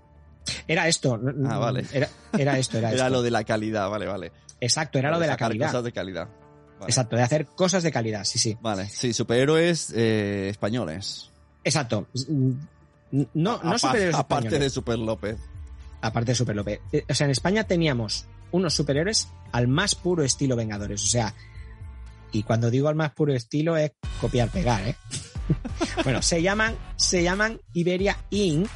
[0.67, 1.21] Era esto.
[1.47, 1.85] Ah, vale.
[1.93, 3.11] Era, era esto, era, Era esto.
[3.17, 4.33] lo de la calidad, vale, vale.
[4.61, 5.67] Exacto, era lo de la calidad.
[5.69, 6.29] Cosas de calidad.
[6.79, 6.91] Vale.
[6.91, 8.57] Exacto, de hacer cosas de calidad, sí, sí.
[8.63, 11.31] Vale, sí, superhéroes eh, españoles.
[11.63, 12.07] Exacto.
[13.13, 14.61] No, no superhéroes Aparte españoles.
[14.61, 15.37] de Super López.
[16.01, 16.81] aparte de Super López.
[16.93, 21.03] Eh, O sea, en España teníamos unos superhéroes al más puro estilo Vengadores.
[21.03, 21.35] O sea,
[22.33, 24.97] y cuando digo al más puro estilo es copiar, pegar, ¿eh?
[26.05, 28.71] bueno, se llaman, se llaman Iberia Inc.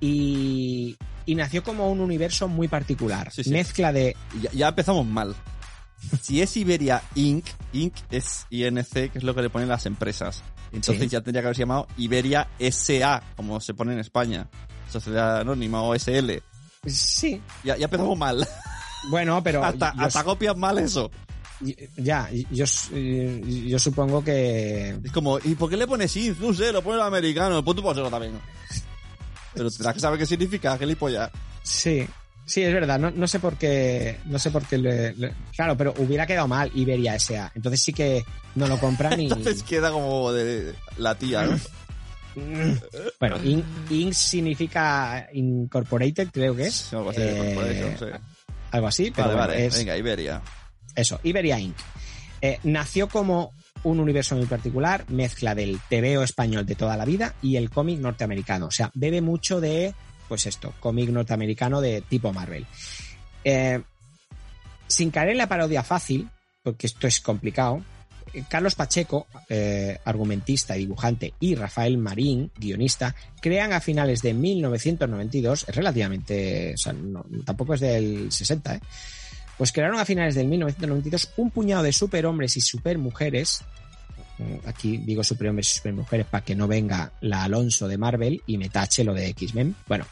[0.00, 0.96] Y,
[1.26, 3.32] y nació como un universo muy particular.
[3.32, 3.50] Sí, sí.
[3.50, 4.16] Mezcla de.
[4.40, 5.34] Ya, ya empezamos mal.
[6.22, 7.94] Si es Iberia Inc., Inc.
[8.10, 10.44] es INC, que es lo que le ponen las empresas.
[10.72, 11.08] Entonces Sí.
[11.08, 14.48] ya tendría que haber llamado Iberia SA, como se pone en España.
[14.92, 16.40] Sociedad Anónima o SL.
[16.86, 17.42] Sí.
[17.64, 18.46] Ya, ya empezamos mal.
[19.10, 19.64] Bueno, pero.
[19.64, 21.10] hasta, yo- hasta copias mal eso.
[21.96, 24.96] ya, yo, yo supongo que.
[25.04, 26.38] Es como, ¿y por qué le pones INC?
[26.40, 27.64] No sé, lo pone el americano.
[27.64, 28.38] Pues tú puedes hacerlo también.
[29.54, 31.30] Pero tendrás que saber qué significa, gilipollas.
[31.62, 32.06] Sí,
[32.44, 32.98] sí, es verdad.
[32.98, 34.18] No, no sé por qué.
[34.26, 37.50] No sé por qué le, le- Claro, pero hubiera quedado mal Iberia S.A.
[37.54, 39.24] Entonces sí que no lo compran y.
[39.28, 41.58] Entonces queda como de la tía, ¿no?
[43.18, 43.64] bueno, Inc.
[43.90, 44.12] Inc.
[44.12, 46.92] significa Incorporated, creo que es.
[46.92, 48.04] Algo así, Eh, sí.
[48.70, 49.66] Algo así, pero Vale, bueno, vale.
[49.66, 50.42] es Venga, Iberia.
[50.94, 51.76] eso, Iberia Inc.
[52.40, 53.52] Eh, nació como
[53.84, 57.98] un universo muy particular, mezcla del TVO español de toda la vida y el cómic
[58.00, 58.66] norteamericano.
[58.66, 59.94] O sea, bebe mucho de,
[60.28, 62.66] pues esto, cómic norteamericano de tipo Marvel.
[63.44, 63.80] Eh,
[64.86, 66.28] sin caer en la parodia fácil,
[66.62, 67.82] porque esto es complicado,
[68.48, 75.66] Carlos Pacheco, eh, argumentista y dibujante, y Rafael Marín, guionista, crean a finales de 1992,
[75.68, 76.94] es relativamente, o sea,
[77.44, 78.80] tampoco es del 60, ¿eh?
[79.56, 83.62] pues crearon a finales del 1992 un puñado de superhombres y supermujeres.
[84.38, 88.56] mm, Aquí digo superhombres y supermujeres para que no venga la Alonso de Marvel y
[88.56, 89.74] me tache lo de X-Men.
[89.88, 90.06] Bueno,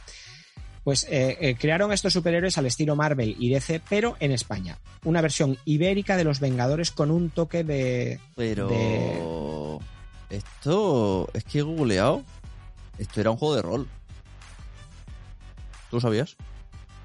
[0.87, 4.79] pues eh, eh, crearon estos superhéroes al estilo Marvel y DC, pero en España.
[5.03, 8.21] Una versión ibérica de los Vengadores con un toque de.
[8.37, 8.69] Pero...
[8.69, 11.29] de- Esto...
[11.35, 12.23] Es que he googleado.
[12.99, 13.89] Esto era un juego de rol.
[15.91, 16.37] ¿Tú lo sabías?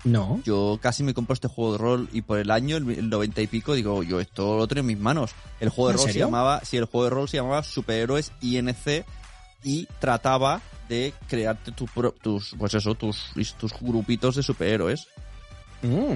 [0.03, 0.39] No.
[0.45, 3.41] Yo casi me compro este juego de rol y por el año, el, el 90
[3.41, 5.31] y pico, digo, yo esto lo tengo en mis manos.
[5.59, 8.31] El juego de ¿En rol se llamaba, sí, el juego de rol se llamaba Superhéroes
[8.41, 9.05] INC
[9.63, 15.07] y trataba de crearte tu pro- tus, pues eso, tus, tus grupitos de superhéroes.
[15.81, 16.13] Mm,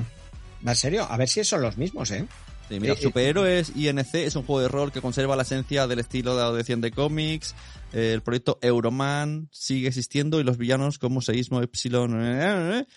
[0.68, 1.06] ¿En serio?
[1.10, 2.28] A ver si son los mismos, ¿eh?
[2.68, 5.86] Sí, mira, Eh, eh, Superhéroes INC es un juego de rol que conserva la esencia
[5.86, 7.54] del estilo de adopción de cómics.
[7.94, 12.20] Eh, el proyecto Euroman sigue existiendo y los villanos como Seísmo, Epsilon...
[12.24, 12.88] eh.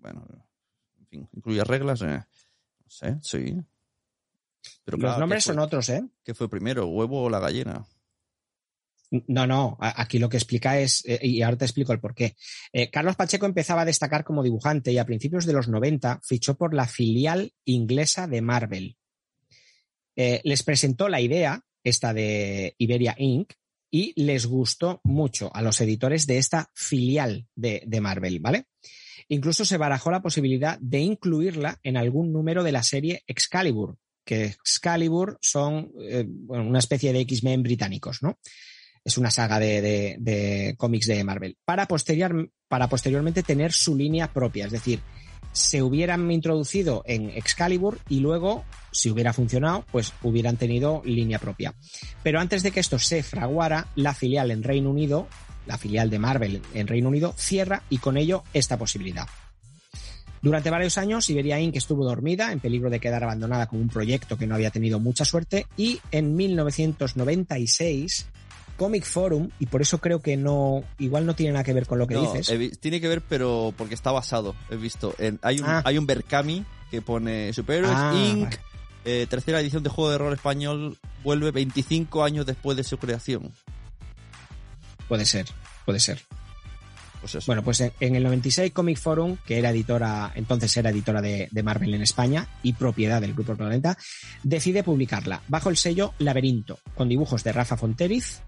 [0.00, 0.24] Bueno,
[0.98, 2.02] en fin, incluye reglas.
[2.02, 2.18] eh.
[2.18, 3.56] No sé, sí.
[4.84, 6.02] Pero los claro, nombres ¿qué fue- son otros, ¿eh?
[6.24, 7.84] ¿Qué fue primero, huevo o la gallina?
[9.10, 12.36] No, no, aquí lo que explica es, eh, y ahora te explico el porqué.
[12.72, 16.56] Eh, Carlos Pacheco empezaba a destacar como dibujante y a principios de los 90 fichó
[16.56, 18.96] por la filial inglesa de Marvel.
[20.14, 23.52] Eh, les presentó la idea, esta de Iberia Inc.,
[23.92, 28.66] y les gustó mucho a los editores de esta filial de, Marvel, ¿vale?
[29.26, 34.44] Incluso se barajó la posibilidad de incluirla en algún número de la serie Excalibur, que
[34.44, 35.90] Excalibur son
[36.46, 38.38] una especie de X-Men británicos, ¿no?
[39.04, 41.56] Es una saga de, de- cómics de Marvel.
[41.64, 44.66] Para, posterior, para posteriormente tener su línea propia.
[44.66, 45.00] Es decir,
[45.52, 51.74] se hubieran introducido en Excalibur y luego, si hubiera funcionado, pues hubieran tenido línea propia.
[52.22, 55.26] Pero antes de que esto se fraguara, la filial en Reino Unido,
[55.66, 59.26] la filial de Marvel en Reino Unido, cierra y con ello esta posibilidad.
[60.42, 61.76] Durante varios años, Iberia Inc.
[61.76, 65.24] estuvo dormida, en peligro de quedar abandonada con un proyecto que no había tenido mucha
[65.26, 68.26] suerte, y en 1996,
[68.80, 71.98] Comic Forum, y por eso creo que no, igual no tiene nada que ver con
[71.98, 72.48] lo que No, dices.
[72.48, 74.54] he tiene que ver, pero porque está basado.
[74.70, 75.14] He visto.
[75.18, 75.82] En, hay, un, Ah.
[75.84, 78.44] hay un Berkami que pone Superhéroes Ah, Inc.
[78.44, 78.56] vale.
[79.04, 83.52] eh, tercera edición de juego de rol español vuelve 25 años después de su creación.
[85.08, 85.44] Puede ser,
[85.84, 86.22] puede ser.
[87.20, 87.44] Pues eso.
[87.48, 91.48] Bueno, pues en, en el 96 Comic Forum, que era editora, entonces era editora de,
[91.50, 93.98] de Marvel en España y propiedad del Grupo Planeta,
[94.42, 98.40] decide publicarla bajo el sello Laberinto, con dibujos de Rafa Fonteriz,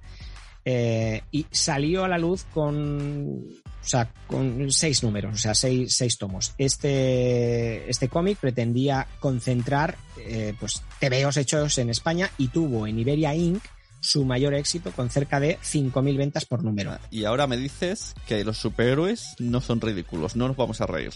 [0.64, 5.94] eh, y salió a la luz con, o sea, con seis números, o sea, seis,
[5.97, 6.55] seis tomos.
[6.59, 13.34] Este, este cómic pretendía concentrar eh, pues, TVOs hechos en España y tuvo en Iberia
[13.34, 13.62] Inc.
[14.01, 16.98] su mayor éxito con cerca de 5.000 ventas por número.
[17.10, 21.12] Y ahora me dices que los superhéroes no son ridículos, no nos vamos a reír.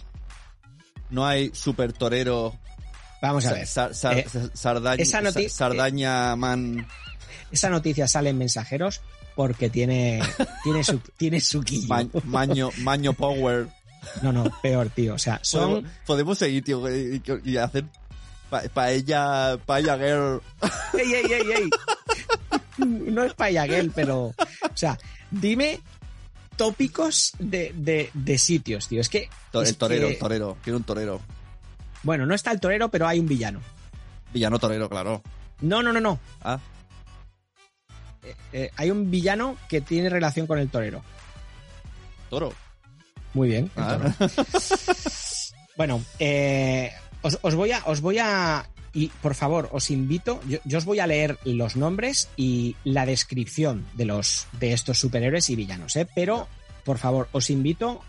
[1.10, 2.56] No hay super torero.
[3.22, 3.66] Vamos a ver.
[3.66, 6.86] Sa- sa- Eh, sa- Sardaña, esa Sardaña man.
[7.52, 9.00] Esa noticia sale en mensajeros
[9.36, 10.20] porque tiene,
[10.64, 11.86] tiene su, tiene su quillo.
[11.88, 13.68] ma- maño, maño Power.
[14.22, 15.14] No, no, peor, tío.
[15.14, 15.68] O sea, son.
[15.70, 17.84] Podemos, podemos seguir, tío, y, y- hacer
[18.50, 20.40] pa- paella, paella girl.
[20.98, 21.70] ¡Ey, ey, ey, ey!
[22.78, 24.26] No es payaguel, pero.
[24.26, 24.34] O
[24.74, 24.98] sea,
[25.30, 25.80] dime
[26.56, 29.00] tópicos de, de, de sitios, tío.
[29.00, 29.28] Es que.
[29.52, 30.56] Es el torero, que- el torero.
[30.62, 31.20] Quiero un torero.
[32.02, 33.60] Bueno, no está el torero, pero hay un villano.
[34.32, 35.22] Villano torero, claro.
[35.60, 36.20] No, no, no, no.
[36.42, 36.58] Ah,
[38.52, 41.02] Eh, hay un villano que tiene relación con el torero.
[42.30, 42.52] toro.
[43.34, 43.70] Muy bien.
[43.76, 44.14] el Ah.
[44.18, 44.32] toro.
[45.76, 46.90] Bueno, eh,
[47.20, 50.86] os, os voy a, os voy a, y por favor, os invito, yo, yo os
[50.86, 55.94] voy a leer los nombres y la descripción de los, de estos superhéroes y villanos,
[55.96, 56.08] ¿eh?
[56.14, 56.48] Pero,
[56.82, 58.00] por favor, os invito,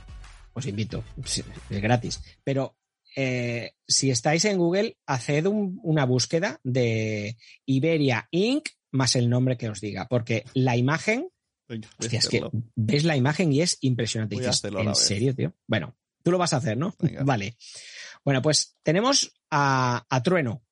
[0.53, 1.44] os invito, es
[1.81, 2.77] gratis, pero
[3.18, 7.35] eh, si estáis en Google, haced un- una búsqueda de
[7.65, 8.69] Iberia Inc.
[8.97, 11.29] más el nombre que os diga, porque la imagen
[11.67, 12.41] Venga, Hostia, es que
[12.75, 14.35] ves la imagen y es impresionante.
[14.35, 15.53] Voy a hacerlo ¿En serio, tío?
[15.67, 16.95] Bueno, tú lo vas a hacer, ¿no?
[16.99, 17.23] Venga.
[17.25, 17.57] Vale.
[18.23, 20.63] Bueno, pues tenemos a, a Trueno.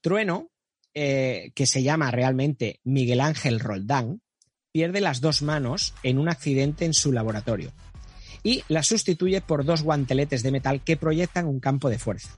[0.00, 0.50] Trueno,
[0.92, 4.20] eh, que se llama realmente Miguel Ángel Roldán,
[4.70, 7.72] pierde las dos manos en un accidente en su laboratorio
[8.42, 12.36] y las sustituye por dos guanteletes de metal que proyectan un campo de fuerza.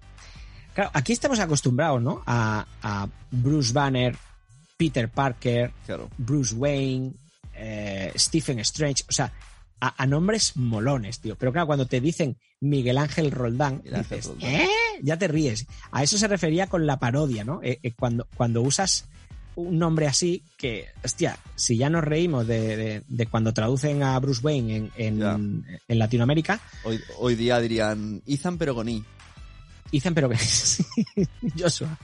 [0.73, 2.23] Claro, aquí estamos acostumbrados, ¿no?
[2.27, 4.17] A, a Bruce Banner,
[4.77, 6.11] Peter Parker, Claro.
[6.19, 7.13] Bruce Wayne,
[7.55, 9.33] eh, Stephen Strange, o sea,
[9.81, 11.37] a, a nombres molones, tío.
[11.37, 14.51] Pero claro, cuando te dicen Miguel Ángel Roldán, Miguel Ángel dices, Roldán.
[14.53, 14.69] ¿eh?
[15.03, 15.67] Ya te ríes.
[15.91, 17.61] A eso se refería con la parodia, ¿no?
[17.63, 19.05] Eh, eh, cuando, cuando usas
[19.55, 24.19] un nombre así, que, hostia, si ya nos reímos de, de- de cuando traducen a
[24.19, 29.03] Bruce Wayne en, en- en Latinoamérica, Hoy, hoy día dirían Ethan, pero con I.
[29.93, 30.37] Ethan, pero que
[31.59, 31.97] Joshua.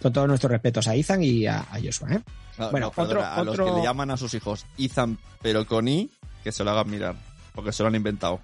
[0.00, 2.20] Con todos nuestros respetos a Ethan y a, a Joshua, ¿eh?
[2.58, 5.66] No, Bueno, no, perdona, otro- a los que le llaman a sus hijos Ethan, pero
[5.66, 6.10] con I,
[6.44, 7.16] que se lo hagan mirar.
[7.54, 8.40] Porque se lo han inventado.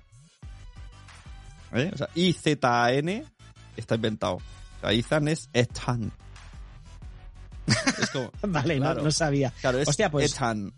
[1.73, 1.91] ¿Eh?
[1.93, 3.25] O sea, I-Z-A-N
[3.77, 4.35] está inventado.
[4.37, 4.41] O
[4.81, 6.13] sea, Ethan es Ethan.
[7.67, 9.03] Es como, Vale, no- Claro.
[9.03, 9.53] no, sabía.
[9.61, 10.73] claro, es Hostia, pues- Ethan.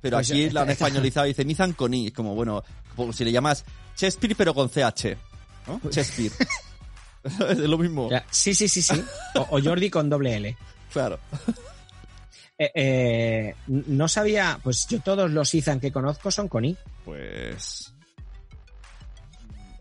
[0.00, 2.06] Pero pues, aquí lo han españolizado y dicen Ethan con I.
[2.06, 2.62] Es como, bueno,
[2.96, 3.64] como si le llamas
[3.96, 5.16] Shakespeare, pero con CH.
[5.66, 5.78] ¿no?
[5.90, 6.32] Shakespeare.
[7.50, 8.08] es lo mismo.
[8.10, 9.02] Ya, Sí, sí, sí, sí.
[9.34, 10.56] O, o Jordi con doble L.
[10.92, 11.18] Claro.
[12.58, 16.76] Eh, eh, no sabía, pues yo todos los Ethan que conozco son con I.
[17.04, 17.92] Pues.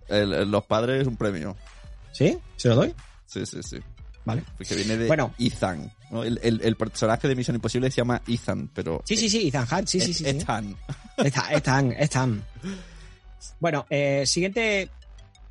[0.07, 1.55] el- el- los padres, un premio.
[2.11, 2.37] ¿Sí?
[2.55, 2.95] ¿Se lo doy?
[3.25, 3.77] Sí, sí, sí.
[4.25, 4.43] Vale.
[4.57, 5.33] Porque viene de Bueno.
[5.37, 5.91] Ethan.
[6.11, 6.23] ¿no?
[6.23, 9.01] El, el- el personaje de Misión Imposible se llama Ethan, pero.
[9.05, 10.25] Sí, sí, sí, Ethan Hunt, sí, sí, sí.
[10.27, 10.75] Ethan,
[11.51, 12.43] Ethan, Ethan.
[13.59, 14.89] Bueno, eh, siguiente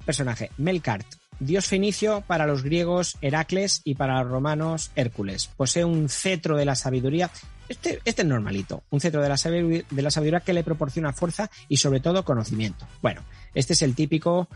[0.05, 1.06] personaje, Melkart.
[1.40, 5.48] Dios fenicio para los griegos Heracles y para los romanos Hércules.
[5.56, 7.31] Posee un cetro de la sabiduría.
[7.69, 8.82] Este, este es normalito.
[8.90, 12.24] Un cetro de la, sabiduría, de la sabiduría que le proporciona fuerza y sobre todo
[12.24, 12.86] conocimiento.
[13.02, 13.23] Bueno,
[13.55, 14.48] este es el típico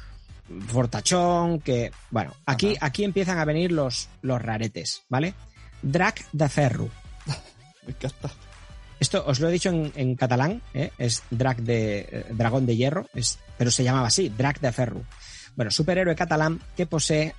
[0.68, 1.92] fortachón que...
[2.10, 5.34] Bueno, aquí, aquí empiezan a venir los, los raretes, ¿vale?
[5.82, 6.90] Drac de Ferru.
[7.86, 8.30] Me encanta.
[8.98, 10.92] Esto os lo he dicho en, en catalán, ¿eh?
[10.96, 15.02] es Drac de eh, dragón de hierro, es, pero se llamaba así, Drac de Ferro.
[15.56, 17.34] Bueno, superhéroe catalán que posee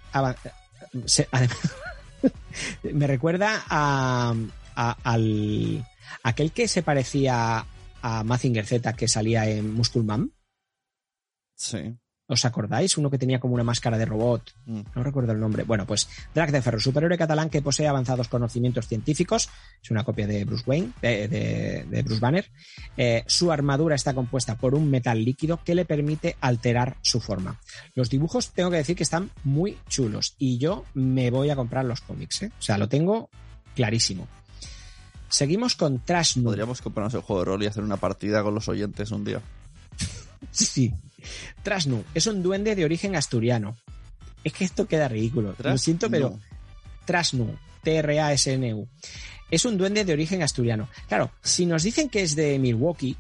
[1.05, 1.27] se-
[2.93, 4.33] me recuerda a,
[4.75, 5.85] a- al
[6.23, 7.65] aquel que se parecía
[8.01, 10.31] a Mazinger Z que salía en Musculman.
[11.55, 11.97] Sí.
[12.33, 12.97] ¿Os acordáis?
[12.97, 14.53] Uno que tenía como una máscara de robot.
[14.65, 14.81] Mm.
[14.95, 15.63] No recuerdo el nombre.
[15.63, 19.49] Bueno, pues Drac de Ferro, superhéroe catalán que posee avanzados conocimientos científicos.
[19.81, 22.49] Es una copia de Bruce Wayne, de, de- de Bruce Banner.
[22.97, 27.59] Eh, su armadura está compuesta por un metal líquido que le permite alterar su forma.
[27.95, 31.85] Los dibujos tengo que decir que están muy chulos y yo me voy a comprar
[31.85, 32.41] los cómics.
[32.43, 32.51] ¿eh?
[32.59, 33.29] O sea, lo tengo
[33.75, 34.27] clarísimo.
[35.29, 36.39] Seguimos con Trash.
[36.41, 39.41] Podríamos comprarnos el juego de rol y hacer una partida con los oyentes un día.
[40.51, 40.93] Sí.
[41.63, 43.77] Trasnu es un duende de origen asturiano.
[44.43, 45.55] Es que esto queda ridículo.
[45.57, 46.39] Lo siento, pero no.
[47.05, 48.87] Trasnu, T-R-A-S-N-U.
[49.49, 50.89] Es un duende de origen asturiano.
[51.07, 53.15] Claro, si nos dicen que es de Milwaukee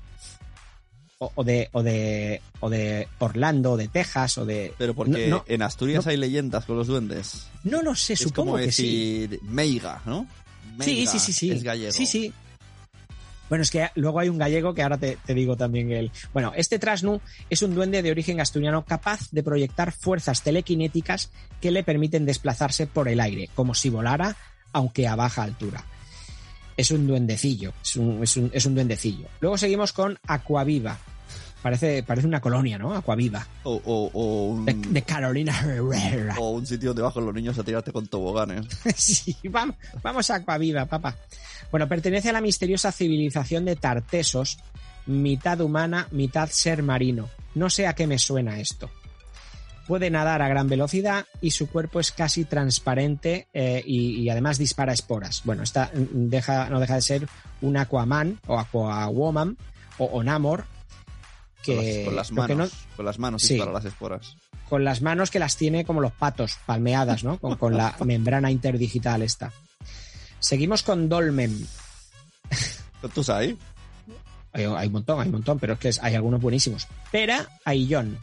[1.19, 4.73] o, o de, o, de, o de Orlando, o de Texas, o de...
[4.77, 7.47] Pero porque No, no, en Asturias hay leyendas con los duendes.
[7.63, 9.29] no lo sé, es supongo como que sí.
[9.43, 10.27] Meiga, ¿no?
[10.79, 11.51] Sí, sí, sí, sí.
[11.51, 11.91] Es gallego.
[11.91, 12.33] Sí, sí.
[13.53, 16.11] Bueno, es que luego hay un gallego que ahora te, te digo también el.
[16.33, 17.21] Bueno, este Trasnu
[17.51, 21.29] es un duende de origen asturiano capaz de proyectar fuerzas telequinéticas
[21.61, 24.35] que le permiten desplazarse por el aire, como si volara,
[24.71, 25.83] aunque a baja altura.
[26.77, 29.27] Es un duendecillo, es un, es un, es un duendecillo.
[29.39, 30.97] Luego seguimos con Aquaviva.
[31.61, 32.93] Parece, parece una colonia, ¿no?
[32.93, 33.47] Aquaviva.
[33.63, 36.35] O, o, o un, De, de Carolina Herrera.
[36.39, 38.65] o un sitio donde bajan los niños a tirarte con toboganes.
[38.95, 41.15] Sí, vamos, vamos a Aquaviva, papá.
[41.73, 44.59] Bueno, pertenece a la misteriosa civilización de Tartesos,
[45.07, 47.29] mitad humana, mitad ser marino.
[47.55, 48.91] No sé a qué me suena esto.
[49.87, 54.59] Puede nadar a gran velocidad y su cuerpo es casi transparente eh, y, y además
[54.59, 55.41] dispara esporas.
[55.45, 57.27] Bueno, esta deja, no deja de ser
[57.61, 59.57] un Aquaman o Aquawoman
[59.97, 60.65] o, o Namor
[61.63, 62.85] que con las, con las que no- manos.
[62.95, 63.57] Con las manos Sí.
[63.57, 64.37] las esporas.
[64.69, 67.39] con las manos que las tiene como los patos, palmeadas, ¿no?
[67.39, 69.51] Con, con la membrana interdigital esta.
[70.43, 71.65] Seguimos con Dolmen.
[73.15, 73.55] ¿Tú sabes?
[74.51, 76.85] Hay, hay un montón, hay un montón, pero es que hay algunos buenísimos.
[77.13, 78.17] Pera Aillón.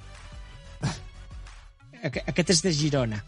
[2.03, 3.25] Aquest es de Girona.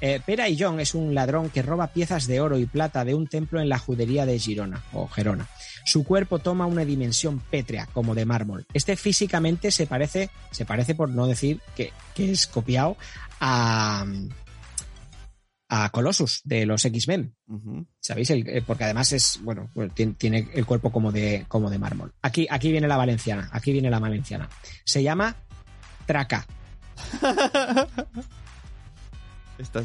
[0.00, 3.26] Eh, Pera Aillón es un ladrón que roba piezas de oro y plata de un
[3.26, 5.48] templo en la judería de Girona, o Gerona.
[5.84, 8.66] Su cuerpo toma una dimensión pétrea, como de mármol.
[8.72, 12.96] Este físicamente se parece, se parece por no decir que, que es copiado
[13.40, 14.04] a,
[15.74, 17.34] a Colossus de los X-Men.
[17.98, 18.28] ¿Sabéis?
[18.28, 21.78] El- eh, porque además es, bueno, pues tiene, tiene el cuerpo como de, como de
[21.78, 22.12] mármol.
[22.20, 24.50] Aquí, aquí viene la valenciana, aquí viene la valenciana.
[24.84, 25.34] Se llama
[26.06, 26.46] Traca,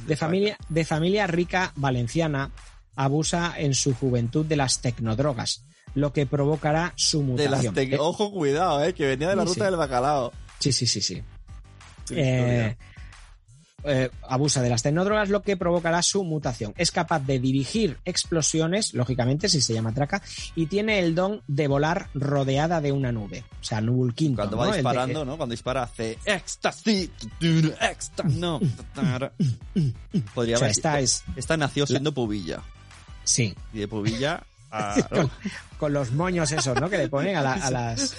[0.06, 2.52] de familia, de familia rica valenciana,
[2.96, 7.94] abusa en su juventud de las tecnodrogas, lo que provocará su De las mutación.
[7.94, 9.66] Eh, Ojo, cuidado, eh, que venía de la Sí, ruta sí.
[9.72, 10.34] del bacalao.
[10.60, 11.24] sí, sí, sí, sí.
[12.10, 12.76] Eh.
[13.84, 16.74] Eh, abusa de las tecnodrogas, lo que provocará su mutación.
[16.78, 20.22] Es capaz de dirigir explosiones, lógicamente, si se llama traca,
[20.56, 23.44] y tiene el don de volar rodeada de una nube.
[23.62, 24.38] O sea, Nubulquinto.
[24.42, 24.62] Cuando ¿no?
[24.64, 25.38] va de- disparando, ¿no?
[25.38, 27.10] Cuando dispara hace éxtasis,
[27.40, 28.60] éxtasis, no.
[28.94, 29.32] tatara.
[30.34, 30.72] Podría o sea, haber.
[30.72, 31.24] esta es.
[31.36, 32.62] Esta nació siendo pubilla.
[33.24, 33.54] Sí.
[33.74, 34.96] Y de pubilla a.
[35.10, 35.32] Con,
[35.78, 36.90] con los moños esos, ¿no?
[36.90, 38.16] Que le ponen a, la- a las.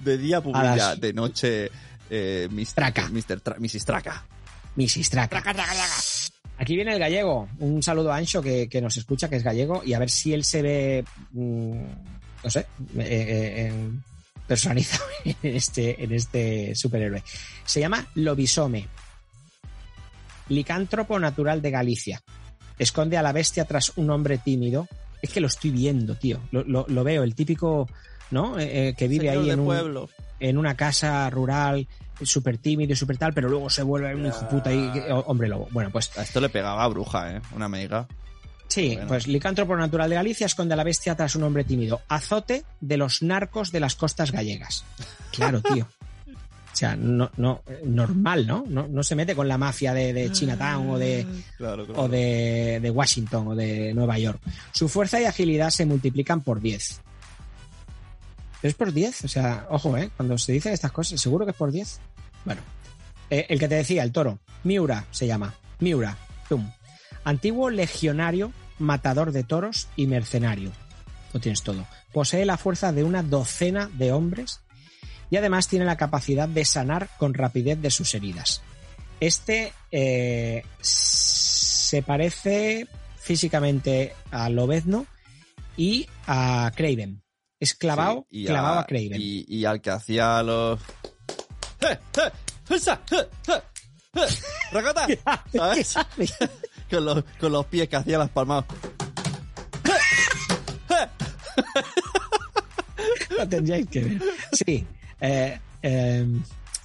[0.00, 1.70] De día pubilla, las- de noche.
[2.10, 2.66] Eh, Mr.
[2.74, 3.08] Traca.
[3.10, 3.42] Mr.
[3.42, 3.84] Tra- Mrs.
[3.84, 4.24] Traca.
[4.78, 5.10] Mrs.
[5.10, 5.36] Traca.
[6.58, 7.48] Aquí viene el gallego.
[7.58, 10.32] Un saludo a Ancho que, que nos escucha, que es gallego, y a ver si
[10.32, 11.04] él se ve.
[11.32, 11.82] mm,
[12.44, 12.60] no sé.
[12.60, 12.66] eh,
[12.98, 14.02] eh, en-
[14.46, 17.22] personalizado en este, en este superhéroe.
[17.64, 18.86] Se llama Lobisome.
[20.48, 22.22] Licántropo natural de Galicia.
[22.78, 24.88] Esconde a la bestia tras un hombre tímido.
[25.20, 26.40] Es que lo estoy viendo, tío.
[26.52, 27.88] Lo, lo- lo veo, el típico,
[28.30, 28.58] ¿no?
[28.58, 30.08] Eh, eh, que vive Señor ahí en un, pueblo.
[30.40, 31.86] En una casa rural,
[32.22, 35.48] súper tímido y súper tal, pero luego se vuelve un hijo puta y oh, hombre
[35.48, 35.68] lobo.
[35.70, 37.40] Bueno, pues A esto le pegaba a bruja, ¿eh?
[37.54, 38.06] Una mega.
[38.68, 39.08] sí, Bueno.
[39.08, 42.00] pues licántropo natural de Galicia esconde a la bestia tras un hombre tímido.
[42.08, 44.84] Azote de los narcos de las costas gallegas.
[45.32, 45.86] Claro, tío.
[46.70, 48.64] O sea, no, no, normal, ¿no?
[48.68, 52.02] No, no se mete con la mafia de, de Chinatown o de, Claro, claro.
[52.02, 54.40] o de, de Washington o de Nueva York.
[54.72, 57.00] Su fuerza y agilidad se multiplican por 10.
[58.62, 59.24] ¿Es por 10?
[59.24, 60.10] O sea, ojo, ¿eh?
[60.16, 62.00] Cuando se dicen estas cosas, ¿seguro que es por 10?
[62.44, 62.60] Bueno.
[63.30, 64.38] Eh, el que te decía, el toro.
[64.64, 65.54] Miura se llama.
[65.80, 66.16] Miura.
[66.48, 66.70] Pum.
[67.24, 70.72] Antiguo legionario, matador de toros y mercenario.
[71.32, 71.86] Lo tienes todo.
[72.12, 74.60] Posee la fuerza de una docena de hombres
[75.30, 78.62] y además tiene la capacidad de sanar con rapidez de sus heridas.
[79.20, 85.06] Este eh, se parece físicamente a Lobezno
[85.76, 87.22] y a Craven.
[87.60, 89.14] Es clavado, Sí, y clavado a, Craven.
[89.20, 90.78] Y, y al que hacía los.
[91.80, 92.30] ¡Eh, eh!
[92.70, 94.28] ¡Eh.
[94.72, 95.06] ¡Racota!
[95.52, 95.94] ¿Sabes?
[96.90, 98.64] con, los, con los pies que hacía las palmadas.
[103.36, 104.22] Lo tendríais que ver.
[104.52, 104.86] Sí.
[105.20, 106.26] eh, eh,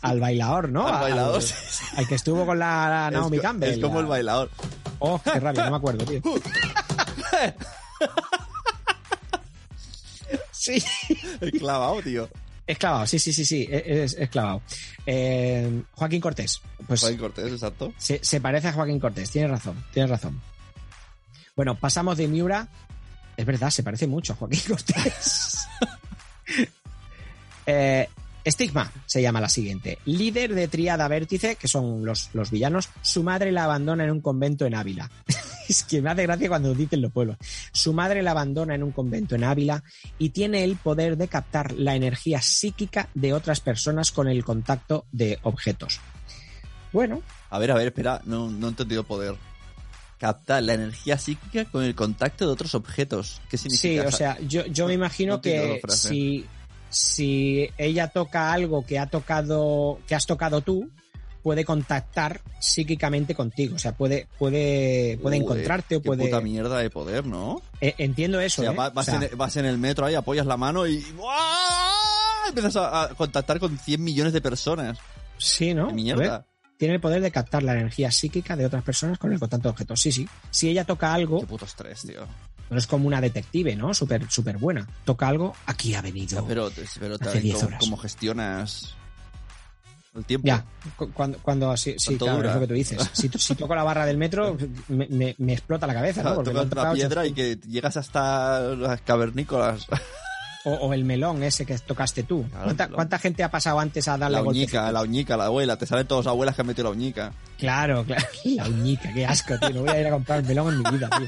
[0.01, 0.87] al bailador, ¿no?
[0.87, 1.85] Al bailador, Al, sí, sí.
[1.97, 3.69] al que estuvo con la Naomi es, Campbell.
[3.71, 4.49] es como la- el bailador.
[4.99, 6.21] Oh, qué rabia, no me acuerdo, tío.
[10.63, 10.81] Sí.
[11.41, 12.29] El clavado, tío.
[12.65, 14.61] Es clavado, sí, sí, sí, sí, es, es clavado.
[15.05, 16.61] Eh, Joaquín Cortés.
[16.87, 17.93] Pues Joaquín Cortés, exacto.
[17.97, 20.41] se, se parece a Joaquín Cortés, tienes razón, tienes razón.
[21.57, 22.69] Bueno, pasamos de Miura.
[23.35, 25.67] Es verdad, se parece mucho a Joaquín Cortés.
[27.65, 28.09] Eh,
[28.43, 29.99] Estigma se llama la siguiente.
[30.05, 34.21] Líder de Triada Vértice, que son los, los villanos, su madre la abandona en un
[34.21, 35.09] convento en Ávila.
[35.69, 37.37] es que me hace gracia cuando dicen los pueblos.
[37.71, 39.83] Su madre la abandona en un convento en Ávila
[40.19, 45.05] y tiene el poder de captar la energía psíquica de otras personas con el contacto
[45.11, 46.01] de objetos.
[46.91, 49.35] Bueno, A ver, a ver, espera, no, no he entendido poder.
[50.19, 53.41] Captar la energía psíquica con el contacto de otros objetos.
[53.49, 54.07] ¿Qué sí, significa?
[54.07, 56.45] o sea, yo, yo me imagino no que si,
[56.93, 60.89] si ella toca algo que ha tocado, que has tocado tú,
[61.41, 63.75] puede contactar psíquicamente contigo.
[63.75, 66.25] O sea, puede, puede, puede Uy, encontrarte o qué puede.
[66.25, 67.61] puta mierda de poder, ¿no?
[67.81, 68.61] Eh, entiendo eso.
[68.61, 68.75] o sea, ¿eh?
[68.77, 70.99] va- vas, O sea, en, vas en el metro ahí, apoyas la mano y...
[71.11, 72.47] ¡buah!
[72.47, 74.97] Empiezas a, a contactar con 100 millones de personas.
[75.37, 75.87] Sí, ¿no?
[75.87, 76.45] ¡Qué mierda!
[76.77, 79.71] Tiene el poder de captar la energía psíquica de otras personas con el contacto de
[79.71, 80.01] objetos.
[80.01, 80.27] Sí, sí.
[80.49, 82.25] Si ella toca algo, Qué puto estrés, tío.
[82.73, 83.93] No es como una detective, ¿no?
[83.93, 84.87] Súper, súper buena.
[85.05, 86.45] Toca algo, aquí ha venido.
[86.45, 86.69] Pero,
[86.99, 87.79] pero Hace también 10 cómo, horas.
[87.79, 88.95] cómo gestionas
[90.15, 90.45] el tiempo.
[90.47, 90.63] Ya,
[90.95, 92.49] cu- cuando, cuando sí, ¿Cuánto claro, dura?
[92.49, 93.09] es lo que tú dices.
[93.13, 94.55] Si, si toco la barra del metro,
[94.89, 96.35] me, me- me explota la cabeza, ¿no?
[96.35, 99.87] Porque Tocas la piedra y que llegas hasta las cavernícolas.
[100.65, 102.45] o, o el melón ese que tocaste tú.
[102.49, 105.77] Claro, ¿Cuánta, el gente ha pasado antes a darle La uñica, la uñica, la abuela.
[105.77, 107.33] Te salen todas las abuelas que han metido la uñica.
[107.57, 108.23] Claro, claro.
[108.45, 109.71] La uñica, qué asco, tío.
[109.71, 111.27] No voy a ir a comprar melón en mi vida, tío.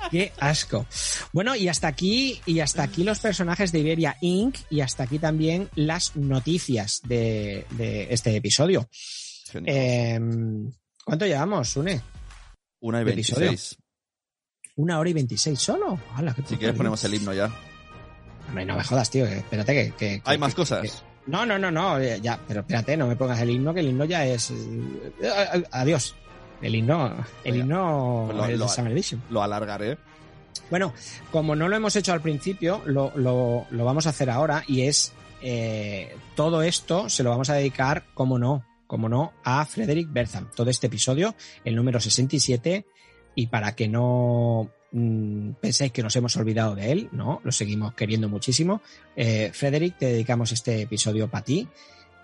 [0.10, 0.86] Qué asco.
[1.32, 4.56] Bueno, y hasta aquí, y hasta aquí los personajes de Iberia Inc.
[4.70, 8.88] y hasta aquí también las noticias de, de este episodio.
[9.66, 10.18] Eh,
[11.04, 12.00] ¿Cuánto llevamos, Sune?
[12.80, 13.04] Una y.
[13.04, 13.76] 26.
[14.76, 15.98] ¿Una hora y veintiséis solo?
[16.14, 17.50] ¡Hala, qué Si quieres ponemos el himno ya.
[18.48, 19.26] Hombre, no me jodas, tío.
[19.26, 19.92] Espérate que...
[19.96, 21.04] que- Hay que- más que- cosas.
[21.26, 21.98] no, no, no, no.
[21.98, 24.50] eh, Ya, pero espérate, no me pongas el himno, que el himno ya es...
[24.50, 26.14] eh, Adiós.
[26.62, 27.24] El himno...
[27.44, 29.22] El himno pues lo- es lo- de Summer Edition.
[29.30, 29.98] Lo alargaré.
[30.70, 30.92] Bueno,
[31.32, 34.82] como no lo hemos hecho al principio, lo, lo- lo vamos a hacer ahora y
[34.82, 35.12] es
[35.42, 40.48] eh, todo esto se lo vamos a dedicar, como no, como no, a Frederick Bertham.
[40.54, 41.34] Todo este episodio,
[41.64, 42.86] el número 67,
[43.34, 47.94] y para que no mm, penséis que nos hemos olvidado de él, no, lo seguimos
[47.94, 48.82] queriendo muchísimo.
[49.16, 51.68] Eh, Frederick, te dedicamos este episodio para ti.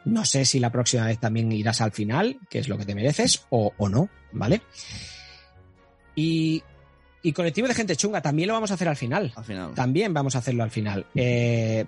[0.07, 2.95] No sé si la próxima vez también irás al final, que es lo que te
[2.95, 4.63] mereces, o, o no, ¿vale?
[6.15, 6.63] Y,
[7.23, 9.33] y colectivo de gente chunga también lo vamos a hacer al final.
[9.35, 9.75] Al final.
[9.75, 11.07] También vamos a hacerlo al final.
[11.15, 11.85] Eh,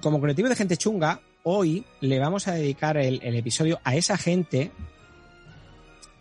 [0.00, 4.18] como colectivo de gente chunga, hoy le vamos a dedicar el, el episodio a esa
[4.18, 4.72] gente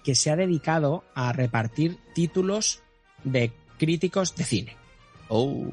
[0.03, 2.83] que se ha dedicado a repartir títulos
[3.23, 4.77] de críticos de cine.
[5.29, 5.65] Oh.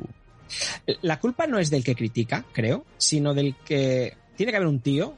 [1.02, 4.80] La culpa no es del que critica, creo, sino del que tiene que haber un
[4.80, 5.14] tío.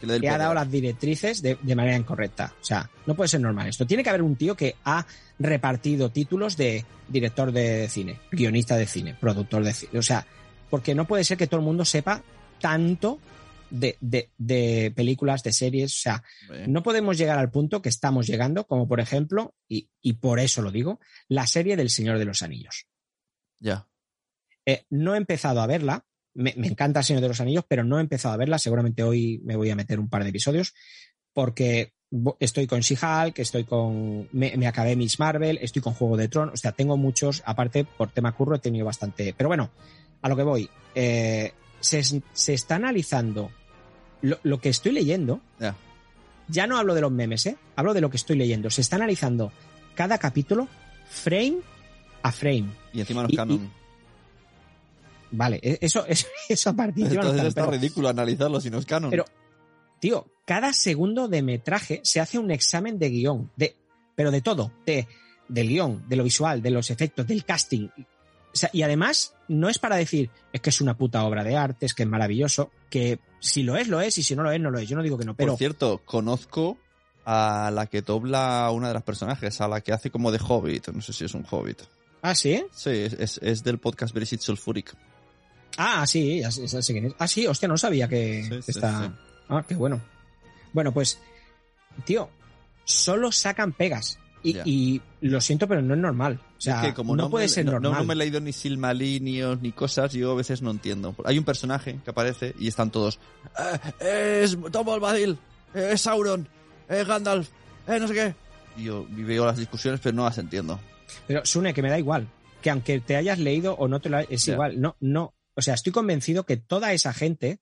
[0.00, 2.52] Que le ha dado las directrices de, de manera incorrecta.
[2.60, 3.86] O sea, no puede ser normal esto.
[3.86, 5.06] Tiene que haber un tío que ha
[5.38, 9.98] repartido títulos de director de cine, guionista de cine, productor de cine.
[9.98, 10.26] O sea,
[10.68, 12.22] porque no puede ser que todo el mundo sepa
[12.60, 13.18] tanto
[13.70, 15.94] de, de- de películas, de series.
[15.94, 16.22] O sea,
[16.68, 20.60] no podemos llegar al punto que estamos llegando, como por ejemplo, y, y por eso
[20.60, 22.86] lo digo, la serie del Señor de los Anillos.
[23.60, 23.86] Ya.
[24.66, 26.04] Eh, no he empezado a verla.
[26.36, 28.58] Me, me encanta El Señor de los Anillos, pero no he empezado a verla.
[28.58, 30.74] Seguramente hoy me voy a meter un par de episodios
[31.32, 31.92] porque
[32.40, 34.28] estoy con She-Hulk, estoy con.
[34.32, 36.54] Me, me acabé Miss Marvel, estoy con Juego de Tronos.
[36.54, 37.42] O sea, tengo muchos.
[37.46, 39.34] Aparte, por tema curro, he tenido bastante.
[39.36, 39.70] Pero bueno,
[40.22, 40.68] a lo que voy.
[40.94, 42.02] eh, se,
[42.32, 43.50] se está analizando
[44.22, 45.40] lo, lo que estoy leyendo.
[45.60, 45.76] Ya.
[46.48, 47.56] Ya no hablo de los memes, ¿eh?
[47.76, 48.70] Hablo de lo que estoy leyendo.
[48.70, 49.52] Se está analizando
[49.94, 50.68] cada capítulo
[51.08, 51.58] frame
[52.22, 52.66] a frame.
[52.92, 53.70] Y encima Y- canon.
[55.36, 58.70] Vale, e- eso, eso, eso a partir de Entonces ahora, está pero- ridículo analizarlo si
[58.70, 59.10] no es canon.
[59.10, 59.24] pero,
[60.00, 63.76] tío, cada segundo de metraje se hace un examen de guion, de,
[64.14, 65.06] pero de todo, de,
[65.48, 67.88] del guion, de lo visual, de los efectos, del casting.
[67.98, 71.56] O sea, y además, no es para decir, es que es una puta obra de
[71.56, 74.50] arte, es que es maravilloso, que si lo es, lo es, y si no lo
[74.50, 74.88] es, no lo es.
[74.88, 76.78] Yo no digo que no, pero Por cierto, conozco
[77.26, 80.88] a la que dobla una de las personajes, a la que hace como de hobbit.
[80.88, 81.82] No sé si es un hobbit.
[82.22, 82.64] Ah, sí.
[82.72, 84.94] Sí, es, es- es del podcast Verisit Sulfuric.
[85.76, 87.14] Ah, sí, ya sé, ya sé quién es.
[87.18, 89.04] Ah, sí, hostia, no sabía que Sí, que sí, está.
[89.06, 89.10] sí.
[89.48, 90.00] Ah, qué bueno.
[90.72, 91.18] Bueno, pues,
[92.04, 92.28] tío,
[92.84, 94.18] solo sacan pegas.
[94.42, 96.40] Y, lo siento, pero no es normal.
[96.56, 97.92] O sea, Es que como no, me- puede ser no- normal.
[97.92, 101.16] No, no me he leído ni Silmalinios ni cosas, yo a veces no entiendo.
[101.24, 103.18] Hay un personaje que aparece y están todos.
[104.00, 105.36] "Eh, es Tom Bombadil,
[105.74, 106.46] eh, es Sauron,
[106.88, 107.48] es Gandalf,
[107.88, 108.34] eh, no sé qué.
[108.76, 110.78] Y yo veo las discusiones, pero no las entiendo.
[111.26, 112.28] Pero Sune, que me da igual.
[112.62, 114.80] Que aunque te hayas leído o no te lo hayas, es igual.
[114.80, 115.32] No, no.
[115.56, 117.58] O sea, estoy convencido que toda esa gente,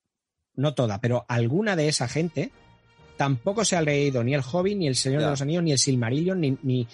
[0.54, 2.50] no toda, pero alguna de esa gente,
[3.16, 5.78] tampoco se ha leído ni el Hobbit, ni el Señor de los Anillos, ni el
[5.78, 6.88] Silmarillion, ni, ni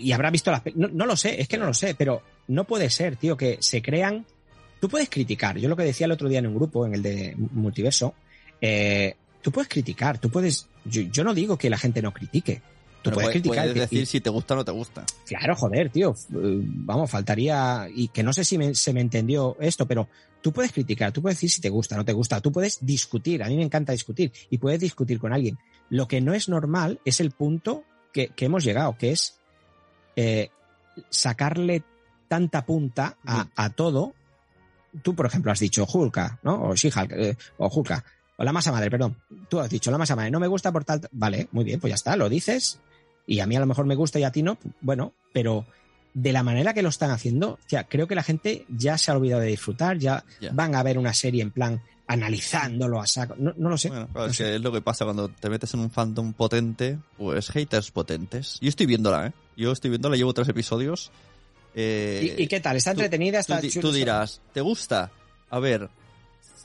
[0.00, 2.64] y, habrá visto las no, no lo sé, es que no lo sé, pero no
[2.64, 4.26] puede ser, tío, que se crean.
[4.80, 5.58] Tú puedes criticar.
[5.58, 8.14] Yo lo que decía el otro día en un grupo, en el de Multiverso,
[8.60, 10.68] eh, tú puedes criticar, tú puedes.
[10.84, 12.62] Yo, yo no digo que la gente no critique,
[13.02, 13.64] Tú puedes puedes, criticar.
[13.64, 15.04] puedes y- decir si te gusta o no te gusta.
[15.26, 16.14] Claro, joder, tío.
[16.34, 17.88] Eh, Vamos, faltaría.
[17.94, 20.08] Y que no sé si me- se me entendió esto, pero
[20.42, 22.78] tú puedes criticar, tú puedes decir si te gusta o no te gusta, tú puedes
[22.84, 23.42] discutir.
[23.42, 25.58] A mí me encanta discutir y puedes discutir con alguien.
[25.88, 29.38] Lo que no es normal es el punto que, que hemos llegado, que es
[30.16, 30.50] eh,
[31.08, 31.82] sacarle
[32.28, 34.14] tanta punta a, a todo.
[35.02, 36.64] Tú, por ejemplo, has dicho Hulka, ¿no?
[36.64, 38.04] O She-Hulk, eh, o Hulka.
[38.36, 39.16] O la masa madre, perdón.
[39.48, 41.00] Tú has dicho la masa madre, no me gusta por tal.
[41.12, 42.80] Vale, muy bien, pues ya está, lo dices.
[43.30, 44.58] Y a mí a lo mejor me gusta y a ti no.
[44.80, 45.64] Bueno, pero
[46.14, 49.16] de la manera que lo están haciendo, ya creo que la gente ya se ha
[49.16, 53.36] olvidado de disfrutar, ya, van a ver una serie en plan analizándolo a saco.
[53.38, 53.88] No, no lo sé.
[53.88, 54.44] Bueno, claro, no es sé.
[54.44, 58.58] que es lo que pasa cuando te metes en un fandom potente, pues haters potentes.
[58.60, 59.32] Yo estoy viéndola, ¿eh?
[59.56, 61.12] Yo estoy viéndola, llevo tres episodios.
[61.76, 62.76] Eh, ¿Y, y qué tal?
[62.76, 63.42] ¿Está tú- entretenida?
[63.44, 63.88] Tú, ¿Está chulo?
[63.88, 65.12] tú dirás, ¿te gusta?
[65.50, 65.88] A ver,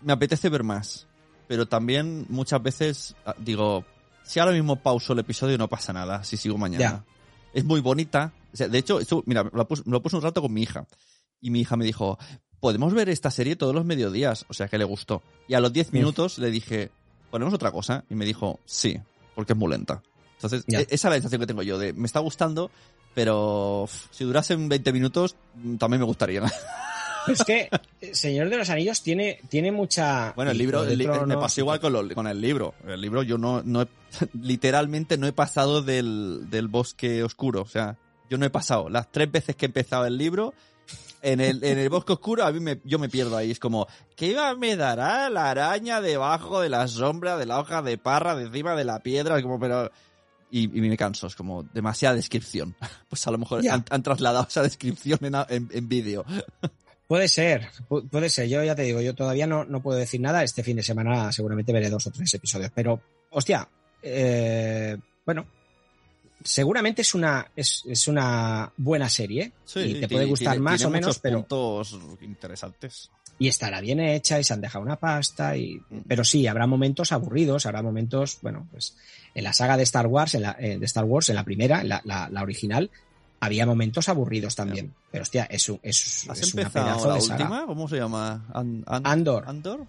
[0.01, 1.05] me apetece ver más.
[1.47, 3.85] Pero también muchas veces ah, digo,
[4.25, 6.79] si ahora mismo pauso el episodio no pasa nada, si sigo mañana.
[6.83, 7.05] Ya.
[7.53, 8.33] Es muy bonita.
[8.53, 10.61] O sea, de hecho, esto, mira, me lo, puse, lo puse un rato con mi
[10.63, 10.85] hija.
[11.41, 12.17] Y mi hija me dijo,
[12.59, 14.45] podemos ver esta serie todos los mediodías.
[14.49, 15.21] O sea, que le gustó.
[15.47, 16.91] Y a los 10 minutos le dije,
[17.31, 18.03] ponemos otra cosa.
[18.09, 18.99] Y me dijo, sí,
[19.35, 20.01] porque es muy lenta.
[20.35, 20.79] Entonces, Ya.
[20.81, 22.71] e- esa es la sensación que tengo yo de, me está gustando,
[23.13, 26.41] pero si durasen 20 minutos, mm, también me gustaría.
[27.27, 27.69] Es que
[28.01, 30.33] eh, Señor de los Anillos tiene, tiene mucha.
[30.35, 32.73] Bueno, el libro el li- me Tronos pasó y igual con, lo- con el libro.
[32.87, 33.87] El libro yo no, no he-
[34.41, 37.61] literalmente no he pasado del, del bosque oscuro.
[37.61, 37.97] O sea,
[38.29, 38.89] yo no he pasado.
[38.89, 40.53] Las tres veces que he empezado el libro,
[41.21, 43.51] en el, en el bosque oscuro a mí me, yo me pierdo ahí.
[43.51, 47.97] Es como, ¿qué me dará la araña debajo de la sombra, de la hoja de
[47.97, 49.37] parra, de encima de la piedra?
[49.37, 49.91] Es como, pero...
[50.51, 52.75] Y, y me canso, es como demasiada descripción.
[53.09, 53.73] Pues a lo mejor Ya.
[53.73, 56.23] han, han trasladado esa descripción en, en, en vídeo.
[57.07, 58.47] Puede ser, pu- puede ser.
[58.47, 60.43] Yo ya te digo, yo todavía no, no puedo decir nada.
[60.43, 62.71] Este fin de semana seguramente veré dos o tres episodios.
[62.73, 62.99] Pero,
[63.29, 63.67] hostia,
[64.01, 65.45] eh, bueno,
[66.43, 69.51] seguramente es una, es, es una buena serie.
[69.65, 71.39] Sí, y te puede gustar tiene- más tiene o menos, pero.
[71.39, 73.09] puntos interesantes.
[73.37, 75.57] Y estará bien hecha y se han dejado una pasta.
[75.57, 75.99] Y, Mm.
[76.07, 78.95] pero sí, habrá momentos aburridos, habrá momentos, bueno, pues
[79.33, 81.81] en la saga de Star Wars, en la, eh, de Star Wars, en la primera,
[81.81, 82.89] en la, la, la original,
[83.39, 84.93] había momentos aburridos también.
[85.11, 87.43] Pero hostia, es, un- es, ¿Has es una pedazo la de saga.
[87.43, 87.65] última?
[87.65, 88.45] ¿Cómo se llama?
[88.53, 89.43] An- An- Andor.
[89.47, 89.87] ¿Andor?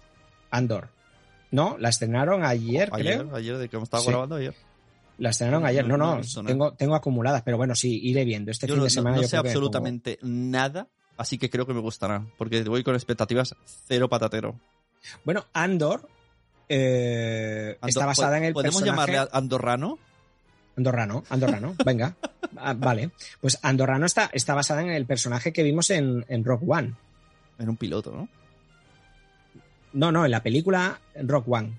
[0.51, 0.89] Andor.
[1.51, 3.35] No, la estrenaron ayer, Ayer, creo.
[3.35, 4.09] ayer de que me estaba Sí.
[4.09, 4.53] grabando ayer.
[5.17, 5.87] La estrenaron ayer.
[5.87, 8.51] No, No, no tengo, tengo acumuladas, pero bueno, sí, iré viendo.
[8.51, 10.87] Este Yo fin no, de semana no yo sé absolutamente nada,
[11.17, 13.55] así que creo que me gustará, porque voy con expectativas
[13.87, 14.59] cero patatero.
[15.23, 16.07] Bueno, Andor
[16.69, 19.11] eh, Andor- está basada en el ¿Podemos personaje...
[19.13, 19.97] llamarle andorrano?
[20.77, 22.15] Andorrano, Andorrano, venga.
[22.55, 23.11] Ah, vale.
[23.41, 26.93] Pues Andorrano está, está basada en el personaje que vimos en, en Rock One.
[27.57, 28.29] En un piloto, ¿no?
[29.93, 31.73] No, no, en la película Rock One.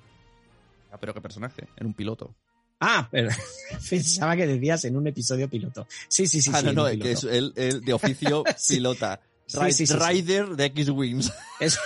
[0.91, 2.35] Ah, pero qué personaje, en un piloto.
[2.81, 3.31] Ah, pero
[3.91, 5.87] pensaba que decías en un episodio piloto.
[6.09, 6.51] Sí, sí, sí.
[6.53, 7.37] ah, sí, no, no, es que es piloto.
[7.37, 9.21] él, él de oficio pilota.
[9.47, 9.95] Sí, sí.
[9.95, 11.33] Rider de X-Wings.
[11.61, 11.79] Es,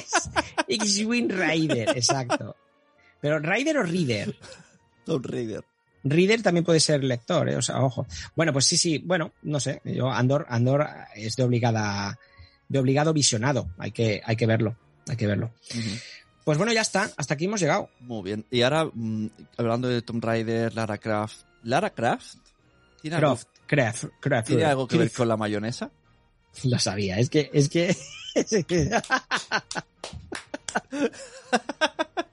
[0.00, 0.30] es
[0.66, 2.56] X-Wing Rider, exacto.
[3.20, 4.36] Pero Rider o Reader.
[5.04, 5.64] Tomb Raider.
[6.04, 7.56] Reader también puede ser lector, ¿eh?
[7.56, 8.06] o sea, ojo.
[8.36, 9.80] Bueno, pues sí, sí, bueno, no sé.
[9.84, 12.18] Yo Andor, Andor es de obligada,
[12.68, 13.68] de obligado visionado.
[13.78, 14.76] Hay que, hay que verlo,
[15.08, 15.52] hay que verlo.
[16.44, 17.10] Pues bueno, ya está.
[17.16, 17.90] Hasta aquí hemos llegado.
[18.00, 18.46] Muy bien.
[18.50, 19.26] Y ahora, mm,
[19.56, 21.42] hablando de Tomb Raider, Lara Croft.
[21.64, 22.36] ¿Lara Croft?
[23.02, 24.06] ¿Tiene algo, Craft.
[24.46, 25.90] ¿tiene algo que ver con la mayonesa?
[26.64, 27.18] Lo sabía.
[27.18, 27.94] Es que, es que.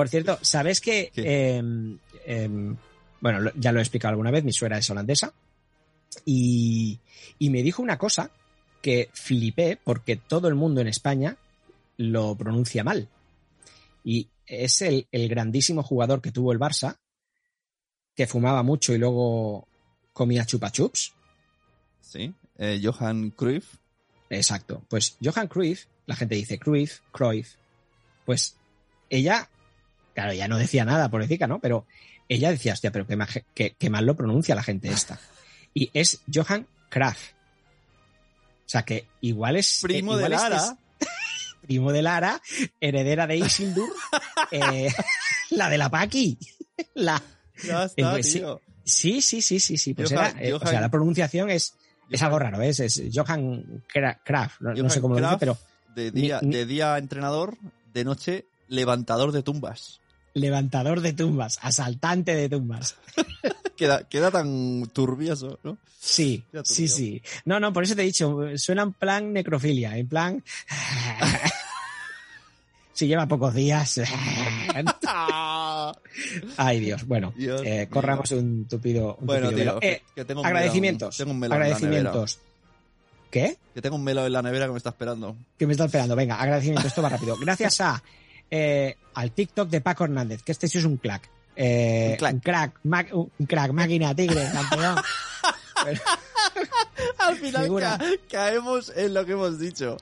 [0.00, 2.74] Por cierto, ¿sabes que em, em,
[3.20, 5.34] bueno, ya lo he explicado alguna vez, mi suegra es holandesa
[6.24, 6.98] y,
[7.38, 8.30] y me dijo una cosa
[8.80, 11.36] que flipé porque todo el mundo en España
[11.98, 13.10] lo pronuncia mal.
[14.02, 16.96] Y es el, el grandísimo jugador que tuvo el Barça,
[18.16, 19.68] que fumaba mucho y luego
[20.14, 21.12] comía chupa chups.
[22.00, 22.32] Sí.
[22.56, 23.74] Eh, Johan Cruyff.
[24.30, 24.82] Exacto.
[24.88, 27.56] Pues Johan Cruyff, la gente dice Cruyff, Cruyff.
[28.24, 28.56] Pues
[29.10, 29.50] ella,
[30.14, 31.58] claro, ya no decía nada por decir ¿no?
[31.60, 31.86] Pero
[32.28, 35.18] ella decía, hostia, pero qué, qué- qué mal lo pronuncia la gente esta.
[35.74, 37.32] Y es Johan Kraft.
[38.66, 39.80] O sea que igual es.
[39.82, 40.56] Primo eh, de igual Lara.
[40.56, 41.08] es
[41.62, 42.40] primo de Lara,
[42.80, 43.88] heredera de Isildur,
[44.50, 44.92] eh,
[45.50, 46.38] la de la Paqui.
[46.94, 47.22] La,
[47.62, 48.60] Ya está, pues sí, tío.
[48.84, 49.94] sí, sí, sí, sí, sí.
[49.94, 51.74] Pues Johan- era, eh, o sea, la pronunciación es,
[52.10, 52.68] es algo raro, ¿eh?
[52.70, 55.58] es, es Johan Kra- Kraft, no, sé cómo lo dice, pero
[55.94, 57.56] De día, ni- de día entrenador,
[57.92, 60.00] de noche levantador de tumbas.
[60.32, 62.96] levantador de tumbas, asaltante de tumbas.
[63.76, 65.78] Queda, queda tan turbioso, ¿no?
[65.98, 67.22] Sí, sí, sí.
[67.46, 70.44] No, no, por eso te he dicho, suena en plan necrofilia, en plan...
[72.92, 74.02] si lleva pocos días...
[76.58, 77.06] Ay, Dios.
[77.06, 79.88] Bueno, Dios eh, corramos un tupido, un Bueno, tupido tío.
[79.90, 81.14] Eh, que tengo un agradecimientos.
[81.14, 82.38] melón- tengo un melón en la agradecimientos.
[83.30, 83.56] ¿Qué?
[83.74, 85.36] Que tengo un melo en la nevera que me está esperando.
[85.56, 86.14] que me está esperando.
[86.16, 87.36] Venga, agradecimiento, esto va rápido.
[87.40, 88.02] Gracias a
[88.50, 91.28] eh, al TikTok de Paco Hernández, que este sí es un crack.
[91.56, 92.34] Eh, Un crack.
[92.34, 94.96] Un crack, ma- un crack, máquina, tigre, campeón.
[97.18, 97.98] Al final ca-
[98.30, 99.96] caemos en lo que hemos dicho.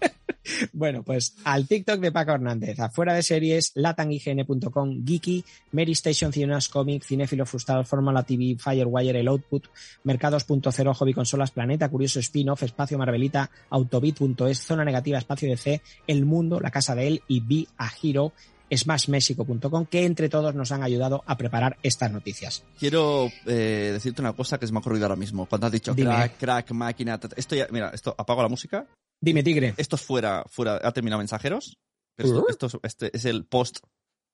[0.72, 6.68] Bueno, pues al TikTok de Paco Hernández, afuera de series, latanign.com, Geeky, Mary Station, Cinemas
[6.68, 9.66] Comic, Cinéfilo Frustrado, Fórmula TV, Firewire, El Output,
[10.04, 16.60] Mercados.0, Hobby Consolas, Planeta, Curioso Spin-Off, Espacio Marvelita, Autobit.es, Zona Negativa, Espacio DC, El Mundo,
[16.60, 18.32] La Casa de Él y Be a Hero,
[18.70, 22.64] smashmexico.com, que entre todos nos han ayudado a preparar estas noticias.
[22.78, 25.46] Quiero eh, decirte una cosa que se me ha ocurrido ahora mismo.
[25.46, 26.10] Cuando has dicho Dime.
[26.10, 27.20] crack, crack, máquina.
[27.36, 28.86] Esto ya, mira, esto apago la música.
[29.20, 29.74] Dime, Tigre.
[29.76, 31.78] Esto es fuera, fuera, ha terminado mensajeros.
[32.14, 32.50] Pero esto, Uh.
[32.50, 33.78] esto es, este es el post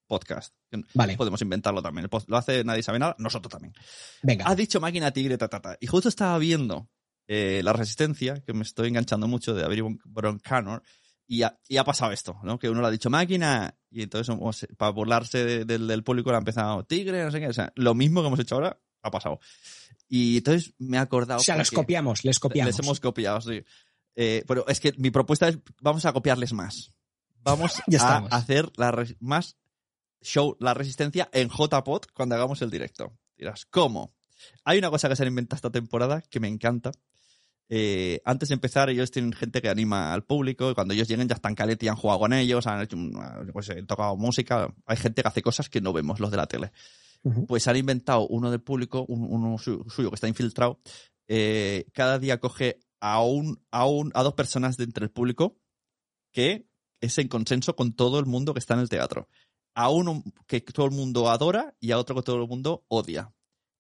[0.07, 0.55] podcast.
[0.95, 1.17] Vale.
[1.17, 2.05] Podemos inventarlo también.
[2.05, 3.73] El post- lo hace nadie sabe nada, nosotros también.
[4.23, 4.45] Venga.
[4.47, 5.77] Has dicho máquina tigre, ta, ta, ta.
[5.81, 6.89] Y justo estaba viendo
[7.29, 10.83] eh, la resistencia, que me estoy enganchando mucho de Avery Broncanor,
[11.27, 12.59] y ha, y ha pasado esto, ¿no?
[12.59, 14.37] Que uno le ha dicho máquina, y entonces
[14.77, 17.47] para burlarse de- del- del público le ha empezado tigre, no sé qué.
[17.49, 19.41] O sea, lo mismo que hemos hecho ahora ha pasado.
[20.09, 21.41] Y entonces me he acordado.
[21.41, 22.67] O sea, porque- copiamos, les copiamos.
[22.77, 23.65] les hemos copiado, sí.
[24.15, 26.93] Eh, pero es que mi propuesta es, vamos a copiarles más.
[27.43, 28.33] Vamos Ya a estamos.
[28.33, 29.57] hacer la más
[30.21, 33.13] show, la resistencia en JPod cuando hagamos el directo.
[33.37, 34.15] Dirás, ¿cómo?
[34.65, 36.93] Hay una cosa que se han inventado esta temporada que me encanta.
[37.69, 41.27] Eh, antes de empezar, ellos tienen gente que anima al público y cuando ellos lleguen
[41.29, 42.97] ya están caletes y han jugado con ellos, han hecho
[43.55, 44.73] qué sé, tocado música.
[44.85, 46.73] Hay gente que hace cosas que no vemos los de la tele
[47.47, 50.81] pues han inventado uno del público, un- uno su- suyo que está infiltrado,
[51.29, 55.59] eh, cada día coge a un, a un, a dos personas de entre el público
[56.31, 56.69] que
[57.01, 59.29] es en consenso con todo el mundo que está en el teatro.
[59.75, 63.35] A uno que todo el mundo adora y a otro que todo el mundo odia.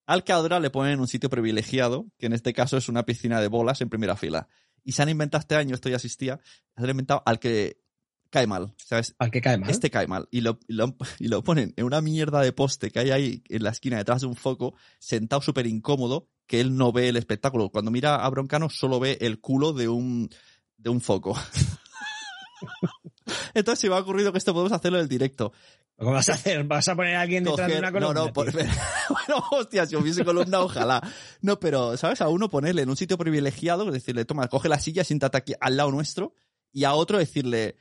[0.06, 3.40] Al que adora le ponen un sitio privilegiado, que en este caso es una piscina
[3.40, 4.48] de bolas en primera fila.
[4.82, 6.40] Y se han inventado este año, esto ya asistía,
[6.76, 7.80] se han inventado al que
[8.28, 8.74] cae mal.
[8.76, 9.14] ¿sabes?
[9.20, 9.70] Al que cae mal.
[9.70, 10.26] Este cae mal.
[10.32, 13.44] Y lo, y lo, y lo ponen en una mierda de poste que hay ahí
[13.48, 17.16] en la esquina detrás de un foco, sentado súper incómodo, que él no ve el
[17.16, 17.70] espectáculo.
[17.70, 20.28] Cuando mira a Broncano solo ve el culo de un,
[20.76, 21.34] de un foco.
[23.54, 25.54] Entonces se me ha ocurrido que esto podemos hacerlo en el directo.
[25.96, 26.62] ¿Cómo vas a hacer?
[26.64, 28.20] ¿Vas a poner a alguien detrás de una columna?
[28.20, 31.00] no, no, por- bueno, hostia, si hubiese columna, ojalá.
[31.40, 32.20] No, pero, ¿sabes?
[32.20, 35.78] A uno ponerle en un sitio privilegiado, decirle, toma, coge la silla, siéntate aquí al
[35.78, 36.34] lado nuestro,
[36.70, 37.76] y a otro decirle,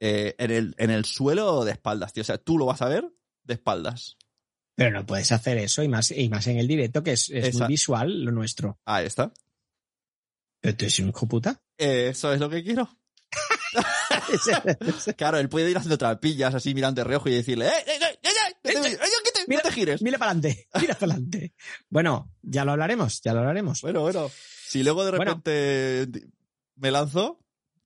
[0.00, 2.20] eh, en, el, en el suelo de espaldas, tío.
[2.20, 3.10] O sea, tú lo vas a ver
[3.44, 4.18] de espaldas.
[4.76, 7.54] Pero no puedes hacer eso y más, y más en el directo, que es, es
[7.54, 8.78] muy visual lo nuestro.
[8.84, 9.32] Ahí está.
[10.60, 11.60] Pero tú eres un hijo puta.
[11.78, 12.88] Eso es lo que quiero.
[15.16, 17.84] claro, él puede ir haciendo trapillas así mirando de reojo y decirle, ¡eh,
[19.48, 20.02] mira, no te gires.
[20.02, 21.54] Mira para adelante, mira para adelante.
[21.88, 23.80] Bueno, ya lo hablaremos, ya lo hablaremos.
[23.82, 24.30] Bueno, bueno.
[24.66, 26.28] Si luego de repente
[26.74, 27.40] me lanzo,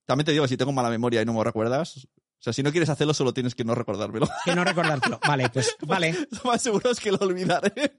[0.07, 2.09] también te digo, si tengo mala memoria y no me recuerdas,
[2.41, 4.27] o sea, si no quieres hacerlo, solo tienes que no recordármelo.
[4.47, 5.21] Que no recordártelo.
[5.27, 6.17] Vale, pues vale.
[6.31, 7.93] Lo más seguro es que lo olvidaré.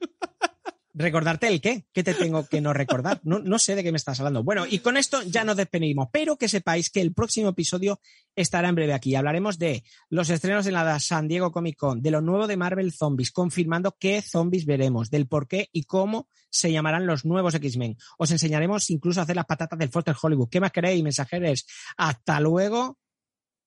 [0.93, 1.85] ¿Recordarte el qué?
[1.93, 3.21] ¿Qué te tengo que no recordar?
[3.23, 4.43] No, no sé de qué me estás hablando.
[4.43, 8.01] Bueno, y con esto ya nos despedimos, pero que sepáis que el próximo episodio
[8.35, 9.15] estará en breve aquí.
[9.15, 12.91] Hablaremos de los estrenos en la San Diego Comic Con, de lo nuevo de Marvel
[12.91, 17.95] Zombies, confirmando qué zombies veremos, del por qué y cómo se llamarán los nuevos X-Men.
[18.17, 20.49] Os enseñaremos incluso a hacer las patatas del Foster Hollywood.
[20.49, 21.67] ¿Qué más queréis, mensajeros?
[21.95, 22.97] Hasta luego.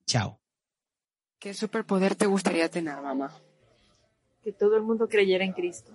[0.06, 0.43] Chao.
[1.44, 3.30] ¿Qué superpoder te gustaría tener, mamá?
[4.42, 5.92] Que todo el mundo creyera en Cristo.